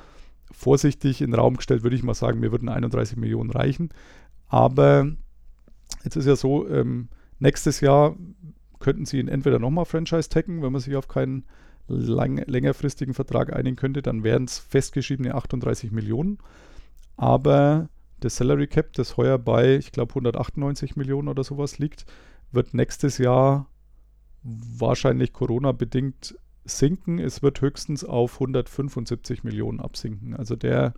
vorsichtig 0.52 1.20
in 1.20 1.32
den 1.32 1.40
Raum 1.40 1.56
gestellt 1.56 1.82
würde 1.82 1.96
ich 1.96 2.04
mal 2.04 2.14
sagen, 2.14 2.38
mir 2.38 2.52
würden 2.52 2.68
31 2.68 3.16
Millionen 3.16 3.50
reichen. 3.50 3.88
Aber 4.46 5.10
jetzt 6.04 6.14
ist 6.14 6.26
ja 6.26 6.36
so, 6.36 6.68
ähm, 6.68 7.08
nächstes 7.40 7.80
Jahr 7.80 8.14
könnten 8.78 9.06
sie 9.06 9.18
ihn 9.18 9.26
entweder 9.26 9.58
nochmal 9.58 9.86
Franchise 9.86 10.28
taggen, 10.28 10.62
wenn 10.62 10.70
man 10.70 10.80
sich 10.80 10.94
auf 10.94 11.08
keinen 11.08 11.44
lang, 11.88 12.42
längerfristigen 12.46 13.14
Vertrag 13.14 13.54
einigen 13.54 13.76
könnte, 13.76 14.02
dann 14.02 14.22
wären 14.22 14.44
es 14.44 14.58
festgeschriebene 14.58 15.34
38 15.34 15.90
Millionen. 15.90 16.38
Aber 17.16 17.88
das 18.20 18.36
Salary 18.36 18.66
Cap, 18.66 18.92
das 18.94 19.16
heuer 19.16 19.38
bei, 19.38 19.76
ich 19.76 19.92
glaube, 19.92 20.12
198 20.12 20.96
Millionen 20.96 21.28
oder 21.28 21.44
sowas 21.44 21.78
liegt, 21.78 22.06
wird 22.52 22.74
nächstes 22.74 23.18
Jahr 23.18 23.66
wahrscheinlich 24.42 25.32
Corona-bedingt 25.32 26.36
sinken, 26.64 27.18
es 27.18 27.42
wird 27.42 27.60
höchstens 27.60 28.04
auf 28.04 28.34
175 28.34 29.44
Millionen 29.44 29.80
absinken. 29.80 30.34
Also 30.34 30.56
der, 30.56 30.94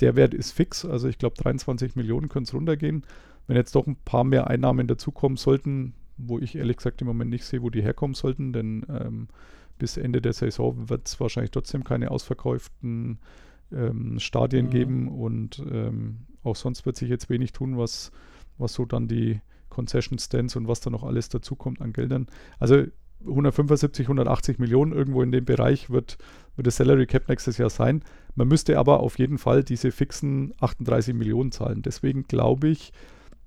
der 0.00 0.16
Wert 0.16 0.34
ist 0.34 0.52
fix, 0.52 0.84
also 0.84 1.08
ich 1.08 1.18
glaube 1.18 1.36
23 1.36 1.96
Millionen 1.96 2.28
können 2.28 2.44
es 2.44 2.54
runtergehen. 2.54 3.04
Wenn 3.46 3.56
jetzt 3.56 3.74
doch 3.74 3.86
ein 3.86 3.96
paar 4.04 4.24
mehr 4.24 4.48
Einnahmen 4.48 4.86
dazukommen 4.86 5.36
sollten, 5.36 5.94
wo 6.18 6.38
ich 6.38 6.56
ehrlich 6.56 6.76
gesagt 6.76 7.00
im 7.00 7.06
Moment 7.06 7.30
nicht 7.30 7.44
sehe, 7.44 7.62
wo 7.62 7.70
die 7.70 7.82
herkommen 7.82 8.14
sollten, 8.14 8.52
denn 8.52 8.84
ähm, 8.88 9.28
bis 9.78 9.96
Ende 9.96 10.20
der 10.20 10.32
Saison 10.32 10.88
wird 10.88 11.08
es 11.08 11.20
wahrscheinlich 11.20 11.50
trotzdem 11.50 11.84
keine 11.84 12.10
ausverkauften 12.10 13.18
ähm, 13.72 14.18
Stadien 14.18 14.66
Mhm. 14.66 14.70
geben 14.70 15.08
und 15.08 15.62
ähm, 15.70 16.26
auch 16.42 16.56
sonst 16.56 16.86
wird 16.86 16.96
sich 16.96 17.08
jetzt 17.08 17.28
wenig 17.28 17.52
tun, 17.52 17.76
was, 17.78 18.10
was 18.56 18.72
so 18.72 18.84
dann 18.84 19.08
die 19.08 19.40
Concession 19.68 20.18
Stands 20.18 20.56
und 20.56 20.66
was 20.68 20.80
da 20.80 20.90
noch 20.90 21.04
alles 21.04 21.28
dazukommt 21.28 21.80
an 21.80 21.92
Geldern. 21.92 22.26
Also 22.58 22.84
175, 23.26 24.06
180 24.06 24.58
Millionen 24.58 24.92
irgendwo 24.92 25.22
in 25.22 25.32
dem 25.32 25.44
Bereich 25.44 25.90
wird, 25.90 26.18
wird 26.56 26.66
das 26.66 26.76
Salary 26.76 27.06
Cap 27.06 27.28
nächstes 27.28 27.58
Jahr 27.58 27.70
sein. 27.70 28.02
Man 28.36 28.48
müsste 28.48 28.78
aber 28.78 29.00
auf 29.00 29.18
jeden 29.18 29.38
Fall 29.38 29.64
diese 29.64 29.90
fixen 29.90 30.54
38 30.60 31.14
Millionen 31.14 31.50
zahlen. 31.50 31.82
Deswegen 31.82 32.24
glaube 32.24 32.68
ich, 32.68 32.92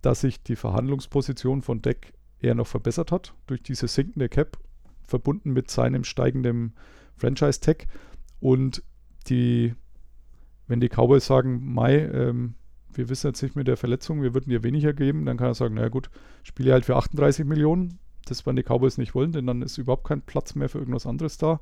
dass 0.02 0.22
sich 0.22 0.44
die 0.44 0.56
Verhandlungsposition 0.58 1.62
von 1.62 1.82
Deck 1.82 2.14
eher 2.40 2.56
noch 2.56 2.68
verbessert 2.68 3.12
hat 3.12 3.34
durch 3.48 3.64
diese 3.64 3.88
sinkende 3.88 4.28
Cap, 4.28 4.58
verbunden 5.04 5.52
mit 5.52 5.70
seinem 5.70 6.04
steigenden 6.04 6.74
Franchise-Tag. 7.16 7.88
Und 8.40 8.84
die, 9.28 9.76
wenn 10.68 10.80
die 10.80 10.90
Cowboys 10.90 11.26
sagen, 11.26 11.74
Mai, 11.74 11.98
ähm, 11.98 12.56
wir 12.94 13.10
wissen 13.10 13.28
jetzt 13.28 13.42
nicht 13.42 13.56
mit 13.56 13.68
der 13.68 13.78
Verletzung, 13.78 14.22
wir 14.22 14.34
würden 14.34 14.50
dir 14.50 14.64
weniger 14.64 14.94
geben, 14.94 15.26
dann 15.26 15.38
kann 15.38 15.48
er 15.48 15.54
sagen, 15.54 15.76
naja 15.76 15.90
gut, 15.90 16.10
spiele 16.44 16.74
halt 16.74 16.86
für 16.86 16.96
38 16.96 17.46
Millionen. 17.46 18.00
Das 18.26 18.46
werden 18.46 18.58
die 18.58 18.64
Cowboys 18.64 18.98
nicht 18.98 19.16
wollen, 19.16 19.32
denn 19.32 19.48
dann 19.48 19.62
ist 19.62 19.78
überhaupt 19.78 20.08
kein 20.08 20.22
Platz 20.22 20.56
mehr 20.56 20.70
für 20.70 20.80
irgendwas 20.80 21.08
anderes 21.08 21.38
da. 21.38 21.60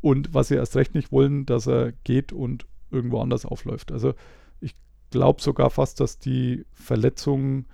Und 0.00 0.34
was 0.34 0.48
sie 0.48 0.56
erst 0.56 0.76
recht 0.76 0.94
nicht 0.94 1.12
wollen, 1.12 1.46
dass 1.46 1.66
er 1.66 1.92
geht 2.04 2.32
und 2.32 2.66
irgendwo 2.90 3.20
anders 3.20 3.46
aufläuft. 3.46 3.92
Also 3.92 4.14
ich 4.60 4.74
glaube 5.10 5.40
sogar 5.40 5.70
fast, 5.70 6.00
dass 6.00 6.18
die 6.18 6.66
Verletzung 6.72 7.66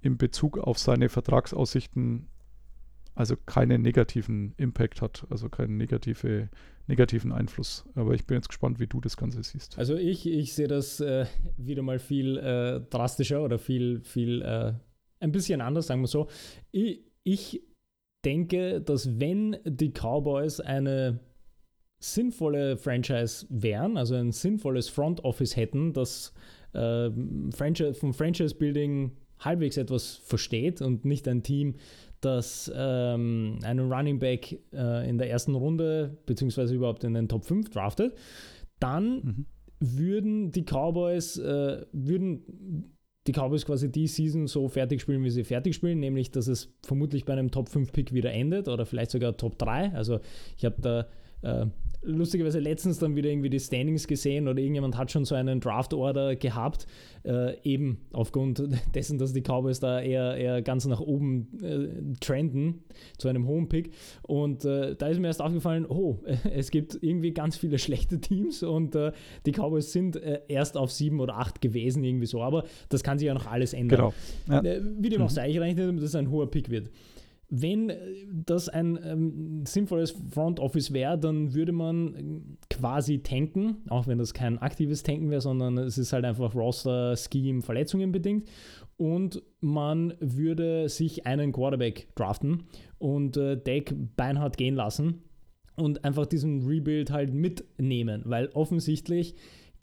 in 0.00 0.18
Bezug 0.18 0.58
auf 0.58 0.78
seine 0.78 1.08
Vertragsaussichten 1.08 2.28
also 3.14 3.36
keinen 3.36 3.82
negativen 3.82 4.54
Impact 4.56 5.00
hat, 5.00 5.26
also 5.30 5.48
keinen 5.48 5.76
negative, 5.76 6.48
negativen 6.86 7.32
Einfluss. 7.32 7.84
Aber 7.94 8.14
ich 8.14 8.26
bin 8.26 8.36
jetzt 8.36 8.48
gespannt, 8.48 8.80
wie 8.80 8.86
du 8.86 9.00
das 9.00 9.16
Ganze 9.16 9.42
siehst. 9.42 9.78
Also 9.78 9.94
ich, 9.96 10.26
ich 10.26 10.54
sehe 10.54 10.68
das 10.68 11.00
äh, 11.00 11.26
wieder 11.56 11.82
mal 11.82 11.98
viel 11.98 12.36
äh, 12.38 12.80
drastischer 12.90 13.42
oder 13.42 13.58
viel, 13.58 14.00
viel, 14.00 14.42
äh, 14.42 14.72
ein 15.20 15.32
bisschen 15.32 15.60
anders, 15.60 15.86
sagen 15.86 16.00
wir 16.00 16.08
so. 16.08 16.28
Ich, 16.72 17.04
ich 17.22 17.62
denke, 18.24 18.80
dass 18.80 19.20
wenn 19.20 19.56
die 19.64 19.92
Cowboys 19.92 20.60
eine 20.60 21.20
sinnvolle 22.00 22.76
Franchise 22.76 23.46
wären, 23.48 23.96
also 23.96 24.14
ein 24.14 24.32
sinnvolles 24.32 24.88
Front 24.88 25.24
Office 25.24 25.56
hätten, 25.56 25.92
das 25.92 26.34
äh, 26.72 27.10
Franchise, 27.54 27.94
vom 27.94 28.12
Franchise-Building 28.12 29.12
halbwegs 29.38 29.76
etwas 29.76 30.16
versteht 30.16 30.82
und 30.82 31.04
nicht 31.04 31.28
ein 31.28 31.42
Team, 31.42 31.76
das 32.24 32.72
ähm, 32.74 33.58
einen 33.62 33.92
Running 33.92 34.18
Back 34.18 34.58
äh, 34.72 35.08
in 35.08 35.18
der 35.18 35.30
ersten 35.30 35.54
Runde 35.54 36.18
beziehungsweise 36.26 36.74
überhaupt 36.74 37.04
in 37.04 37.14
den 37.14 37.28
Top 37.28 37.44
5 37.44 37.70
draftet, 37.70 38.14
dann 38.80 39.14
Mhm. 39.22 39.46
würden 39.80 40.50
die 40.52 40.64
Cowboys, 40.64 41.38
äh, 41.38 41.84
würden 41.92 42.94
die 43.26 43.32
Cowboys 43.32 43.64
quasi 43.64 43.90
die 43.90 44.06
Season 44.06 44.46
so 44.46 44.68
fertig 44.68 45.00
spielen, 45.00 45.24
wie 45.24 45.30
sie 45.30 45.44
fertig 45.44 45.74
spielen, 45.74 45.98
nämlich 46.00 46.30
dass 46.30 46.46
es 46.46 46.74
vermutlich 46.82 47.24
bei 47.24 47.32
einem 47.32 47.50
Top 47.50 47.68
5 47.68 47.92
Pick 47.92 48.12
wieder 48.12 48.32
endet 48.32 48.68
oder 48.68 48.84
vielleicht 48.84 49.10
sogar 49.10 49.36
Top 49.36 49.58
3. 49.58 49.92
Also 49.94 50.20
ich 50.56 50.64
habe 50.64 50.76
da 50.80 51.06
äh, 51.42 51.66
lustigerweise 52.04 52.58
letztens 52.58 52.98
dann 52.98 53.16
wieder 53.16 53.28
irgendwie 53.30 53.50
die 53.50 53.60
Standings 53.60 54.06
gesehen 54.06 54.48
oder 54.48 54.58
irgendjemand 54.58 54.96
hat 54.96 55.10
schon 55.10 55.24
so 55.24 55.34
einen 55.34 55.60
Draft-Order 55.60 56.36
gehabt, 56.36 56.86
äh, 57.24 57.58
eben 57.62 57.98
aufgrund 58.12 58.62
dessen, 58.94 59.18
dass 59.18 59.32
die 59.32 59.40
Cowboys 59.42 59.80
da 59.80 60.00
eher, 60.00 60.36
eher 60.36 60.62
ganz 60.62 60.86
nach 60.86 61.00
oben 61.00 61.48
äh, 61.62 62.14
trenden 62.20 62.84
zu 63.18 63.28
einem 63.28 63.46
hohen 63.46 63.68
Pick. 63.68 63.92
Und 64.22 64.64
äh, 64.64 64.94
da 64.96 65.08
ist 65.08 65.18
mir 65.20 65.28
erst 65.28 65.42
aufgefallen, 65.42 65.86
oh, 65.86 66.18
es 66.54 66.70
gibt 66.70 66.98
irgendwie 67.00 67.32
ganz 67.32 67.56
viele 67.56 67.78
schlechte 67.78 68.20
Teams 68.20 68.62
und 68.62 68.94
äh, 68.94 69.12
die 69.46 69.52
Cowboys 69.52 69.92
sind 69.92 70.16
äh, 70.16 70.40
erst 70.48 70.76
auf 70.76 70.92
sieben 70.92 71.20
oder 71.20 71.36
acht 71.36 71.60
gewesen, 71.60 72.04
irgendwie 72.04 72.26
so. 72.26 72.42
Aber 72.42 72.64
das 72.88 73.02
kann 73.02 73.18
sich 73.18 73.26
ja 73.26 73.34
noch 73.34 73.46
alles 73.46 73.72
ändern. 73.72 74.12
Genau. 74.46 74.62
Ja. 74.62 74.62
Äh, 74.62 74.80
Wie 74.98 75.08
dem 75.08 75.22
auch 75.22 75.30
Mhm. 75.30 75.34
sei, 75.34 75.50
ich 75.50 75.60
rechne 75.60 75.86
damit, 75.86 76.02
dass 76.02 76.10
es 76.10 76.14
ein 76.16 76.30
hoher 76.30 76.50
Pick 76.50 76.70
wird. 76.70 76.90
Wenn 77.50 77.90
äh, 77.90 77.96
das 78.32 78.68
ein 78.68 78.98
ähm, 79.04 79.66
sinnvolles 79.66 80.14
Front 80.30 80.60
Office 80.60 80.92
wäre, 80.92 81.18
dann 81.18 81.54
würde 81.54 81.72
man 81.72 82.14
ähm, 82.14 82.58
quasi 82.70 83.22
tanken, 83.22 83.82
auch 83.88 84.06
wenn 84.06 84.18
das 84.18 84.34
kein 84.34 84.58
aktives 84.58 85.02
Tanken 85.02 85.30
wäre, 85.30 85.40
sondern 85.40 85.78
es 85.78 85.98
ist 85.98 86.12
halt 86.12 86.24
einfach 86.24 86.54
Roster, 86.54 87.16
Scheme, 87.16 87.62
Verletzungen 87.62 88.12
bedingt. 88.12 88.48
Und 88.96 89.42
man 89.60 90.14
würde 90.20 90.88
sich 90.88 91.26
einen 91.26 91.52
Quarterback 91.52 92.08
draften 92.14 92.64
und 92.98 93.36
äh, 93.36 93.56
Deck 93.56 93.94
beinhart 94.16 94.56
gehen 94.56 94.76
lassen 94.76 95.22
und 95.76 96.04
einfach 96.04 96.26
diesen 96.26 96.66
Rebuild 96.66 97.10
halt 97.10 97.34
mitnehmen, 97.34 98.22
weil 98.24 98.48
offensichtlich 98.54 99.34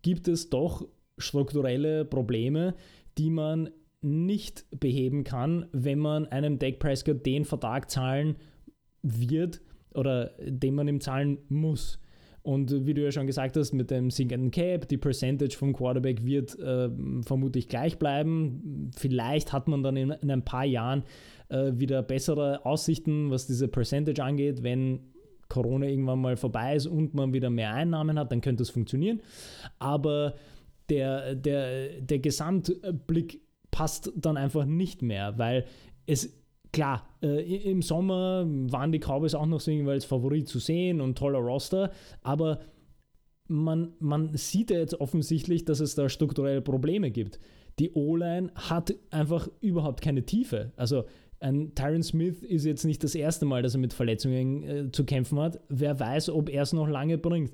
gibt 0.02 0.28
es 0.28 0.50
doch 0.50 0.88
strukturelle 1.18 2.06
Probleme, 2.06 2.74
die 3.18 3.30
man 3.30 3.70
nicht 4.02 4.66
beheben 4.80 5.24
kann, 5.24 5.68
wenn 5.72 6.00
man 6.00 6.26
einem 6.28 6.60
Dak 6.60 6.80
Prescott 6.80 7.26
den 7.26 7.46
Vertrag 7.46 7.90
zahlen 7.90 8.36
wird 9.04 9.62
oder 9.94 10.32
den 10.40 10.76
man 10.76 10.88
ihm 10.88 11.02
zahlen 11.02 11.38
muss. 11.50 12.00
Und 12.44 12.88
wie 12.88 12.96
du 12.96 13.04
ja 13.04 13.12
schon 13.12 13.28
gesagt 13.28 13.56
hast, 13.56 13.72
mit 13.72 13.92
dem 13.92 14.10
sinkenden 14.10 14.50
Cap, 14.50 14.88
die 14.88 14.98
Percentage 14.98 15.56
vom 15.56 15.74
Quarterback 15.74 16.26
wird 16.26 16.58
äh, 16.58 16.90
vermutlich 17.22 17.68
gleich 17.68 18.00
bleiben. 18.00 18.90
Vielleicht 18.96 19.54
hat 19.54 19.68
man 19.68 19.84
dann 19.84 19.96
in, 19.96 20.10
in 20.10 20.32
ein 20.32 20.44
paar 20.44 20.66
Jahren 20.66 21.04
äh, 21.50 21.74
wieder 21.76 22.02
bessere 22.02 22.66
Aussichten, 22.66 23.30
was 23.30 23.46
diese 23.46 23.68
Percentage 23.68 24.24
angeht, 24.24 24.64
wenn 24.64 25.12
Corona 25.50 25.86
irgendwann 25.86 26.22
mal 26.22 26.36
vorbei 26.36 26.76
ist 26.76 26.88
und 26.88 27.14
man 27.14 27.34
wieder 27.34 27.50
mehr 27.50 27.74
Einnahmen 27.74 28.18
hat, 28.18 28.32
dann 28.32 28.42
könnte 28.42 28.64
es 28.64 28.70
funktionieren. 28.72 29.22
Aber 29.78 30.34
der, 30.90 31.36
der, 31.36 32.02
der 32.02 32.20
Gesamtblick 32.20 33.42
passt 33.72 34.12
dann 34.16 34.38
einfach 34.38 34.66
nicht 34.66 35.02
mehr, 35.02 35.38
weil 35.38 35.66
es 36.06 36.38
klar, 36.72 37.08
äh, 37.22 37.70
im 37.70 37.82
Sommer 37.82 38.46
waren 38.48 38.92
die 38.92 39.00
Cowboys 39.00 39.36
auch 39.36 39.46
noch 39.46 39.60
so 39.60 39.72
irgendwie 39.72 39.92
als 39.92 40.06
Favorit 40.06 40.48
zu 40.48 40.60
sehen 40.60 41.02
und 41.02 41.18
toller 41.18 41.40
Roster, 41.40 41.92
aber 42.22 42.60
man, 43.48 43.94
man 44.00 44.36
sieht 44.36 44.72
ja 44.72 44.80
jetzt 44.80 45.00
offensichtlich, 45.02 45.66
dass 45.66 45.82
es 45.82 45.96
da 45.96 46.08
strukturelle 46.08 46.62
Probleme 46.62 47.12
gibt. 47.12 47.40
Die 47.80 47.92
O-Line 47.92 48.52
hat 48.56 48.94
einfach 49.10 49.50
überhaupt 49.60 50.02
keine 50.02 50.26
Tiefe. 50.26 50.72
Also 50.78 51.06
ein 51.42 51.74
Tyron 51.76 52.04
Smith 52.04 52.44
ist 52.44 52.66
jetzt 52.66 52.86
nicht 52.86 53.04
das 53.04 53.16
erste 53.16 53.46
Mal, 53.46 53.62
dass 53.62 53.74
er 53.74 53.80
mit 53.80 53.94
Verletzungen 53.94 54.64
äh, 54.64 54.92
zu 54.92 55.06
kämpfen 55.06 55.40
hat. 55.40 55.60
Wer 55.70 56.00
weiß, 56.00 56.30
ob 56.30 56.50
er 56.50 56.64
es 56.64 56.72
noch 56.72 56.88
lange 56.88 57.18
bringt. 57.18 57.52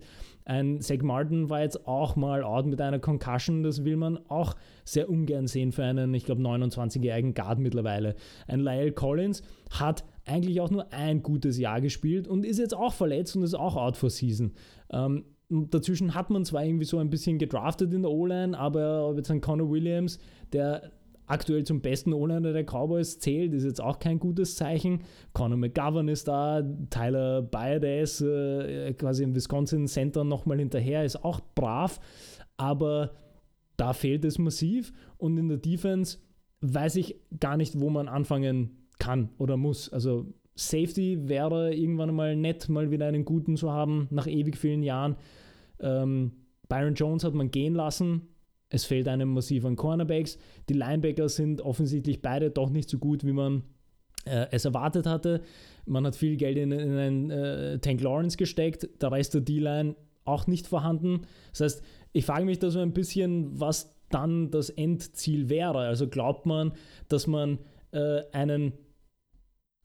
Ein 0.47 0.79
Zach 0.79 1.01
Martin 1.01 1.49
war 1.49 1.61
jetzt 1.61 1.87
auch 1.87 2.15
mal 2.15 2.41
out 2.41 2.65
mit 2.65 2.79
einer 2.79 2.99
Concussion. 2.99 3.63
Das 3.63 3.83
will 3.83 3.97
man 3.97 4.17
auch 4.29 4.55
sehr 4.85 5.09
ungern 5.09 5.45
sehen 5.47 5.73
für 5.73 5.83
einen, 5.83 6.13
ich 6.13 6.23
glaube, 6.23 6.41
29-jährigen 6.41 7.33
Guard 7.33 7.59
mittlerweile. 7.59 8.15
Ein 8.47 8.61
Lyle 8.61 8.93
Collins 8.93 9.43
hat 9.71 10.05
eigentlich 10.25 10.61
auch 10.61 10.69
nur 10.69 10.93
ein 10.93 11.21
gutes 11.21 11.57
Jahr 11.57 11.81
gespielt 11.81 12.29
und 12.29 12.45
ist 12.45 12.59
jetzt 12.59 12.73
auch 12.73 12.93
verletzt 12.93 13.35
und 13.35 13.43
ist 13.43 13.55
auch 13.55 13.75
out 13.75 13.97
for 13.97 14.09
season. 14.09 14.53
Ähm, 14.89 15.25
dazwischen 15.49 16.15
hat 16.15 16.29
man 16.29 16.45
zwar 16.45 16.63
irgendwie 16.63 16.85
so 16.85 16.97
ein 16.97 17.09
bisschen 17.09 17.39
gedraftet 17.39 17.93
in 17.93 18.03
der 18.03 18.11
O-Line, 18.11 18.57
aber 18.57 19.13
jetzt 19.17 19.29
ein 19.29 19.41
Connor 19.41 19.69
Williams, 19.69 20.17
der 20.53 20.91
aktuell 21.27 21.63
zum 21.63 21.81
besten 21.81 22.13
O-Liner 22.13 22.53
der 22.53 22.63
Cowboys 22.63 23.19
zählt, 23.19 23.53
ist 23.53 23.65
jetzt 23.65 23.81
auch 23.81 23.99
kein 23.99 24.19
gutes 24.19 24.55
Zeichen. 24.55 25.01
Conor 25.33 25.57
McGovern 25.57 26.07
ist 26.07 26.27
da, 26.27 26.63
Tyler 26.89 27.41
Biades 27.41 28.21
äh, 28.21 28.93
quasi 28.93 29.23
im 29.23 29.35
Wisconsin 29.35 29.87
Center 29.87 30.23
nochmal 30.23 30.57
hinterher, 30.57 31.03
ist 31.03 31.23
auch 31.23 31.41
brav, 31.53 31.99
aber 32.55 33.11
da 33.75 33.93
fehlt 33.93 34.25
es 34.25 34.39
massiv 34.39 34.91
und 35.17 35.37
in 35.37 35.49
der 35.49 35.57
Defense 35.57 36.17
weiß 36.61 36.95
ich 36.95 37.15
gar 37.39 37.57
nicht, 37.57 37.79
wo 37.79 37.89
man 37.89 38.07
anfangen 38.07 38.87
kann 38.97 39.29
oder 39.37 39.57
muss. 39.57 39.89
Also 39.89 40.33
Safety 40.55 41.29
wäre 41.29 41.75
irgendwann 41.75 42.15
mal 42.15 42.35
nett, 42.35 42.67
mal 42.67 42.89
wieder 42.89 43.05
einen 43.05 43.25
guten 43.25 43.57
zu 43.57 43.71
haben, 43.71 44.07
nach 44.09 44.25
ewig 44.25 44.57
vielen 44.57 44.81
Jahren. 44.81 45.17
Ähm, 45.79 46.31
Byron 46.67 46.95
Jones 46.95 47.23
hat 47.23 47.35
man 47.35 47.51
gehen 47.51 47.75
lassen, 47.75 48.23
es 48.69 48.85
fehlt 48.85 49.07
einem 49.07 49.33
massiv 49.33 49.65
an 49.65 49.75
Cornerbacks. 49.75 50.37
Die 50.69 50.73
Linebacker 50.73 51.29
sind 51.29 51.61
offensichtlich 51.61 52.21
beide 52.21 52.51
doch 52.51 52.69
nicht 52.69 52.89
so 52.89 52.97
gut, 52.97 53.25
wie 53.25 53.31
man 53.31 53.63
äh, 54.25 54.47
es 54.51 54.65
erwartet 54.65 55.05
hatte. 55.05 55.41
Man 55.85 56.05
hat 56.05 56.15
viel 56.15 56.35
Geld 56.35 56.57
in, 56.57 56.71
in 56.71 56.97
einen 56.97 57.31
äh, 57.31 57.79
Tank 57.79 58.01
Lawrence 58.01 58.37
gesteckt, 58.37 58.89
der 59.01 59.11
Rest 59.11 59.33
der 59.33 59.41
D-Line 59.41 59.95
auch 60.25 60.47
nicht 60.47 60.67
vorhanden. 60.67 61.21
Das 61.51 61.61
heißt, 61.61 61.83
ich 62.11 62.25
frage 62.25 62.45
mich 62.45 62.59
da 62.59 62.69
so 62.69 62.79
ein 62.79 62.93
bisschen, 62.93 63.59
was 63.59 63.95
dann 64.09 64.51
das 64.51 64.69
Endziel 64.69 65.49
wäre. 65.49 65.79
Also 65.79 66.07
glaubt 66.07 66.45
man, 66.45 66.73
dass 67.07 67.27
man 67.27 67.59
äh, 67.91 68.21
einen 68.33 68.73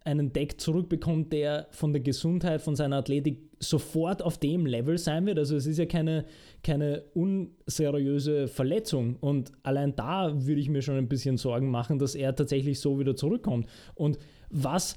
einen 0.05 0.33
Deck 0.33 0.61
zurückbekommt, 0.61 1.33
der 1.33 1.67
von 1.71 1.93
der 1.93 2.03
Gesundheit, 2.03 2.63
von 2.63 2.77
seiner 2.77 2.97
Athletik 2.97 3.51
sofort 3.59 4.23
auf 4.23 4.39
dem 4.39 4.67
Level 4.67 4.99
sein 4.99 5.27
wird. 5.27 5.39
Also 5.39 5.57
es 5.57 5.67
ist 5.67 5.79
ja 5.79 5.87
keine, 5.87 6.25
keine 6.63 7.05
unseriöse 7.15 8.49
Verletzung. 8.49 9.17
Und 9.21 9.53
allein 9.63 9.95
da 9.95 10.33
würde 10.35 10.61
ich 10.61 10.69
mir 10.69 10.83
schon 10.83 10.97
ein 10.97 11.09
bisschen 11.09 11.37
Sorgen 11.37 11.71
machen, 11.71 11.99
dass 11.99 12.15
er 12.15 12.35
tatsächlich 12.35 12.81
so 12.81 12.99
wieder 12.99 13.15
zurückkommt. 13.15 13.69
Und 13.95 14.19
was, 14.51 14.97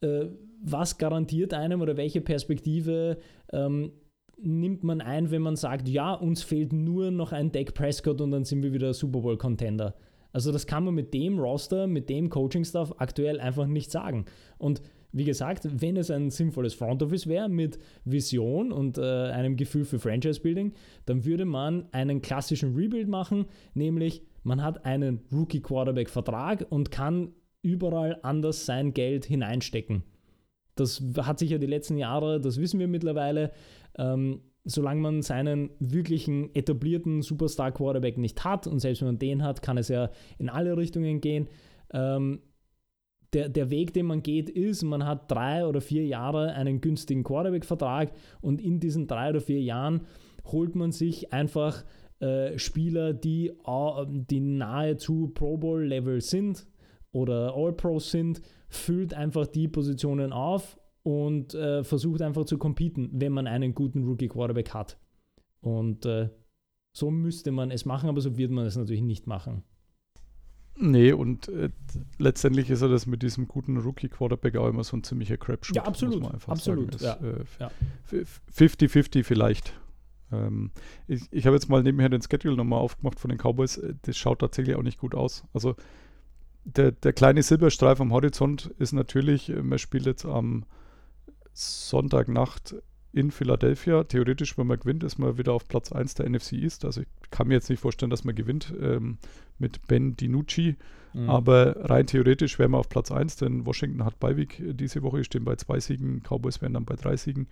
äh, 0.00 0.26
was 0.62 0.98
garantiert 0.98 1.54
einem 1.54 1.80
oder 1.80 1.96
welche 1.96 2.20
Perspektive 2.20 3.18
ähm, 3.52 3.92
nimmt 4.36 4.84
man 4.84 5.00
ein, 5.00 5.30
wenn 5.30 5.42
man 5.42 5.56
sagt, 5.56 5.88
ja, 5.88 6.12
uns 6.12 6.42
fehlt 6.42 6.72
nur 6.72 7.10
noch 7.10 7.32
ein 7.32 7.52
Deck 7.52 7.74
Prescott 7.74 8.20
und 8.20 8.30
dann 8.30 8.44
sind 8.44 8.62
wir 8.62 8.72
wieder 8.72 8.92
Super 8.92 9.20
Bowl-Contender. 9.20 9.94
Also 10.34 10.50
das 10.50 10.66
kann 10.66 10.84
man 10.84 10.94
mit 10.94 11.14
dem 11.14 11.38
Roster, 11.38 11.86
mit 11.86 12.08
dem 12.08 12.28
Coaching-Staff 12.28 12.94
aktuell 12.98 13.38
einfach 13.38 13.66
nicht 13.66 13.92
sagen. 13.92 14.24
Und 14.58 14.82
wie 15.12 15.22
gesagt, 15.22 15.80
wenn 15.80 15.96
es 15.96 16.10
ein 16.10 16.30
sinnvolles 16.30 16.74
Front 16.74 17.04
Office 17.04 17.28
wäre 17.28 17.48
mit 17.48 17.78
Vision 18.04 18.72
und 18.72 18.98
äh, 18.98 19.02
einem 19.30 19.56
Gefühl 19.56 19.84
für 19.84 20.00
Franchise-Building, 20.00 20.72
dann 21.06 21.24
würde 21.24 21.44
man 21.44 21.86
einen 21.92 22.20
klassischen 22.20 22.74
Rebuild 22.74 23.06
machen, 23.06 23.46
nämlich 23.74 24.22
man 24.42 24.60
hat 24.60 24.84
einen 24.84 25.20
Rookie-Quarterback-Vertrag 25.32 26.66
und 26.68 26.90
kann 26.90 27.32
überall 27.62 28.18
anders 28.22 28.66
sein 28.66 28.92
Geld 28.92 29.26
hineinstecken. 29.26 30.02
Das 30.74 31.00
hat 31.16 31.38
sich 31.38 31.50
ja 31.50 31.58
die 31.58 31.66
letzten 31.66 31.96
Jahre, 31.96 32.40
das 32.40 32.60
wissen 32.60 32.80
wir 32.80 32.88
mittlerweile, 32.88 33.52
ähm, 33.96 34.40
solange 34.64 35.00
man 35.00 35.22
seinen 35.22 35.70
wirklichen 35.78 36.54
etablierten 36.54 37.22
Superstar-Quarterback 37.22 38.18
nicht 38.18 38.44
hat, 38.44 38.66
und 38.66 38.80
selbst 38.80 39.02
wenn 39.02 39.08
man 39.08 39.18
den 39.18 39.42
hat, 39.42 39.62
kann 39.62 39.76
es 39.76 39.88
ja 39.88 40.10
in 40.38 40.48
alle 40.48 40.76
Richtungen 40.76 41.20
gehen. 41.20 41.48
Ähm, 41.92 42.40
der, 43.34 43.48
der 43.48 43.70
Weg, 43.70 43.92
den 43.92 44.06
man 44.06 44.22
geht, 44.22 44.48
ist, 44.48 44.82
man 44.82 45.04
hat 45.04 45.30
drei 45.30 45.66
oder 45.66 45.80
vier 45.80 46.06
Jahre 46.06 46.52
einen 46.54 46.80
günstigen 46.80 47.24
Quarterback-Vertrag 47.24 48.12
und 48.40 48.60
in 48.60 48.80
diesen 48.80 49.06
drei 49.06 49.30
oder 49.30 49.40
vier 49.40 49.60
Jahren 49.60 50.02
holt 50.44 50.74
man 50.76 50.92
sich 50.92 51.32
einfach 51.32 51.84
äh, 52.20 52.58
Spieler, 52.58 53.12
die, 53.12 53.52
uh, 53.66 54.04
die 54.08 54.40
nahezu 54.40 55.32
Pro 55.34 55.56
Bowl-Level 55.56 56.20
sind 56.20 56.66
oder 57.12 57.54
All-Pros 57.56 58.10
sind, 58.10 58.40
füllt 58.68 59.14
einfach 59.14 59.46
die 59.46 59.68
Positionen 59.68 60.32
auf 60.32 60.78
und 61.04 61.54
äh, 61.54 61.84
versucht 61.84 62.22
einfach 62.22 62.46
zu 62.46 62.58
competen, 62.58 63.10
wenn 63.12 63.32
man 63.32 63.46
einen 63.46 63.74
guten 63.74 64.04
Rookie-Quarterback 64.04 64.74
hat. 64.74 64.98
Und 65.60 66.04
äh, 66.06 66.30
so 66.92 67.10
müsste 67.10 67.52
man 67.52 67.70
es 67.70 67.84
machen, 67.84 68.08
aber 68.08 68.20
so 68.20 68.36
wird 68.36 68.50
man 68.50 68.66
es 68.66 68.76
natürlich 68.76 69.02
nicht 69.02 69.26
machen. 69.26 69.62
Nee, 70.76 71.12
und 71.12 71.48
äh, 71.48 71.70
letztendlich 72.18 72.68
ist 72.70 72.82
er 72.82 72.88
das 72.88 73.06
mit 73.06 73.22
diesem 73.22 73.46
guten 73.46 73.76
Rookie-Quarterback 73.76 74.56
auch 74.56 74.68
immer 74.68 74.82
so 74.82 74.96
ein 74.96 75.04
ziemlicher 75.04 75.36
Crapshoot. 75.36 75.76
Ja, 75.76 75.84
absolut. 75.84 76.24
absolut. 76.48 76.98
Sagen. 76.98 77.44
ja. 77.60 77.70
50-50 78.10 79.16
ja. 79.18 79.22
vielleicht. 79.22 79.74
Ähm, 80.32 80.70
ich 81.06 81.22
ich 81.30 81.46
habe 81.46 81.54
jetzt 81.54 81.68
mal 81.68 81.82
nebenher 81.82 82.08
den 82.08 82.22
Schedule 82.22 82.56
nochmal 82.56 82.80
aufgemacht 82.80 83.20
von 83.20 83.28
den 83.28 83.38
Cowboys. 83.38 83.76
Äh, 83.76 83.94
das 84.02 84.16
schaut 84.16 84.40
tatsächlich 84.40 84.74
auch 84.74 84.82
nicht 84.82 84.98
gut 84.98 85.14
aus. 85.14 85.44
Also 85.52 85.76
der, 86.64 86.92
der 86.92 87.12
kleine 87.12 87.42
Silberstreif 87.42 88.00
am 88.00 88.12
Horizont 88.12 88.74
ist 88.78 88.92
natürlich, 88.92 89.50
äh, 89.50 89.62
man 89.62 89.78
spielt 89.78 90.06
jetzt 90.06 90.24
am 90.24 90.64
Sonntagnacht 91.54 92.74
in 93.12 93.30
Philadelphia. 93.30 94.04
Theoretisch, 94.04 94.58
wenn 94.58 94.66
man 94.66 94.80
gewinnt, 94.80 95.04
ist 95.04 95.18
man 95.18 95.38
wieder 95.38 95.52
auf 95.52 95.68
Platz 95.68 95.92
1 95.92 96.14
der 96.14 96.28
NFC 96.28 96.54
East. 96.54 96.84
Also 96.84 97.02
ich 97.02 97.30
kann 97.30 97.48
mir 97.48 97.54
jetzt 97.54 97.70
nicht 97.70 97.80
vorstellen, 97.80 98.10
dass 98.10 98.24
man 98.24 98.34
gewinnt 98.34 98.74
ähm, 98.80 99.18
mit 99.58 99.86
Ben 99.86 100.16
DiNucci. 100.16 100.76
Mhm. 101.14 101.30
Aber 101.30 101.76
rein 101.88 102.08
theoretisch 102.08 102.58
wären 102.58 102.72
wir 102.72 102.78
auf 102.78 102.88
Platz 102.88 103.12
1, 103.12 103.36
denn 103.36 103.64
Washington 103.64 104.04
hat 104.04 104.18
Beiweg 104.18 104.60
diese 104.76 105.02
Woche, 105.02 105.22
stehen 105.22 105.44
bei 105.44 105.54
zwei 105.54 105.78
Siegen, 105.78 106.22
Cowboys 106.24 106.60
wären 106.60 106.74
dann 106.74 106.84
bei 106.84 106.96
drei 106.96 107.16
Siegen, 107.16 107.46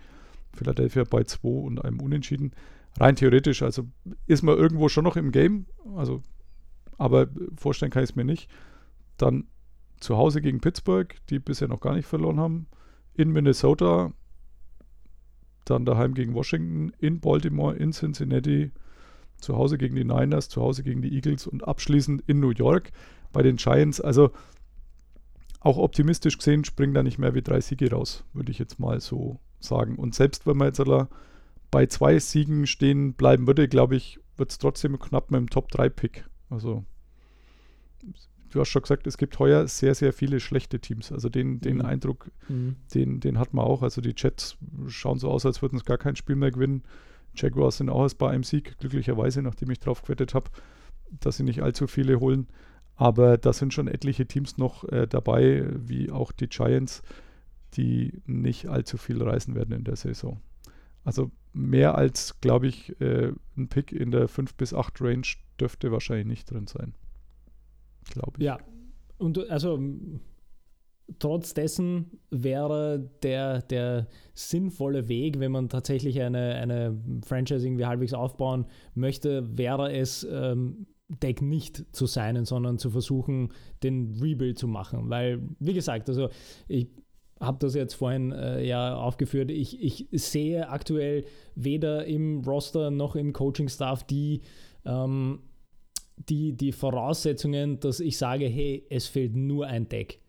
Philadelphia 0.53 1.05
bei 1.05 1.22
zwei 1.22 1.48
und 1.48 1.84
einem 1.84 2.00
Unentschieden. 2.00 2.53
Rein 2.98 3.14
theoretisch, 3.14 3.62
also 3.62 3.86
ist 4.26 4.42
man 4.42 4.59
irgendwo 4.59 4.88
schon 4.88 5.05
noch 5.05 5.16
im 5.16 5.30
Game, 5.30 5.66
also 5.96 6.22
aber 6.98 7.28
vorstellen 7.57 7.92
kann 7.92 8.03
ich 8.03 8.11
es 8.11 8.16
mir 8.16 8.24
nicht. 8.24 8.50
Dann 9.16 9.46
zu 10.00 10.16
Hause 10.16 10.42
gegen 10.42 10.61
Pittsburgh, 10.61 11.14
die 11.30 11.38
bisher 11.38 11.68
noch 11.68 11.80
gar 11.80 11.94
nicht 11.94 12.07
verloren 12.07 12.40
haben 12.40 12.66
in 13.14 13.30
Minnesota, 13.30 14.12
dann 15.64 15.84
daheim 15.84 16.14
gegen 16.14 16.34
Washington, 16.34 16.92
in 16.98 17.20
Baltimore, 17.20 17.76
in 17.76 17.92
Cincinnati, 17.92 18.72
zu 19.38 19.56
Hause 19.56 19.78
gegen 19.78 19.96
die 19.96 20.04
Niners, 20.04 20.48
zu 20.48 20.62
Hause 20.62 20.82
gegen 20.82 21.02
die 21.02 21.14
Eagles 21.14 21.46
und 21.46 21.66
abschließend 21.66 22.22
in 22.26 22.40
New 22.40 22.50
York 22.50 22.90
bei 23.32 23.42
den 23.42 23.56
Giants. 23.56 24.00
Also 24.00 24.30
auch 25.60 25.78
optimistisch 25.78 26.38
gesehen 26.38 26.64
springen 26.64 26.94
da 26.94 27.02
nicht 27.02 27.18
mehr 27.18 27.34
wie 27.34 27.42
drei 27.42 27.60
Siege 27.60 27.90
raus, 27.90 28.24
würde 28.32 28.50
ich 28.50 28.58
jetzt 28.58 28.78
mal 28.78 29.00
so 29.00 29.38
sagen. 29.60 29.96
Und 29.96 30.14
selbst 30.14 30.46
wenn 30.46 30.56
man 30.56 30.68
jetzt 30.68 30.82
bei 31.70 31.86
zwei 31.86 32.18
Siegen 32.18 32.66
stehen 32.66 33.14
bleiben 33.14 33.46
würde, 33.46 33.68
glaube 33.68 33.96
ich, 33.96 34.20
wird 34.36 34.50
es 34.50 34.58
trotzdem 34.58 34.98
knapp 34.98 35.30
mit 35.30 35.40
dem 35.40 35.50
Top-3-Pick. 35.50 36.24
Also 36.50 36.84
du 38.53 38.61
hast 38.61 38.68
schon 38.68 38.82
gesagt, 38.82 39.07
es 39.07 39.16
gibt 39.16 39.38
heuer 39.38 39.66
sehr, 39.66 39.94
sehr 39.94 40.12
viele 40.12 40.38
schlechte 40.38 40.78
Teams. 40.78 41.11
Also 41.11 41.28
den, 41.28 41.61
den 41.61 41.76
mhm. 41.78 41.86
Eindruck, 41.86 42.30
mhm. 42.48 42.76
Den, 42.94 43.20
den 43.20 43.38
hat 43.38 43.55
man 43.55 43.64
auch. 43.64 43.82
Also 43.82 44.00
die 44.00 44.14
Jets 44.16 44.57
schauen 44.86 45.18
so 45.18 45.30
aus, 45.30 45.44
als 45.46 45.62
würden 45.62 45.76
es 45.76 45.84
gar 45.84 45.98
kein 45.98 46.16
Spiel 46.16 46.36
mehr 46.36 46.50
gewinnen. 46.50 46.82
Jaguars 47.34 47.78
sind 47.78 47.88
auch 47.88 48.03
erst 48.03 48.18
bei 48.18 48.30
einem 48.30 48.44
Sieg, 48.44 48.78
glücklicherweise, 48.78 49.42
nachdem 49.42 49.70
ich 49.70 49.80
drauf 49.80 50.03
gewettet 50.03 50.34
habe, 50.34 50.50
dass 51.11 51.38
sie 51.38 51.44
nicht 51.44 51.62
allzu 51.62 51.86
viele 51.86 52.20
holen. 52.20 52.46
Aber 52.94 53.38
da 53.38 53.55
sind 53.55 53.72
schon 53.72 53.88
etliche 53.88 54.26
Teams 54.26 54.59
noch 54.59 54.84
äh, 54.84 55.09
dabei, 55.09 55.66
wie 55.74 56.11
auch 56.11 56.30
die 56.30 56.48
Giants, 56.48 57.03
die 57.74 58.20
nicht 58.26 58.66
allzu 58.68 58.98
viel 58.98 59.22
reisen 59.22 59.55
werden 59.55 59.74
in 59.74 59.84
der 59.84 59.96
Saison. 59.96 60.40
Also 61.05 61.30
mehr 61.55 61.96
als, 61.96 62.38
glaube 62.42 62.66
ich, 62.66 63.00
äh, 63.00 63.32
ein 63.57 63.68
Pick 63.68 63.92
in 63.92 64.11
der 64.11 64.28
5 64.28 64.55
bis 64.55 64.74
8 64.74 65.00
Range 65.00 65.26
dürfte 65.59 65.90
wahrscheinlich 65.90 66.26
nicht 66.26 66.50
drin 66.50 66.66
sein 66.66 66.94
glaube 68.11 68.32
ich. 68.38 68.44
Ja, 68.44 68.59
und 69.18 69.50
also 69.50 69.78
trotz 71.18 71.55
dessen 71.55 72.20
wäre 72.30 73.11
der, 73.22 73.62
der 73.62 74.09
sinnvolle 74.34 75.09
Weg, 75.09 75.40
wenn 75.40 75.53
man 75.53 75.68
tatsächlich 75.68 76.20
eine, 76.20 76.55
eine 76.55 77.00
Franchise 77.24 77.66
irgendwie 77.66 77.86
halbwegs 77.86 78.14
aufbauen 78.14 78.66
möchte, 78.94 79.57
wäre 79.57 79.92
es, 79.92 80.26
ähm, 80.30 80.86
Deck 81.20 81.42
nicht 81.42 81.84
zu 81.94 82.07
sein, 82.07 82.44
sondern 82.44 82.78
zu 82.78 82.90
versuchen, 82.90 83.53
den 83.82 84.18
Rebuild 84.20 84.59
zu 84.59 84.66
machen. 84.66 85.11
Weil, 85.11 85.42
wie 85.59 85.74
gesagt, 85.74 86.09
also 86.09 86.30
ich 86.68 86.88
habe 87.40 87.59
das 87.59 87.74
jetzt 87.74 87.94
vorhin 87.94 88.32
äh, 88.32 88.64
ja 88.64 88.96
aufgeführt, 88.96 89.50
ich, 89.50 89.82
ich 89.82 90.07
sehe 90.12 90.68
aktuell 90.68 91.24
weder 91.55 92.07
im 92.07 92.40
Roster 92.40 92.90
noch 92.90 93.16
im 93.16 93.32
Coaching-Staff 93.32 94.05
die 94.05 94.42
ähm, 94.84 95.40
die, 96.16 96.52
die 96.52 96.72
Voraussetzungen, 96.72 97.80
dass 97.80 98.00
ich 98.00 98.18
sage, 98.18 98.46
hey, 98.46 98.84
es 98.90 99.06
fehlt 99.06 99.36
nur 99.36 99.66
ein 99.66 99.88
Deck. 99.88 100.20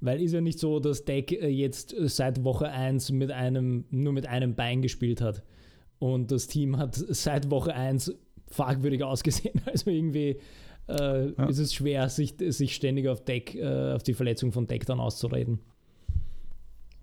Weil 0.00 0.20
ist 0.20 0.32
ja 0.32 0.40
nicht 0.40 0.58
so, 0.58 0.78
dass 0.80 1.04
Deck 1.04 1.32
äh, 1.32 1.48
jetzt 1.48 1.94
seit 1.98 2.44
Woche 2.44 2.68
1 2.68 3.10
mit 3.12 3.30
einem, 3.30 3.84
nur 3.90 4.12
mit 4.12 4.26
einem 4.26 4.54
Bein 4.54 4.82
gespielt 4.82 5.20
hat. 5.20 5.42
Und 5.98 6.30
das 6.30 6.46
Team 6.46 6.76
hat 6.78 6.94
seit 7.08 7.50
Woche 7.50 7.74
1 7.74 8.14
fragwürdig 8.48 9.02
ausgesehen. 9.02 9.60
Also 9.66 9.90
irgendwie 9.90 10.38
äh, 10.88 11.32
ja. 11.32 11.46
ist 11.46 11.58
es 11.58 11.74
schwer, 11.74 12.08
sich, 12.08 12.36
sich 12.38 12.74
ständig 12.74 13.08
auf 13.08 13.24
Deck, 13.24 13.54
äh, 13.54 13.92
auf 13.92 14.02
die 14.02 14.14
Verletzung 14.14 14.52
von 14.52 14.66
Deck 14.66 14.86
dann 14.86 15.00
auszureden. 15.00 15.58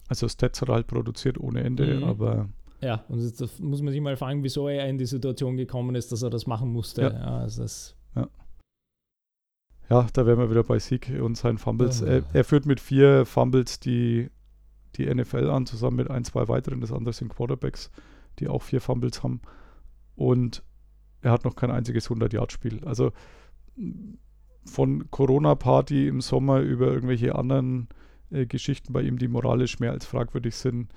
Also 0.08 0.28
Stats 0.28 0.62
hat 0.62 0.70
halt 0.70 0.88
produziert 0.88 1.40
ohne 1.40 1.64
Ende, 1.64 1.98
mhm. 1.98 2.04
aber. 2.04 2.50
Ja, 2.82 3.04
und 3.08 3.20
jetzt 3.20 3.60
muss 3.60 3.82
man 3.82 3.92
sich 3.92 4.02
mal 4.02 4.16
fragen, 4.16 4.44
wieso 4.44 4.68
er 4.68 4.88
in 4.88 4.98
die 4.98 5.06
Situation 5.06 5.58
gekommen 5.58 5.96
ist, 5.96 6.12
dass 6.12 6.22
er 6.22 6.30
das 6.30 6.46
machen 6.46 6.70
musste. 6.70 7.02
Ja. 7.02 7.14
ja 7.14 7.38
also 7.40 7.64
das 7.64 7.96
ja. 9.90 10.08
Da 10.14 10.26
wären 10.26 10.40
wir 10.40 10.50
wieder 10.50 10.64
bei 10.64 10.80
Sieg 10.80 11.12
und 11.22 11.36
seinen 11.38 11.58
Fumbles. 11.58 12.02
Ja. 12.02 12.08
Er, 12.08 12.24
er, 12.34 12.44
führt 12.44 12.66
mit 12.66 12.80
vier 12.80 13.26
Fumbles 13.26 13.80
die, 13.80 14.30
die 14.96 15.14
NFL 15.14 15.50
an, 15.50 15.66
zusammen 15.66 15.98
mit 15.98 16.10
ein, 16.10 16.24
zwei 16.24 16.48
weiteren. 16.48 16.82
Das 16.82 16.92
andere 16.92 17.14
sind 17.14 17.30
Quarterbacks, 17.30 17.92
die 18.40 18.48
auch 18.48 18.64
vier 18.64 18.82
Fumbles 18.82 19.24
haben. 19.24 19.42
Und 20.16 20.64
er 21.22 21.32
hat 21.32 21.46
noch 21.46 21.56
kein 21.56 21.72
einziges 21.72 22.10
100-Yard-Spiel. 22.10 22.86
Also 22.86 23.12
von 24.66 25.10
Corona-Party 25.12 26.08
im 26.08 26.22
Sommer 26.22 26.60
über 26.60 26.88
irgendwelche 26.88 27.36
anderen 27.36 27.90
äh, 28.32 28.46
Geschichten 28.46 28.94
bei 28.94 29.02
ihm, 29.02 29.18
die 29.18 29.28
moralisch 29.28 29.80
mehr 29.80 29.92
als 29.92 30.06
fragwürdig 30.06 30.56
sind. 30.56 30.92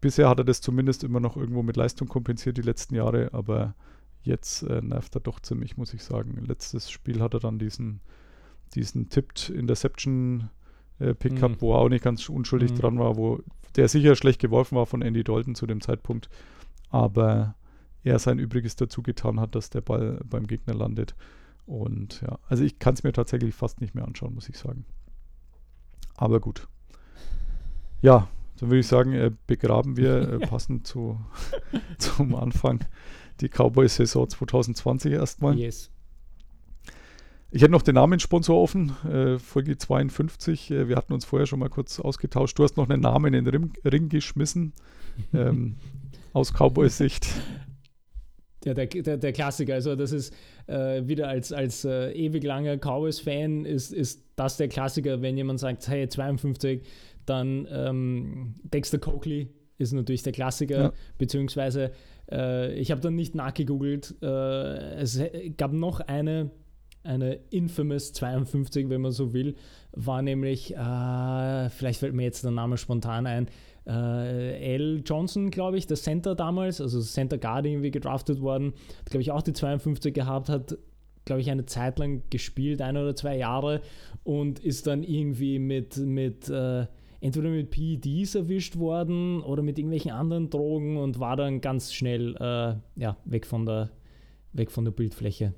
Bisher 0.00 0.28
hat 0.28 0.38
er 0.38 0.44
das 0.44 0.60
zumindest 0.60 1.04
immer 1.04 1.20
noch 1.20 1.36
irgendwo 1.36 1.62
mit 1.62 1.76
Leistung 1.76 2.08
kompensiert, 2.08 2.56
die 2.56 2.62
letzten 2.62 2.96
Jahre, 2.96 3.32
aber 3.32 3.74
Jetzt 4.22 4.62
äh, 4.62 4.80
nervt 4.80 5.16
er 5.16 5.20
doch 5.20 5.40
ziemlich, 5.40 5.76
muss 5.76 5.94
ich 5.94 6.02
sagen. 6.02 6.44
Letztes 6.46 6.90
Spiel 6.90 7.20
hat 7.20 7.34
er 7.34 7.40
dann 7.40 7.58
diesen, 7.58 8.00
diesen 8.74 9.08
Tipped 9.08 9.50
Interception 9.50 10.50
äh, 10.98 11.14
Pickup, 11.14 11.52
mhm. 11.52 11.60
wo 11.60 11.74
er 11.74 11.78
auch 11.78 11.88
nicht 11.88 12.04
ganz 12.04 12.28
unschuldig 12.28 12.72
mhm. 12.72 12.76
dran 12.76 12.98
war, 12.98 13.16
wo 13.16 13.40
der 13.76 13.88
sicher 13.88 14.16
schlecht 14.16 14.40
geworfen 14.40 14.76
war 14.76 14.86
von 14.86 15.02
Andy 15.02 15.24
Dalton 15.24 15.54
zu 15.54 15.66
dem 15.66 15.80
Zeitpunkt, 15.80 16.28
aber 16.90 17.54
er 18.04 18.18
sein 18.18 18.38
Übriges 18.38 18.76
dazu 18.76 19.02
getan 19.02 19.40
hat, 19.40 19.54
dass 19.54 19.70
der 19.70 19.80
Ball 19.80 20.20
beim 20.24 20.46
Gegner 20.46 20.74
landet. 20.74 21.14
Und 21.66 22.20
ja, 22.22 22.38
also 22.48 22.64
ich 22.64 22.78
kann 22.78 22.94
es 22.94 23.02
mir 23.02 23.12
tatsächlich 23.12 23.54
fast 23.54 23.80
nicht 23.80 23.94
mehr 23.94 24.04
anschauen, 24.04 24.34
muss 24.34 24.48
ich 24.48 24.58
sagen. 24.58 24.84
Aber 26.16 26.40
gut. 26.40 26.68
Ja, 28.00 28.28
dann 28.58 28.68
würde 28.68 28.80
ich 28.80 28.86
sagen, 28.86 29.12
äh, 29.12 29.30
begraben 29.46 29.96
wir 29.96 30.28
äh, 30.28 30.38
passend 30.46 30.86
zu, 30.86 31.20
zum 31.98 32.34
Anfang 32.34 32.80
die 33.40 33.48
Cowboys-Saison 33.48 34.28
2020 34.28 35.12
erstmal. 35.12 35.58
Yes. 35.58 35.90
Ich 37.54 37.60
hätte 37.60 37.72
noch 37.72 37.82
den 37.82 37.96
Namenssponsor 37.96 38.58
offen, 38.58 38.92
äh, 39.06 39.38
Folge 39.38 39.76
52. 39.76 40.70
Äh, 40.70 40.88
wir 40.88 40.96
hatten 40.96 41.12
uns 41.12 41.26
vorher 41.26 41.46
schon 41.46 41.58
mal 41.58 41.68
kurz 41.68 42.00
ausgetauscht. 42.00 42.58
Du 42.58 42.64
hast 42.64 42.78
noch 42.78 42.88
einen 42.88 43.02
Namen 43.02 43.34
in 43.34 43.44
den 43.44 43.54
Ring, 43.54 43.72
Ring 43.84 44.08
geschmissen, 44.08 44.72
ähm, 45.34 45.76
aus 46.32 46.54
Cowboys 46.54 46.96
Sicht. 46.96 47.28
Ja, 48.64 48.72
der, 48.72 48.86
der, 48.86 49.18
der 49.18 49.32
Klassiker, 49.32 49.74
also 49.74 49.96
das 49.96 50.12
ist 50.12 50.32
äh, 50.66 51.06
wieder 51.06 51.28
als, 51.28 51.52
als 51.52 51.84
äh, 51.84 52.12
ewig 52.12 52.42
langer 52.44 52.78
Cowboys-Fan 52.78 53.66
ist, 53.66 53.92
ist 53.92 54.24
das 54.36 54.56
der 54.56 54.68
Klassiker, 54.68 55.20
wenn 55.20 55.36
jemand 55.36 55.60
sagt, 55.60 55.86
hey, 55.88 56.08
52, 56.08 56.82
dann 57.26 57.66
ähm, 57.70 58.54
Dexter 58.62 58.98
Coakley 58.98 59.50
ist 59.76 59.92
natürlich 59.92 60.22
der 60.22 60.32
Klassiker, 60.32 60.80
Ja. 60.80 60.92
beziehungsweise 61.18 61.90
äh, 62.30 62.72
ich 62.74 62.92
habe 62.92 63.00
dann 63.00 63.16
nicht 63.16 63.34
nachgegoogelt, 63.34 64.14
äh, 64.22 64.94
es 64.94 65.20
gab 65.58 65.72
noch 65.72 66.00
eine, 66.00 66.50
eine 67.04 67.40
infamous 67.50 68.12
52, 68.12 68.88
wenn 68.88 69.00
man 69.00 69.12
so 69.12 69.32
will, 69.32 69.54
war 69.92 70.22
nämlich, 70.22 70.74
äh, 70.74 71.68
vielleicht 71.70 72.00
fällt 72.00 72.14
mir 72.14 72.22
jetzt 72.24 72.44
der 72.44 72.50
Name 72.50 72.76
spontan 72.76 73.26
ein, 73.26 73.48
äh, 73.86 74.74
L. 74.74 75.02
Johnson, 75.04 75.50
glaube 75.50 75.78
ich, 75.78 75.86
der 75.86 75.96
Center 75.96 76.34
damals, 76.34 76.80
also 76.80 77.00
Center 77.00 77.38
Guard 77.38 77.66
irgendwie 77.66 77.90
gedraftet 77.90 78.40
worden, 78.40 78.74
glaube 79.06 79.22
ich, 79.22 79.30
auch 79.30 79.42
die 79.42 79.52
52 79.52 80.14
gehabt, 80.14 80.48
hat, 80.48 80.78
glaube 81.24 81.40
ich, 81.40 81.50
eine 81.50 81.66
Zeit 81.66 81.98
lang 81.98 82.22
gespielt, 82.30 82.80
ein 82.80 82.96
oder 82.96 83.14
zwei 83.16 83.36
Jahre 83.36 83.80
und 84.24 84.60
ist 84.60 84.86
dann 84.86 85.02
irgendwie 85.02 85.58
mit, 85.58 85.96
mit 85.96 86.48
äh, 86.48 86.86
entweder 87.20 87.50
mit 87.50 87.70
PEDs 87.70 88.34
erwischt 88.34 88.76
worden 88.76 89.42
oder 89.42 89.62
mit 89.62 89.78
irgendwelchen 89.78 90.10
anderen 90.10 90.50
Drogen 90.50 90.96
und 90.96 91.20
war 91.20 91.36
dann 91.36 91.60
ganz 91.60 91.92
schnell 91.92 92.36
äh, 92.36 93.00
ja, 93.00 93.16
weg, 93.24 93.46
von 93.46 93.64
der, 93.66 93.90
weg 94.52 94.70
von 94.70 94.84
der 94.84 94.92
Bildfläche. 94.92 95.54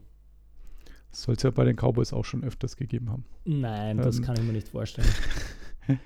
Soll 1.14 1.36
es 1.36 1.42
ja 1.42 1.50
bei 1.50 1.64
den 1.64 1.76
Cowboys 1.76 2.12
auch 2.12 2.24
schon 2.24 2.44
öfters 2.44 2.76
gegeben 2.76 3.10
haben. 3.10 3.24
Nein, 3.44 3.98
das 3.98 4.18
Ähm. 4.18 4.24
kann 4.24 4.36
ich 4.36 4.42
mir 4.42 4.52
nicht 4.52 4.68
vorstellen. 4.68 5.08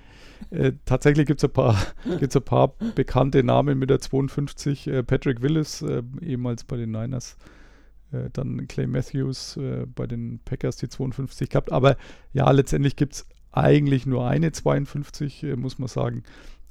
Äh, 0.51 0.71
tatsächlich 0.85 1.27
gibt 1.27 1.41
es 1.43 1.49
ein, 1.49 1.51
paar- 1.53 1.77
gibt's 2.17 2.35
ein 2.35 2.43
paar 2.43 2.69
bekannte 2.95 3.43
Namen 3.43 3.77
mit 3.77 3.89
der 3.89 3.99
52. 3.99 4.87
Äh, 4.87 5.03
Patrick 5.03 5.41
Willis, 5.41 5.81
äh, 5.81 6.01
ehemals 6.21 6.63
bei 6.63 6.77
den 6.77 6.91
Niners. 6.91 7.35
Äh, 8.13 8.29
dann 8.31 8.65
Clay 8.69 8.87
Matthews 8.87 9.57
äh, 9.57 9.85
bei 9.85 10.07
den 10.07 10.39
Packers 10.45 10.77
die 10.77 10.87
52 10.87 11.49
gehabt. 11.49 11.73
Aber 11.73 11.97
ja, 12.31 12.49
letztendlich 12.51 12.95
gibt 12.95 13.15
es 13.15 13.27
eigentlich 13.51 14.05
nur 14.05 14.27
eine 14.27 14.53
52, 14.53 15.43
äh, 15.43 15.55
muss 15.57 15.77
man 15.77 15.89
sagen. 15.89 16.23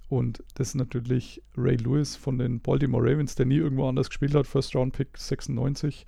Und 0.09 0.43
das 0.55 0.69
ist 0.69 0.75
natürlich 0.77 1.43
Ray 1.55 1.77
Lewis 1.77 2.17
von 2.17 2.39
den 2.39 2.61
Baltimore 2.61 3.05
Ravens, 3.05 3.35
der 3.35 3.45
nie 3.45 3.57
irgendwo 3.59 3.87
anders 3.87 4.09
gespielt 4.09 4.35
hat. 4.35 4.47
First 4.47 4.75
Round 4.75 4.95
Pick 4.95 5.09
96 5.19 6.07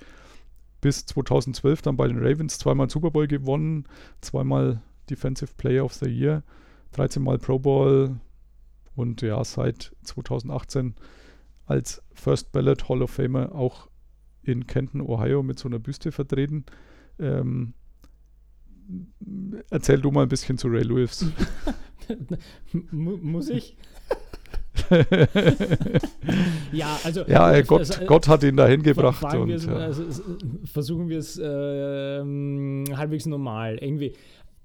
bis 0.80 1.04
2012 1.06 1.82
dann 1.82 1.96
bei 1.96 2.06
den 2.08 2.18
Ravens 2.18 2.58
zweimal 2.58 2.88
Super 2.90 3.10
Bowl 3.10 3.26
gewonnen, 3.26 3.84
zweimal 4.20 4.82
Defensive 5.08 5.52
Player 5.56 5.84
of 5.84 5.94
the 5.94 6.08
Year. 6.08 6.42
13 6.92 7.22
Mal 7.22 7.38
Pro 7.38 7.58
Bowl 7.58 8.16
und 8.96 9.22
ja, 9.22 9.42
seit 9.44 9.94
2018 10.02 10.94
als 11.66 12.02
First 12.12 12.50
Ballot 12.50 12.88
Hall 12.88 13.02
of 13.02 13.12
Famer 13.12 13.54
auch 13.54 13.88
in 14.42 14.66
Kenton, 14.66 15.00
Ohio 15.00 15.42
mit 15.44 15.58
so 15.58 15.68
einer 15.68 15.78
Büste 15.78 16.10
vertreten. 16.10 16.64
Ähm, 17.20 17.74
erzähl 19.70 20.00
du 20.00 20.10
mal 20.10 20.22
ein 20.24 20.28
bisschen 20.28 20.58
zu 20.58 20.66
Ray 20.68 20.82
Lewis. 20.82 21.26
Mu- 22.90 23.18
Muss 23.18 23.48
ich? 23.48 23.76
ja, 26.72 26.98
also. 27.04 27.24
ja, 27.26 27.52
äh, 27.52 27.62
Gott, 27.62 27.80
also, 27.80 28.02
äh, 28.02 28.06
Gott 28.06 28.28
hat 28.28 28.42
ihn 28.42 28.56
dahin 28.56 28.82
gebracht. 28.82 29.22
Wir 29.22 29.40
Und, 29.40 29.50
es, 29.50 29.66
ja. 29.66 29.74
also, 29.74 30.04
versuchen 30.64 31.08
wir 31.08 31.18
es 31.18 31.40
ähm, 31.42 32.84
halbwegs 32.94 33.26
normal. 33.26 33.78
Irgendwie 33.78 34.14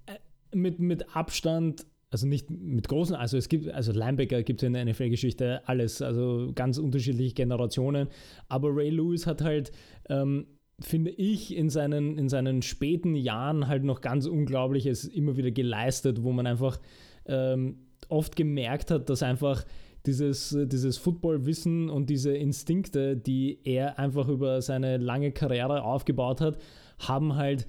äh, 0.05 0.13
mit, 0.53 0.79
mit 0.79 1.15
Abstand, 1.15 1.85
also 2.11 2.27
nicht 2.27 2.49
mit 2.49 2.87
großen, 2.87 3.15
also 3.15 3.37
es 3.37 3.49
gibt, 3.49 3.69
also 3.69 3.91
Linebacker 3.91 4.43
gibt 4.43 4.61
es 4.61 4.67
in 4.67 4.73
der 4.73 4.85
NFL-Geschichte 4.85 5.61
alles, 5.67 6.01
also 6.01 6.51
ganz 6.55 6.77
unterschiedliche 6.77 7.33
Generationen. 7.33 8.07
Aber 8.47 8.75
Ray 8.75 8.89
Lewis 8.89 9.27
hat 9.27 9.41
halt, 9.41 9.71
ähm, 10.09 10.47
finde 10.79 11.11
ich, 11.11 11.55
in 11.55 11.69
seinen, 11.69 12.17
in 12.17 12.29
seinen 12.29 12.61
späten 12.61 13.15
Jahren 13.15 13.67
halt 13.67 13.83
noch 13.83 14.01
ganz 14.01 14.25
Unglaubliches 14.25 15.05
immer 15.05 15.37
wieder 15.37 15.51
geleistet, 15.51 16.23
wo 16.23 16.31
man 16.31 16.47
einfach 16.47 16.79
ähm, 17.27 17.77
oft 18.09 18.35
gemerkt 18.35 18.91
hat, 18.91 19.09
dass 19.09 19.23
einfach 19.23 19.65
dieses, 20.07 20.53
äh, 20.53 20.67
dieses 20.67 20.97
Footballwissen 20.97 21.89
und 21.89 22.09
diese 22.09 22.35
Instinkte, 22.35 23.15
die 23.15 23.59
er 23.63 23.99
einfach 23.99 24.27
über 24.27 24.61
seine 24.61 24.97
lange 24.97 25.31
Karriere 25.31 25.83
aufgebaut 25.83 26.41
hat, 26.41 26.57
haben 26.99 27.35
halt 27.35 27.67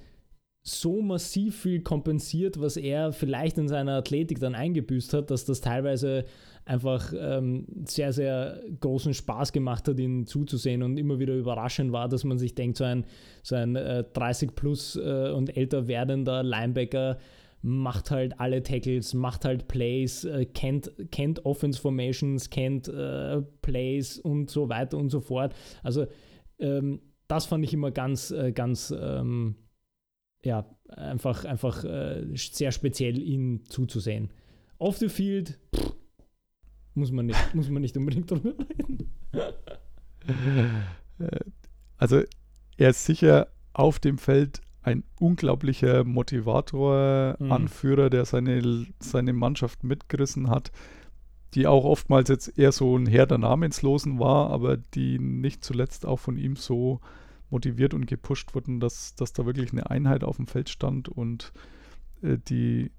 so 0.63 1.01
massiv 1.01 1.61
viel 1.61 1.81
kompensiert, 1.81 2.59
was 2.59 2.75
er 2.75 3.13
vielleicht 3.13 3.57
in 3.57 3.69
seiner 3.69 3.93
Athletik 3.93 4.39
dann 4.39 4.53
eingebüßt 4.53 5.13
hat, 5.13 5.31
dass 5.31 5.45
das 5.45 5.61
teilweise 5.61 6.25
einfach 6.65 7.13
ähm, 7.17 7.65
sehr, 7.85 8.11
sehr 8.11 8.61
großen 8.81 9.13
Spaß 9.13 9.53
gemacht 9.53 9.87
hat, 9.87 9.97
ihn 9.97 10.25
zuzusehen 10.25 10.83
und 10.83 10.97
immer 10.97 11.19
wieder 11.19 11.35
überraschend 11.35 11.93
war, 11.93 12.09
dass 12.09 12.25
man 12.25 12.37
sich 12.37 12.53
denkt, 12.53 12.77
so 12.77 12.83
ein, 12.83 13.05
so 13.43 13.55
ein 13.55 13.77
äh, 13.77 14.03
30 14.11 14.55
plus 14.55 14.97
äh, 14.97 15.31
und 15.31 15.55
älter 15.55 15.87
werdender 15.87 16.43
Linebacker 16.43 17.17
macht 17.61 18.11
halt 18.11 18.39
alle 18.39 18.63
Tackles, 18.63 19.13
macht 19.13 19.45
halt 19.45 19.67
Plays, 19.67 20.23
äh, 20.25 20.45
kennt, 20.45 20.91
kennt 21.11 21.45
Offense 21.45 21.79
Formations, 21.81 22.49
kennt 22.49 22.87
äh, 22.87 23.41
Plays 23.61 24.19
und 24.19 24.49
so 24.49 24.69
weiter 24.69 24.97
und 24.97 25.09
so 25.09 25.19
fort. 25.19 25.53
Also 25.83 26.07
ähm, 26.59 27.01
das 27.27 27.45
fand 27.45 27.63
ich 27.63 27.73
immer 27.73 27.91
ganz, 27.91 28.31
äh, 28.31 28.51
ganz 28.51 28.93
ähm, 28.97 29.55
ja, 30.43 30.65
einfach, 30.89 31.45
einfach 31.45 31.83
äh, 31.83 32.25
sehr 32.35 32.71
speziell, 32.71 33.19
ihn 33.19 33.65
zuzusehen. 33.65 34.31
Off 34.77 34.97
the 34.97 35.09
field 35.09 35.59
pff, 35.75 35.93
muss, 36.93 37.11
man 37.11 37.25
nicht, 37.25 37.39
muss 37.55 37.69
man 37.69 37.81
nicht 37.81 37.97
unbedingt 37.97 38.29
drüber 38.31 38.53
reden. 38.59 39.13
Äh, 41.19 41.39
Also 41.97 42.21
er 42.77 42.89
ist 42.91 43.05
sicher 43.05 43.47
auf 43.73 43.99
dem 43.99 44.17
Feld 44.17 44.61
ein 44.87 45.03
unglaublicher 45.19 46.05
Motivator, 46.05 47.35
Mhm. 47.39 47.51
Anführer, 47.51 48.09
der 48.09 48.23
seine, 48.23 48.87
seine 48.99 49.33
Mannschaft 49.33 49.83
mitgerissen 49.83 50.49
hat, 50.49 50.71
die 51.53 51.67
auch 51.67 51.83
oftmals 51.83 52.29
jetzt 52.29 52.57
eher 52.57 52.71
so 52.71 52.97
ein 52.97 53.05
Herr 53.05 53.25
der 53.25 53.37
Namenslosen 53.37 54.17
war, 54.17 54.49
aber 54.49 54.77
die 54.77 55.19
nicht 55.19 55.63
zuletzt 55.63 56.05
auch 56.05 56.19
von 56.19 56.37
ihm 56.37 56.55
so 56.55 57.01
motiviert 57.49 57.93
und 57.93 58.07
gepusht 58.07 58.55
wurden, 58.55 58.79
dass, 58.79 59.13
dass 59.15 59.33
da 59.33 59.45
wirklich 59.45 59.73
eine 59.73 59.89
Einheit 59.89 60.23
auf 60.23 60.37
dem 60.37 60.47
Feld 60.47 60.69
stand 60.69 61.09
und 61.09 61.51
äh, 62.21 62.37
die, 62.37 62.91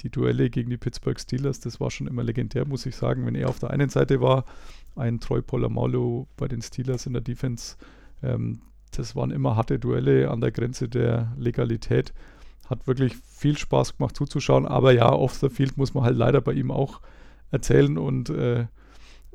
die 0.00 0.10
Duelle 0.10 0.50
gegen 0.50 0.70
die 0.70 0.76
Pittsburgh 0.76 1.18
Steelers, 1.18 1.58
das 1.58 1.80
war 1.80 1.90
schon 1.90 2.06
immer 2.06 2.22
legendär, 2.22 2.64
muss 2.66 2.86
ich 2.86 2.94
sagen, 2.94 3.26
wenn 3.26 3.34
er 3.34 3.48
auf 3.48 3.58
der 3.58 3.70
einen 3.70 3.88
Seite 3.88 4.20
war, 4.20 4.44
ein 4.94 5.18
Troy 5.18 5.42
Polamalu 5.42 6.26
bei 6.36 6.46
den 6.46 6.62
Steelers 6.62 7.06
in 7.06 7.12
der 7.12 7.22
Defense, 7.22 7.76
ähm, 8.22 8.60
das 8.98 9.14
waren 9.16 9.30
immer 9.30 9.56
harte 9.56 9.78
Duelle 9.78 10.30
an 10.30 10.40
der 10.40 10.50
Grenze 10.52 10.88
der 10.88 11.32
Legalität. 11.36 12.12
Hat 12.66 12.86
wirklich 12.86 13.16
viel 13.16 13.58
Spaß 13.58 13.98
gemacht 13.98 14.16
zuzuschauen, 14.16 14.66
aber 14.66 14.92
ja, 14.92 15.12
off 15.12 15.34
the 15.34 15.48
field 15.50 15.76
muss 15.76 15.94
man 15.94 16.04
halt 16.04 16.16
leider 16.16 16.40
bei 16.40 16.52
ihm 16.52 16.70
auch 16.70 17.00
erzählen 17.50 17.98
und 17.98 18.30
äh, 18.30 18.66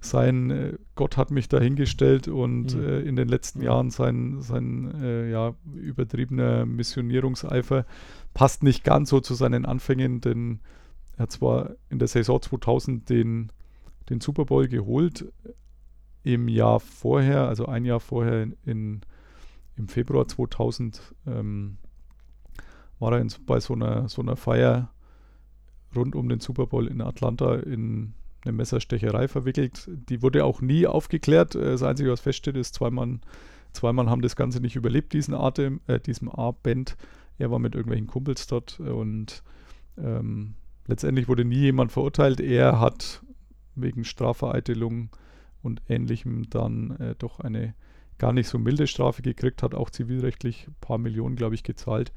sein 0.01 0.49
äh, 0.49 0.74
Gott 0.95 1.18
hat 1.18 1.30
mich 1.30 1.49
dahingestellt 1.49 2.28
und 2.28 2.76
Mhm. 2.76 2.84
äh, 2.84 2.99
in 3.01 3.16
den 3.16 3.28
letzten 3.28 3.60
Mhm. 3.60 3.66
Jahren 3.66 3.89
sein, 3.91 4.38
sein 4.41 4.93
äh, 5.01 5.30
ja, 5.30 5.53
übertriebener 5.76 6.66
Missionierungseifer 6.66 7.86
passt 8.34 8.64
nicht 8.64 8.84
ganz 8.84 9.10
so 9.10 9.20
zu 9.20 9.34
seinen 9.34 9.66
Anfängen, 9.66 10.22
denn 10.22 10.60
er 11.18 11.24
hat 11.24 11.32
zwar 11.32 11.72
in 11.89 11.99
der 11.99 12.07
Saison 12.07 12.41
2000 12.41 13.10
den, 13.10 13.51
den 14.10 14.22
Super 14.22 14.45
Bowl 14.45 14.68
geholt, 14.70 15.26
im 16.24 16.47
Jahr 16.47 16.80
vorher, 16.80 17.47
also 17.47 17.66
ein 17.66 17.86
Jahr 17.86 17.99
vorher 17.99 18.43
in, 18.43 18.55
in, 18.66 19.01
im 19.80 19.88
Februar 19.88 20.28
2000, 20.28 21.16
ähm, 21.26 21.78
war 23.00 23.14
er 23.14 23.22
in, 23.22 23.32
bei 23.48 23.60
so 23.60 23.74
einer, 23.74 24.10
so 24.10 24.22
einer 24.22 24.36
Feier 24.36 24.92
rund 25.96 26.16
um 26.16 26.30
den 26.30 26.42
Super 26.42 26.68
Bowl 26.68 26.88
in 26.88 27.02
Atlanta 27.02 27.56
in 27.56 28.14
eine 28.44 28.52
Messerstecherei 28.54 29.28
verwickelt. 29.28 29.90
Die 30.10 30.22
wurde 30.22 30.46
auch 30.46 30.62
nie 30.62 30.86
aufgeklärt. 30.86 31.56
Äh, 31.56 31.72
Das 31.72 31.84
Einzige, 31.84 32.12
was 32.12 32.22
feststeht, 32.22 32.58
ist, 32.58 32.76
zwei 32.76 32.92
Mann, 32.92 33.22
zwei 33.72 33.94
Mann 33.94 34.10
haben 34.10 34.22
das 34.22 34.36
Ganze 34.36 34.60
nicht 34.60 34.76
überlebt, 34.76 35.14
diesen 35.14 35.34
Atem, 35.34 35.80
äh, 35.88 36.00
diesem 36.00 36.30
A-Band. 36.30 36.98
Er 37.38 37.50
war 37.50 37.60
mit 37.60 37.74
irgendwelchen 37.74 38.08
Kumpels 38.08 38.48
dort 38.48 38.82
und 38.82 39.44
ähm, 39.98 40.56
letztendlich 40.88 41.30
wurde 41.30 41.46
nie 41.46 41.60
jemand 41.60 41.92
verurteilt. 41.92 42.42
Er 42.42 42.82
hat 42.82 43.24
wegen 43.76 44.04
Strafvereitelung 44.04 45.10
und 45.62 45.82
ähnlichem 45.88 46.50
dann 46.50 46.92
äh, 46.98 47.16
doch 47.18 47.40
eine 47.40 47.76
gar 48.20 48.34
nicht 48.34 48.47
so 48.47 48.59
milde 48.59 48.86
Strafe 48.86 49.22
gekriegt, 49.22 49.63
hat 49.63 49.74
auch 49.74 49.89
zivilrechtlich 49.89 50.67
ein 50.67 50.76
paar 50.82 50.97
Millionen, 50.99 51.36
glaube 51.36 51.55
ich, 51.55 51.63
gezahlt 51.63 52.11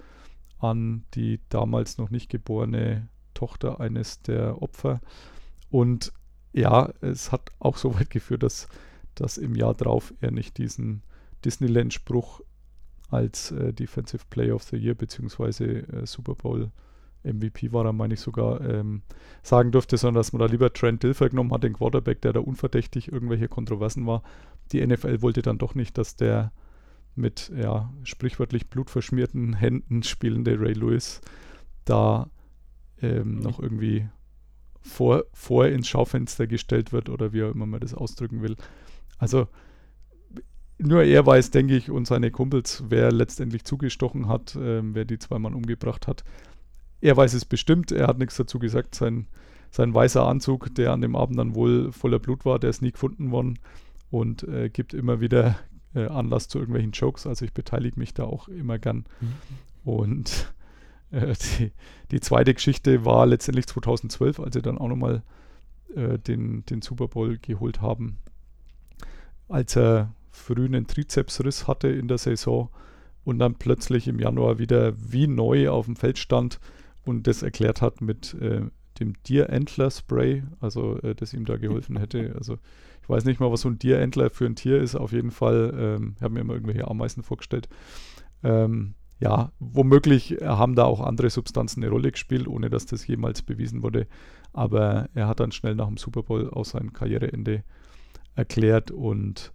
an 0.58 1.04
die 1.14 1.40
damals 1.48 1.98
noch 1.98 2.10
nicht 2.10 2.28
geborene 2.28 3.08
Tochter 3.34 3.80
eines 3.80 4.22
der 4.22 4.62
Opfer. 4.62 5.00
Und 5.70 6.12
ja, 6.52 6.92
es 7.00 7.32
hat 7.32 7.50
auch 7.58 7.76
so 7.76 7.94
weit 7.98 8.10
geführt, 8.10 8.42
dass, 8.42 8.68
dass 9.14 9.38
im 9.38 9.54
Jahr 9.54 9.74
drauf 9.74 10.12
er 10.20 10.30
nicht 10.30 10.58
diesen 10.58 11.02
Disneyland-Spruch 11.44 12.42
als 13.08 13.50
äh, 13.50 13.72
Defensive 13.72 14.24
Player 14.30 14.54
of 14.54 14.62
the 14.62 14.76
Year 14.76 14.94
beziehungsweise 14.94 15.64
äh, 15.64 16.06
Super 16.06 16.34
Bowl 16.34 16.70
MVP 17.24 17.72
war 17.72 17.84
er, 17.84 17.92
meine 17.92 18.14
ich 18.14 18.20
sogar, 18.20 18.60
ähm, 18.62 19.02
sagen 19.42 19.72
durfte, 19.72 19.96
sondern 19.96 20.20
dass 20.20 20.32
man 20.32 20.40
da 20.40 20.46
lieber 20.46 20.72
Trent 20.72 21.02
Dilfer 21.02 21.28
genommen 21.28 21.52
hat, 21.52 21.62
den 21.62 21.74
Quarterback, 21.74 22.20
der 22.22 22.32
da 22.32 22.40
unverdächtig 22.40 23.10
irgendwelche 23.10 23.48
Kontroversen 23.48 24.06
war. 24.06 24.22
Die 24.72 24.84
NFL 24.84 25.22
wollte 25.22 25.42
dann 25.42 25.58
doch 25.58 25.74
nicht, 25.74 25.98
dass 25.98 26.16
der 26.16 26.52
mit 27.14 27.52
ja, 27.54 27.92
sprichwörtlich 28.04 28.68
blutverschmierten 28.68 29.54
Händen 29.54 30.02
spielende 30.02 30.58
Ray 30.58 30.72
Lewis 30.72 31.20
da 31.84 32.30
ähm, 33.00 33.40
noch 33.40 33.60
irgendwie 33.60 34.08
vor, 34.80 35.24
vor 35.32 35.66
ins 35.66 35.88
Schaufenster 35.88 36.46
gestellt 36.46 36.92
wird 36.92 37.08
oder 37.08 37.32
wie 37.32 37.44
auch 37.44 37.50
immer 37.52 37.66
man 37.66 37.80
das 37.80 37.94
ausdrücken 37.94 38.42
will. 38.42 38.56
Also 39.18 39.48
nur 40.78 41.02
er 41.04 41.24
weiß, 41.24 41.50
denke 41.50 41.76
ich, 41.76 41.90
und 41.90 42.06
seine 42.06 42.30
Kumpels, 42.30 42.84
wer 42.88 43.12
letztendlich 43.12 43.64
zugestochen 43.64 44.28
hat, 44.28 44.56
ähm, 44.60 44.94
wer 44.94 45.04
die 45.04 45.18
zwei 45.18 45.38
Mann 45.38 45.54
umgebracht 45.54 46.06
hat. 46.06 46.24
Er 47.02 47.16
weiß 47.16 47.34
es 47.34 47.44
bestimmt, 47.44 47.90
er 47.90 48.06
hat 48.06 48.18
nichts 48.18 48.36
dazu 48.36 48.60
gesagt. 48.60 48.94
Sein, 48.94 49.26
sein 49.70 49.92
weißer 49.92 50.24
Anzug, 50.24 50.72
der 50.76 50.92
an 50.92 51.00
dem 51.00 51.16
Abend 51.16 51.36
dann 51.36 51.56
wohl 51.56 51.90
voller 51.90 52.20
Blut 52.20 52.44
war, 52.44 52.60
der 52.60 52.70
ist 52.70 52.80
nie 52.80 52.92
gefunden 52.92 53.32
worden 53.32 53.58
und 54.10 54.44
äh, 54.44 54.70
gibt 54.70 54.94
immer 54.94 55.20
wieder 55.20 55.58
äh, 55.96 56.06
Anlass 56.06 56.46
zu 56.46 56.58
irgendwelchen 56.58 56.92
Jokes. 56.92 57.26
Also 57.26 57.44
ich 57.44 57.52
beteilige 57.52 57.98
mich 57.98 58.14
da 58.14 58.22
auch 58.22 58.46
immer 58.46 58.78
gern. 58.78 59.04
Mhm. 59.20 59.34
Und 59.84 60.54
äh, 61.10 61.34
die, 61.58 61.72
die, 62.12 62.20
zweite 62.20 62.54
Geschichte 62.54 63.04
war 63.04 63.26
letztendlich 63.26 63.66
2012, 63.66 64.38
als 64.38 64.54
sie 64.54 64.62
dann 64.62 64.78
auch 64.78 64.88
nochmal 64.88 65.24
äh, 65.96 66.20
den, 66.20 66.64
den 66.66 66.82
Super 66.82 67.08
Bowl 67.08 67.36
geholt 67.36 67.80
haben. 67.80 68.18
Als 69.48 69.76
er 69.76 70.14
früh 70.30 70.66
einen 70.66 70.86
Trizepsriss 70.86 71.66
hatte 71.66 71.88
in 71.88 72.06
der 72.06 72.18
Saison 72.18 72.70
und 73.24 73.40
dann 73.40 73.56
plötzlich 73.56 74.06
im 74.06 74.20
Januar 74.20 74.60
wieder 74.60 74.92
wie 74.96 75.26
neu 75.26 75.68
auf 75.68 75.86
dem 75.86 75.96
Feld 75.96 76.18
stand 76.18 76.60
und 77.04 77.26
das 77.26 77.42
erklärt 77.42 77.82
hat 77.82 78.00
mit 78.00 78.34
äh, 78.34 78.62
dem 79.00 79.14
Deer 79.24 79.50
Antler 79.50 79.90
Spray, 79.90 80.42
also 80.60 80.98
äh, 80.98 81.14
das 81.14 81.32
ihm 81.34 81.44
da 81.44 81.56
geholfen 81.56 81.96
hätte. 81.98 82.34
Also 82.38 82.58
ich 83.02 83.08
weiß 83.08 83.24
nicht 83.24 83.40
mal, 83.40 83.50
was 83.50 83.62
so 83.62 83.68
ein 83.68 83.80
Deer 83.80 84.00
Antler 84.00 84.30
für 84.30 84.46
ein 84.46 84.54
Tier 84.54 84.80
ist. 84.80 84.94
Auf 84.94 85.10
jeden 85.12 85.32
Fall, 85.32 85.74
ähm, 85.76 86.14
ich 86.16 86.22
habe 86.22 86.34
mir 86.34 86.40
immer 86.40 86.54
irgendwelche 86.54 86.86
Ameisen 86.86 87.24
vorgestellt. 87.24 87.68
Ähm, 88.44 88.94
ja, 89.18 89.52
womöglich 89.58 90.38
haben 90.42 90.74
da 90.76 90.84
auch 90.84 91.00
andere 91.00 91.30
Substanzen 91.30 91.82
eine 91.82 91.90
Rolle 91.90 92.12
gespielt, 92.12 92.46
ohne 92.46 92.70
dass 92.70 92.86
das 92.86 93.06
jemals 93.06 93.42
bewiesen 93.42 93.82
wurde. 93.82 94.06
Aber 94.52 95.08
er 95.14 95.28
hat 95.28 95.40
dann 95.40 95.52
schnell 95.52 95.74
nach 95.74 95.88
dem 95.88 95.96
Super 95.96 96.22
Bowl 96.22 96.50
auch 96.50 96.64
sein 96.64 96.92
Karriereende 96.92 97.64
erklärt 98.34 98.90
und 98.90 99.52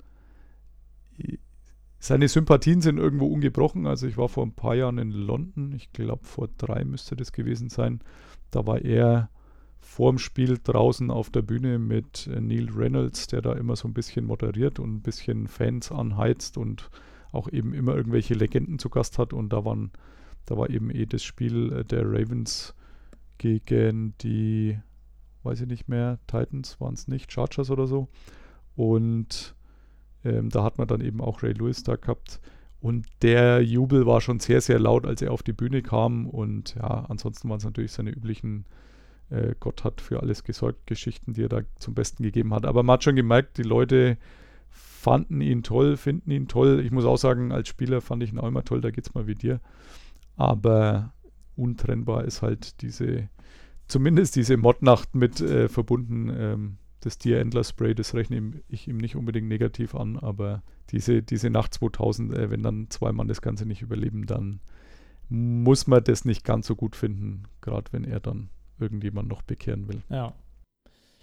seine 2.00 2.28
Sympathien 2.28 2.82
sind 2.82 2.98
irgendwo 2.98 3.28
ungebrochen. 3.28 3.88
Also 3.88 4.08
ich 4.08 4.18
war 4.18 4.30
vor 4.30 4.46
ein 4.46 4.54
paar 4.54 4.76
Jahren 4.76 4.98
in 4.98 5.12
London, 5.12 5.74
ich 5.74 5.92
glaube 5.94 6.26
vor 6.26 6.48
drei 6.58 6.86
müsste 6.86 7.16
das 7.16 7.32
gewesen 7.32 7.70
sein. 7.70 8.02
Da 8.52 8.66
war 8.66 8.82
er 8.82 9.30
vor 9.80 10.12
dem 10.12 10.20
Spiel 10.20 10.60
draußen 10.64 11.10
auf 11.10 11.30
der 11.30 11.42
Bühne 11.42 11.80
mit 11.80 12.28
Neil 12.28 12.70
Reynolds, 12.70 13.28
der 13.28 13.42
da 13.42 13.54
immer 13.54 13.76
so 13.76 13.88
ein 13.88 13.94
bisschen 13.94 14.26
moderiert 14.26 14.80
und 14.80 14.96
ein 14.96 15.02
bisschen 15.02 15.48
Fans 15.48 15.92
anheizt 15.92 16.58
und 16.58 16.90
auch 17.32 17.50
eben 17.52 17.74
immer 17.74 17.96
irgendwelche 17.96 18.34
Legenden 18.34 18.80
zu 18.80 18.90
Gast 18.90 19.18
hat. 19.18 19.34
Und 19.34 19.54
da 19.54 19.66
waren, 19.66 19.92
da 20.46 20.58
war 20.58 20.70
eben 20.70 20.92
eh 20.92 21.06
das 21.06 21.24
Spiel 21.24 21.84
der 21.86 22.04
Ravens 22.06 22.76
gegen 23.38 24.14
die, 24.22 24.78
weiß 25.44 25.62
ich 25.62 25.68
nicht 25.68 25.88
mehr, 25.88 26.20
Titans 26.28 26.80
waren 26.80 26.94
es 26.94 27.08
nicht, 27.08 27.32
Chargers 27.32 27.72
oder 27.72 27.88
so. 27.88 28.08
Und 28.76 29.56
ähm, 30.24 30.50
da 30.50 30.64
hat 30.64 30.78
man 30.78 30.88
dann 30.88 31.02
eben 31.02 31.22
auch 31.22 31.44
Ray 31.44 31.54
Lewis 31.54 31.84
da 31.84 31.96
gehabt. 31.96 32.40
Und 32.80 33.08
der 33.22 33.64
Jubel 33.64 34.06
war 34.06 34.22
schon 34.22 34.40
sehr, 34.40 34.62
sehr 34.62 34.80
laut, 34.80 35.06
als 35.06 35.22
er 35.22 35.32
auf 35.32 35.44
die 35.44 35.54
Bühne 35.54 35.82
kam. 35.82 36.28
Und 36.28 36.76
ja, 36.76 37.06
ansonsten 37.10 37.50
waren 37.50 37.58
es 37.58 37.66
natürlich 37.66 37.92
seine 37.92 38.12
üblichen 38.12 38.66
äh, 39.30 39.56
Gott 39.60 39.84
hat 39.84 40.02
für 40.02 40.22
alles 40.22 40.44
gesorgt 40.44 40.88
Geschichten, 40.88 41.34
die 41.34 41.44
er 41.44 41.50
da 41.50 41.62
zum 41.76 41.94
Besten 41.94 42.24
gegeben 42.24 42.54
hat. 42.54 42.66
Aber 42.66 42.84
man 42.84 42.94
hat 42.94 43.04
schon 43.04 43.16
gemerkt, 43.16 43.58
die 43.58 43.64
Leute 43.64 44.18
fanden 44.70 45.42
ihn 45.42 45.64
toll, 45.64 45.98
finden 45.98 46.32
ihn 46.32 46.48
toll. 46.48 46.82
Ich 46.84 46.92
muss 46.92 47.06
auch 47.06 47.18
sagen, 47.18 47.52
als 47.52 47.68
Spieler 47.68 48.02
fand 48.02 48.24
ich 48.24 48.32
ihn 48.32 48.40
auch 48.40 48.48
immer 48.48 48.64
toll, 48.64 48.82
da 48.82 48.92
geht 48.92 49.08
es 49.08 49.14
mal 49.14 49.28
wie 49.28 49.36
dir. 49.36 49.60
Aber 50.36 51.14
untrennbar 51.56 52.26
ist 52.26 52.42
halt 52.42 52.82
diese, 52.82 53.30
zumindest 53.88 54.36
diese 54.36 54.58
Modnacht 54.58 55.16
mit 55.16 55.42
äh, 55.42 55.68
verbunden. 55.68 56.30
Ähm, 56.30 56.78
das 57.08 57.18
Deer 57.18 57.40
Endler 57.40 57.64
Spray, 57.64 57.96
das 57.96 58.14
rechne 58.14 58.62
ich 58.68 58.88
ihm 58.88 58.98
nicht 58.98 59.16
unbedingt 59.16 59.48
negativ 59.48 59.96
an, 59.96 60.18
aber 60.18 60.62
diese, 60.92 61.24
diese 61.24 61.50
Nacht 61.50 61.74
2000, 61.74 62.34
äh, 62.34 62.52
wenn 62.52 62.62
dann 62.62 62.90
zwei 62.90 63.14
Mann 63.14 63.30
das 63.30 63.42
Ganze 63.42 63.66
nicht 63.66 63.82
überleben, 63.82 64.26
dann 64.26 64.60
muss 65.30 65.88
man 65.88 66.04
das 66.04 66.26
nicht 66.26 66.44
ganz 66.44 66.68
so 66.68 66.76
gut 66.76 66.96
finden, 66.96 67.44
gerade 67.62 67.92
wenn 67.94 68.04
er 68.04 68.20
dann 68.20 68.50
irgendjemand 68.78 69.30
noch 69.30 69.42
bekehren 69.42 69.88
will. 69.88 70.04
Ja. 70.10 70.34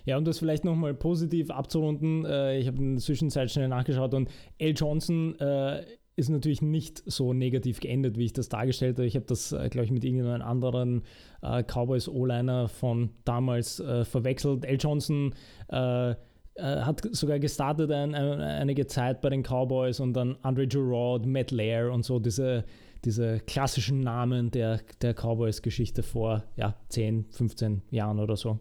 Ja, 0.07 0.19
um 0.19 0.25
das 0.25 0.39
vielleicht 0.39 0.65
nochmal 0.65 0.93
positiv 0.93 1.51
abzurunden, 1.51 2.25
äh, 2.25 2.59
ich 2.59 2.67
habe 2.67 2.79
in 2.79 2.97
der 2.97 3.03
Zwischenzeit 3.03 3.51
schnell 3.51 3.69
nachgeschaut 3.69 4.13
und 4.15 4.31
L. 4.59 4.75
Johnson 4.75 5.39
äh, 5.39 5.83
ist 6.17 6.29
natürlich 6.29 6.63
nicht 6.63 7.03
so 7.07 7.33
negativ 7.33 7.81
geendet, 7.81 8.17
wie 8.17 8.27
ich 8.27 8.33
das 8.33 8.49
dargestellt 8.49 8.97
habe. 8.99 9.07
Ich 9.07 9.17
habe 9.17 9.27
das, 9.27 9.53
äh, 9.53 9.69
glaube 9.69 9.87
ich, 9.87 9.91
mit 9.91 10.05
irgendeinem 10.05 10.43
anderen 10.43 11.03
äh, 11.43 11.63
Cowboys 11.63 12.09
O-Liner 12.09 12.69
von 12.69 13.11
damals 13.25 13.81
äh, 13.81 14.05
verwechselt. 14.05 14.65
L. 14.65 14.77
Johnson 14.79 15.35
äh, 15.69 16.11
äh, 16.11 16.17
hat 16.57 17.03
sogar 17.13 17.41
gestartet 17.41 17.91
ein, 17.91 18.15
ein, 18.15 18.41
einige 18.41 18.87
Zeit 18.87 19.21
bei 19.21 19.29
den 19.29 19.43
Cowboys 19.43 19.99
und 19.99 20.15
dann 20.15 20.37
Andre 20.43 20.69
Giroud, 20.69 21.27
Matt 21.27 21.51
Lair 21.51 21.93
und 21.93 22.05
so 22.05 22.21
diese, 22.21 22.65
diese 23.05 23.41
klassischen 23.41 24.01
Namen 24.01 24.53
der, 24.53 24.81
der 25.03 25.15
Cowboys-Geschichte 25.15 26.05
vor 26.05 26.45
ja, 26.57 26.77
10, 26.91 27.27
15 27.31 27.83
Jahren 27.91 28.21
oder 28.21 28.37
so. 28.37 28.61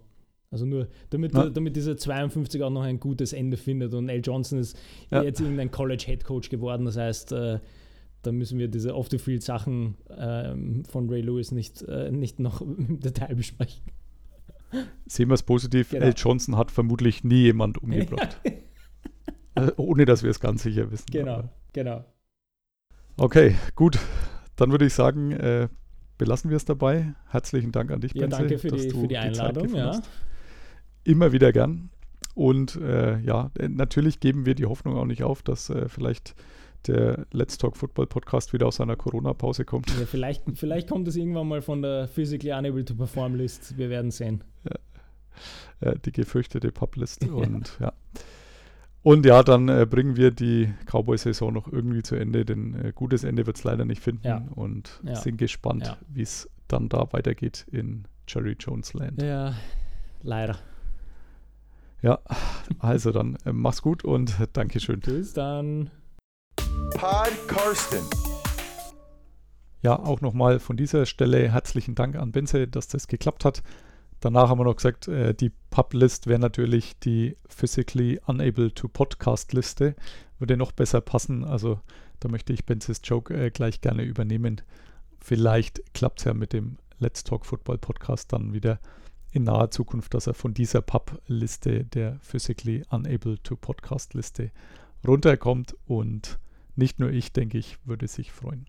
Also 0.54 0.68
nur, 0.68 0.88
damit, 1.10 1.34
ja. 1.34 1.49
damit 1.49 1.76
dieser 1.76 1.97
52 1.97 2.62
auch 2.62 2.70
noch 2.70 2.84
ein 2.84 2.99
gutes 2.99 3.34
Ende 3.34 3.58
findet. 3.58 3.95
Und 3.95 4.08
L. 4.08 4.22
Johnson 4.24 4.60
ist 4.60 4.78
ja. 5.10 5.24
jetzt 5.24 5.41
irgendein 5.41 5.72
College-Head 5.72 6.24
Coach 6.24 6.49
geworden. 6.49 6.86
Das 6.86 6.95
heißt, 6.95 7.32
äh, 7.32 7.60
da 8.22 8.32
müssen 8.32 8.60
wir 8.60 8.68
diese 8.68 8.93
Off-the-Field-Sachen 8.95 9.95
äh, 10.10 10.54
von 10.88 11.10
Ray 11.10 11.22
Lewis 11.22 11.51
nicht, 11.51 11.82
äh, 11.82 12.12
nicht 12.12 12.39
noch 12.39 12.62
im 12.62 12.99
Detail 12.99 13.34
besprechen. 13.34 13.82
Sehen 15.08 15.30
wir 15.30 15.34
es 15.34 15.41
positiv. 15.41 15.89
Genau. 15.89 16.06
L. 16.06 16.14
Johnson 16.16 16.56
hat 16.56 16.70
vermutlich 16.70 17.24
nie 17.24 17.41
jemand 17.41 17.82
umgebracht. 17.82 18.39
Äh, 19.56 19.70
ohne 19.78 20.06
dass 20.06 20.24
wir 20.24 20.32
es 20.32 20.39
ganz 20.39 20.64
sicher 20.64 20.91
wissen. 20.91 21.06
Genau, 21.12 21.34
aber. 21.34 21.49
genau. 21.74 22.04
Okay, 23.18 23.54
gut. 23.76 23.99
Dann 24.56 24.72
würde 24.72 24.88
ich 24.88 24.95
sagen, 24.95 25.32
äh, 25.32 25.68
belassen 26.18 26.49
wir 26.49 26.58
es 26.58 26.66
dabei. 26.66 27.14
Herzlichen 27.30 27.72
Dank 27.72 27.91
an 27.91 28.01
dich, 28.01 28.16
ja, 28.16 28.22
Benze, 28.22 28.38
danke 28.38 28.58
für 28.58 28.70
die, 28.70 28.89
für 28.89 29.08
die 29.08 29.16
Einladung. 29.16 29.68
Die 29.68 29.76
ja. 29.76 29.89
Hast 29.89 30.10
immer 31.04 31.32
wieder 31.32 31.51
gern. 31.51 31.89
Und 32.36 32.76
äh, 32.78 33.20
ja, 33.20 33.51
äh, 33.60 33.68
natürlich 33.68 34.20
geben 34.20 34.45
wir 34.45 34.56
die 34.56 34.66
Hoffnung 34.66 34.95
auch 34.97 35.06
nicht 35.06 35.24
auf, 35.24 35.43
dass 35.43 35.70
äh, 35.70 35.88
vielleicht 35.88 36.36
der 36.88 37.26
Let's 37.32 37.58
Talk 37.58 37.78
Football 37.78 38.08
Podcast 38.08 38.54
wieder 38.54 38.68
aus 38.68 38.78
seiner 38.78 38.95
Corona-Pause 38.95 39.66
kommt. 39.66 39.89
Ja, 39.97 40.06
vielleicht, 40.06 40.43
vielleicht 40.56 40.89
kommt 40.89 41.08
es 41.08 41.16
irgendwann 41.16 41.47
mal 41.47 41.62
von 41.62 41.82
der 41.82 42.08
Physically 42.08 42.51
Unable 42.51 42.84
to 42.84 42.95
Perform 42.95 43.36
List. 43.36 43.78
Wir 43.78 43.89
werden 43.89 44.12
sehen. 44.12 44.43
Ja. 44.64 45.91
Äh, 45.91 45.99
die 46.04 46.12
gefürchtete 46.12 46.72
Pub-List. 46.72 47.28
Und 47.28 47.78
ja. 47.80 47.93
Und 49.04 49.26
ja, 49.26 49.43
dann 49.43 49.68
äh, 49.68 49.86
bringen 49.86 50.16
wir 50.16 50.32
die 50.32 50.74
Cowboy-Saison 50.86 51.54
noch 51.54 51.72
irgendwie 51.72 52.04
zu 52.04 52.16
Ende, 52.16 52.45
denn 52.45 52.74
äh, 52.74 52.93
gutes 52.95 53.26
Ende 53.26 53.45
wird 53.45 53.58
es 53.58 53.64
leider 53.66 53.84
nicht 53.84 54.01
finden 54.01 54.26
ja. 54.26 54.47
und 54.56 55.01
ja. 55.04 55.16
sind 55.16 55.38
gespannt, 55.38 55.88
ja. 55.88 55.97
wie 56.08 56.22
es 56.22 56.49
dann 56.70 56.88
da 56.88 57.12
weitergeht 57.12 57.66
in 57.70 58.06
Jerry 58.30 58.56
Jones 58.58 58.93
Land. 58.93 59.22
Ja, 59.22 59.56
leider. 60.22 60.58
Ja, 62.04 62.20
also 62.80 63.12
dann 63.12 63.38
äh, 63.45 63.54
mach's 63.54 63.82
gut 63.82 64.04
und 64.04 64.36
Dankeschön. 64.51 64.99
Bis 64.99 65.32
dann. 65.32 65.89
Pod 66.95 67.32
Karsten. 67.47 68.04
Ja, 69.82 69.97
auch 69.97 70.20
nochmal 70.20 70.60
von 70.60 70.76
dieser 70.76 71.06
Stelle 71.06 71.49
herzlichen 71.49 71.95
Dank 71.95 72.18
an 72.18 72.34
Benze, 72.34 72.68
dass 72.68 72.89
das 72.89 73.08
geklappt 73.08 73.45
hat. 73.45 73.64
Danach 74.20 74.49
haben 74.49 74.60
wir 74.60 74.66
noch 74.66 74.76
gesagt, 74.76 75.08
äh, 75.08 75.34
die 75.34 75.51
Pub-List 75.70 76.28
wäre 76.28 76.39
natürlich 76.39 76.99
die 76.99 77.38
Physically 77.47 78.20
Unable 78.26 78.74
to 78.74 78.89
Podcast 78.89 79.54
Liste. 79.54 79.95
Würde 80.39 80.58
noch 80.58 80.74
besser 80.74 80.99
passen. 80.99 81.45
Also 81.45 81.80
da 82.20 82.28
möchte 82.28 82.51
ich 82.51 82.66
Benzes 82.66 82.99
Joke 83.01 83.34
äh, 83.34 83.49
gleich 83.49 83.80
gerne 83.80 84.04
übernehmen. 84.04 84.62
Vielleicht 85.22 85.82
klappt 85.93 86.20
es 86.20 86.26
ja 86.26 86.34
mit 86.34 86.51
dem 86.51 86.78
Let's 86.99 87.24
Talk 87.24 87.45
Football 87.45 87.78
Podcast 87.78 88.34
dann 88.34 88.51
wieder 88.51 88.80
in 89.34 89.44
naher 89.44 89.72
Zukunft, 89.72 90.14
dass 90.14 90.28
er 90.28 90.36
von 90.36 90.54
dieser 90.54 90.82
Pub-Liste, 90.82 91.86
der 91.86 92.20
Physically 92.22 92.84
Unable 92.90 93.42
to 93.42 93.56
Podcast-Liste, 93.56 94.52
runterkommt. 95.06 95.76
Und 95.86 96.40
nicht 96.76 97.00
nur 97.00 97.10
ich, 97.10 97.34
denke 97.34 97.58
ich, 97.58 97.78
würde 97.86 98.08
sich 98.08 98.32
freuen. 98.32 98.68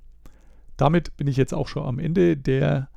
Damit 0.77 1.17
bin 1.17 1.27
ich 1.27 1.37
jetzt 1.37 1.53
auch 1.53 1.69
schon 1.69 1.85
am 1.85 1.99
Ende 1.99 2.37
der 2.37 2.89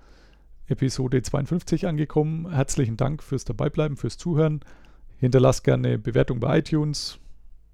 Episode 0.68 1.22
52 1.22 1.88
angekommen. 1.88 2.49
Herzlichen 2.49 2.97
Dank 2.97 3.22
fürs 3.22 3.43
Dabeibleiben, 3.43 3.97
fürs 3.97 4.18
Zuhören. 4.18 4.61
Hinterlasst 5.18 5.63
gerne 5.63 5.99
Bewertung 5.99 6.39
bei 6.39 6.59
iTunes. 6.59 7.20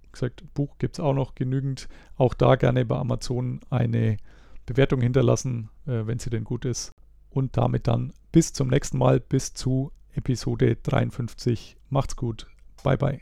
Wie 0.01 0.11
gesagt, 0.11 0.43
Buch 0.55 0.77
gibt 0.79 0.95
es 0.95 0.99
auch 0.99 1.13
noch 1.13 1.35
genügend. 1.35 1.87
Auch 2.17 2.33
da 2.33 2.55
gerne 2.55 2.83
bei 2.85 2.97
Amazon 2.97 3.59
eine 3.69 4.17
Bewertung 4.65 5.01
hinterlassen, 5.01 5.69
äh, 5.85 6.07
wenn 6.07 6.19
sie 6.19 6.31
denn 6.31 6.43
gut 6.43 6.65
ist. 6.65 6.91
Und 7.29 7.57
damit 7.57 7.87
dann 7.87 8.13
bis 8.33 8.51
zum 8.51 8.67
nächsten 8.67 8.97
Mal, 8.97 9.19
bis 9.21 9.53
zu 9.53 9.91
Episode 10.15 10.75
53. 10.81 11.77
Macht's 11.89 12.15
gut. 12.15 12.47
Bye 12.83 12.97
bye. 12.97 13.21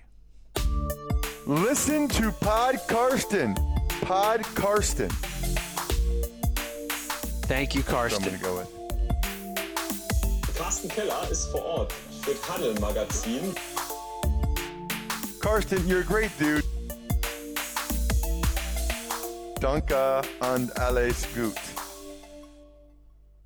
Listen 1.45 2.07
to 2.09 2.31
Pod 2.39 2.75
Karsten. 2.87 3.53
Pod 4.01 4.41
Karsten. 4.55 5.09
Thank 7.47 7.75
you, 7.75 7.81
I'm 7.81 7.87
Karsten. 7.87 8.23
gonna 8.23 8.37
go 8.37 8.59
with. 8.59 8.69
Carsten 10.57 10.89
Keller 10.89 11.29
ist 11.29 11.47
vor 11.51 11.63
Ort 11.65 11.93
für 12.21 12.33
Paddel 12.35 12.73
Magazin. 12.79 13.53
Karsten, 15.41 15.85
you're 15.87 16.01
a 16.01 16.05
great 16.05 16.31
dude. 16.39 16.63
Danke 19.59 20.21
and 20.39 20.71
alles 20.79 21.27
gut. 21.35 21.57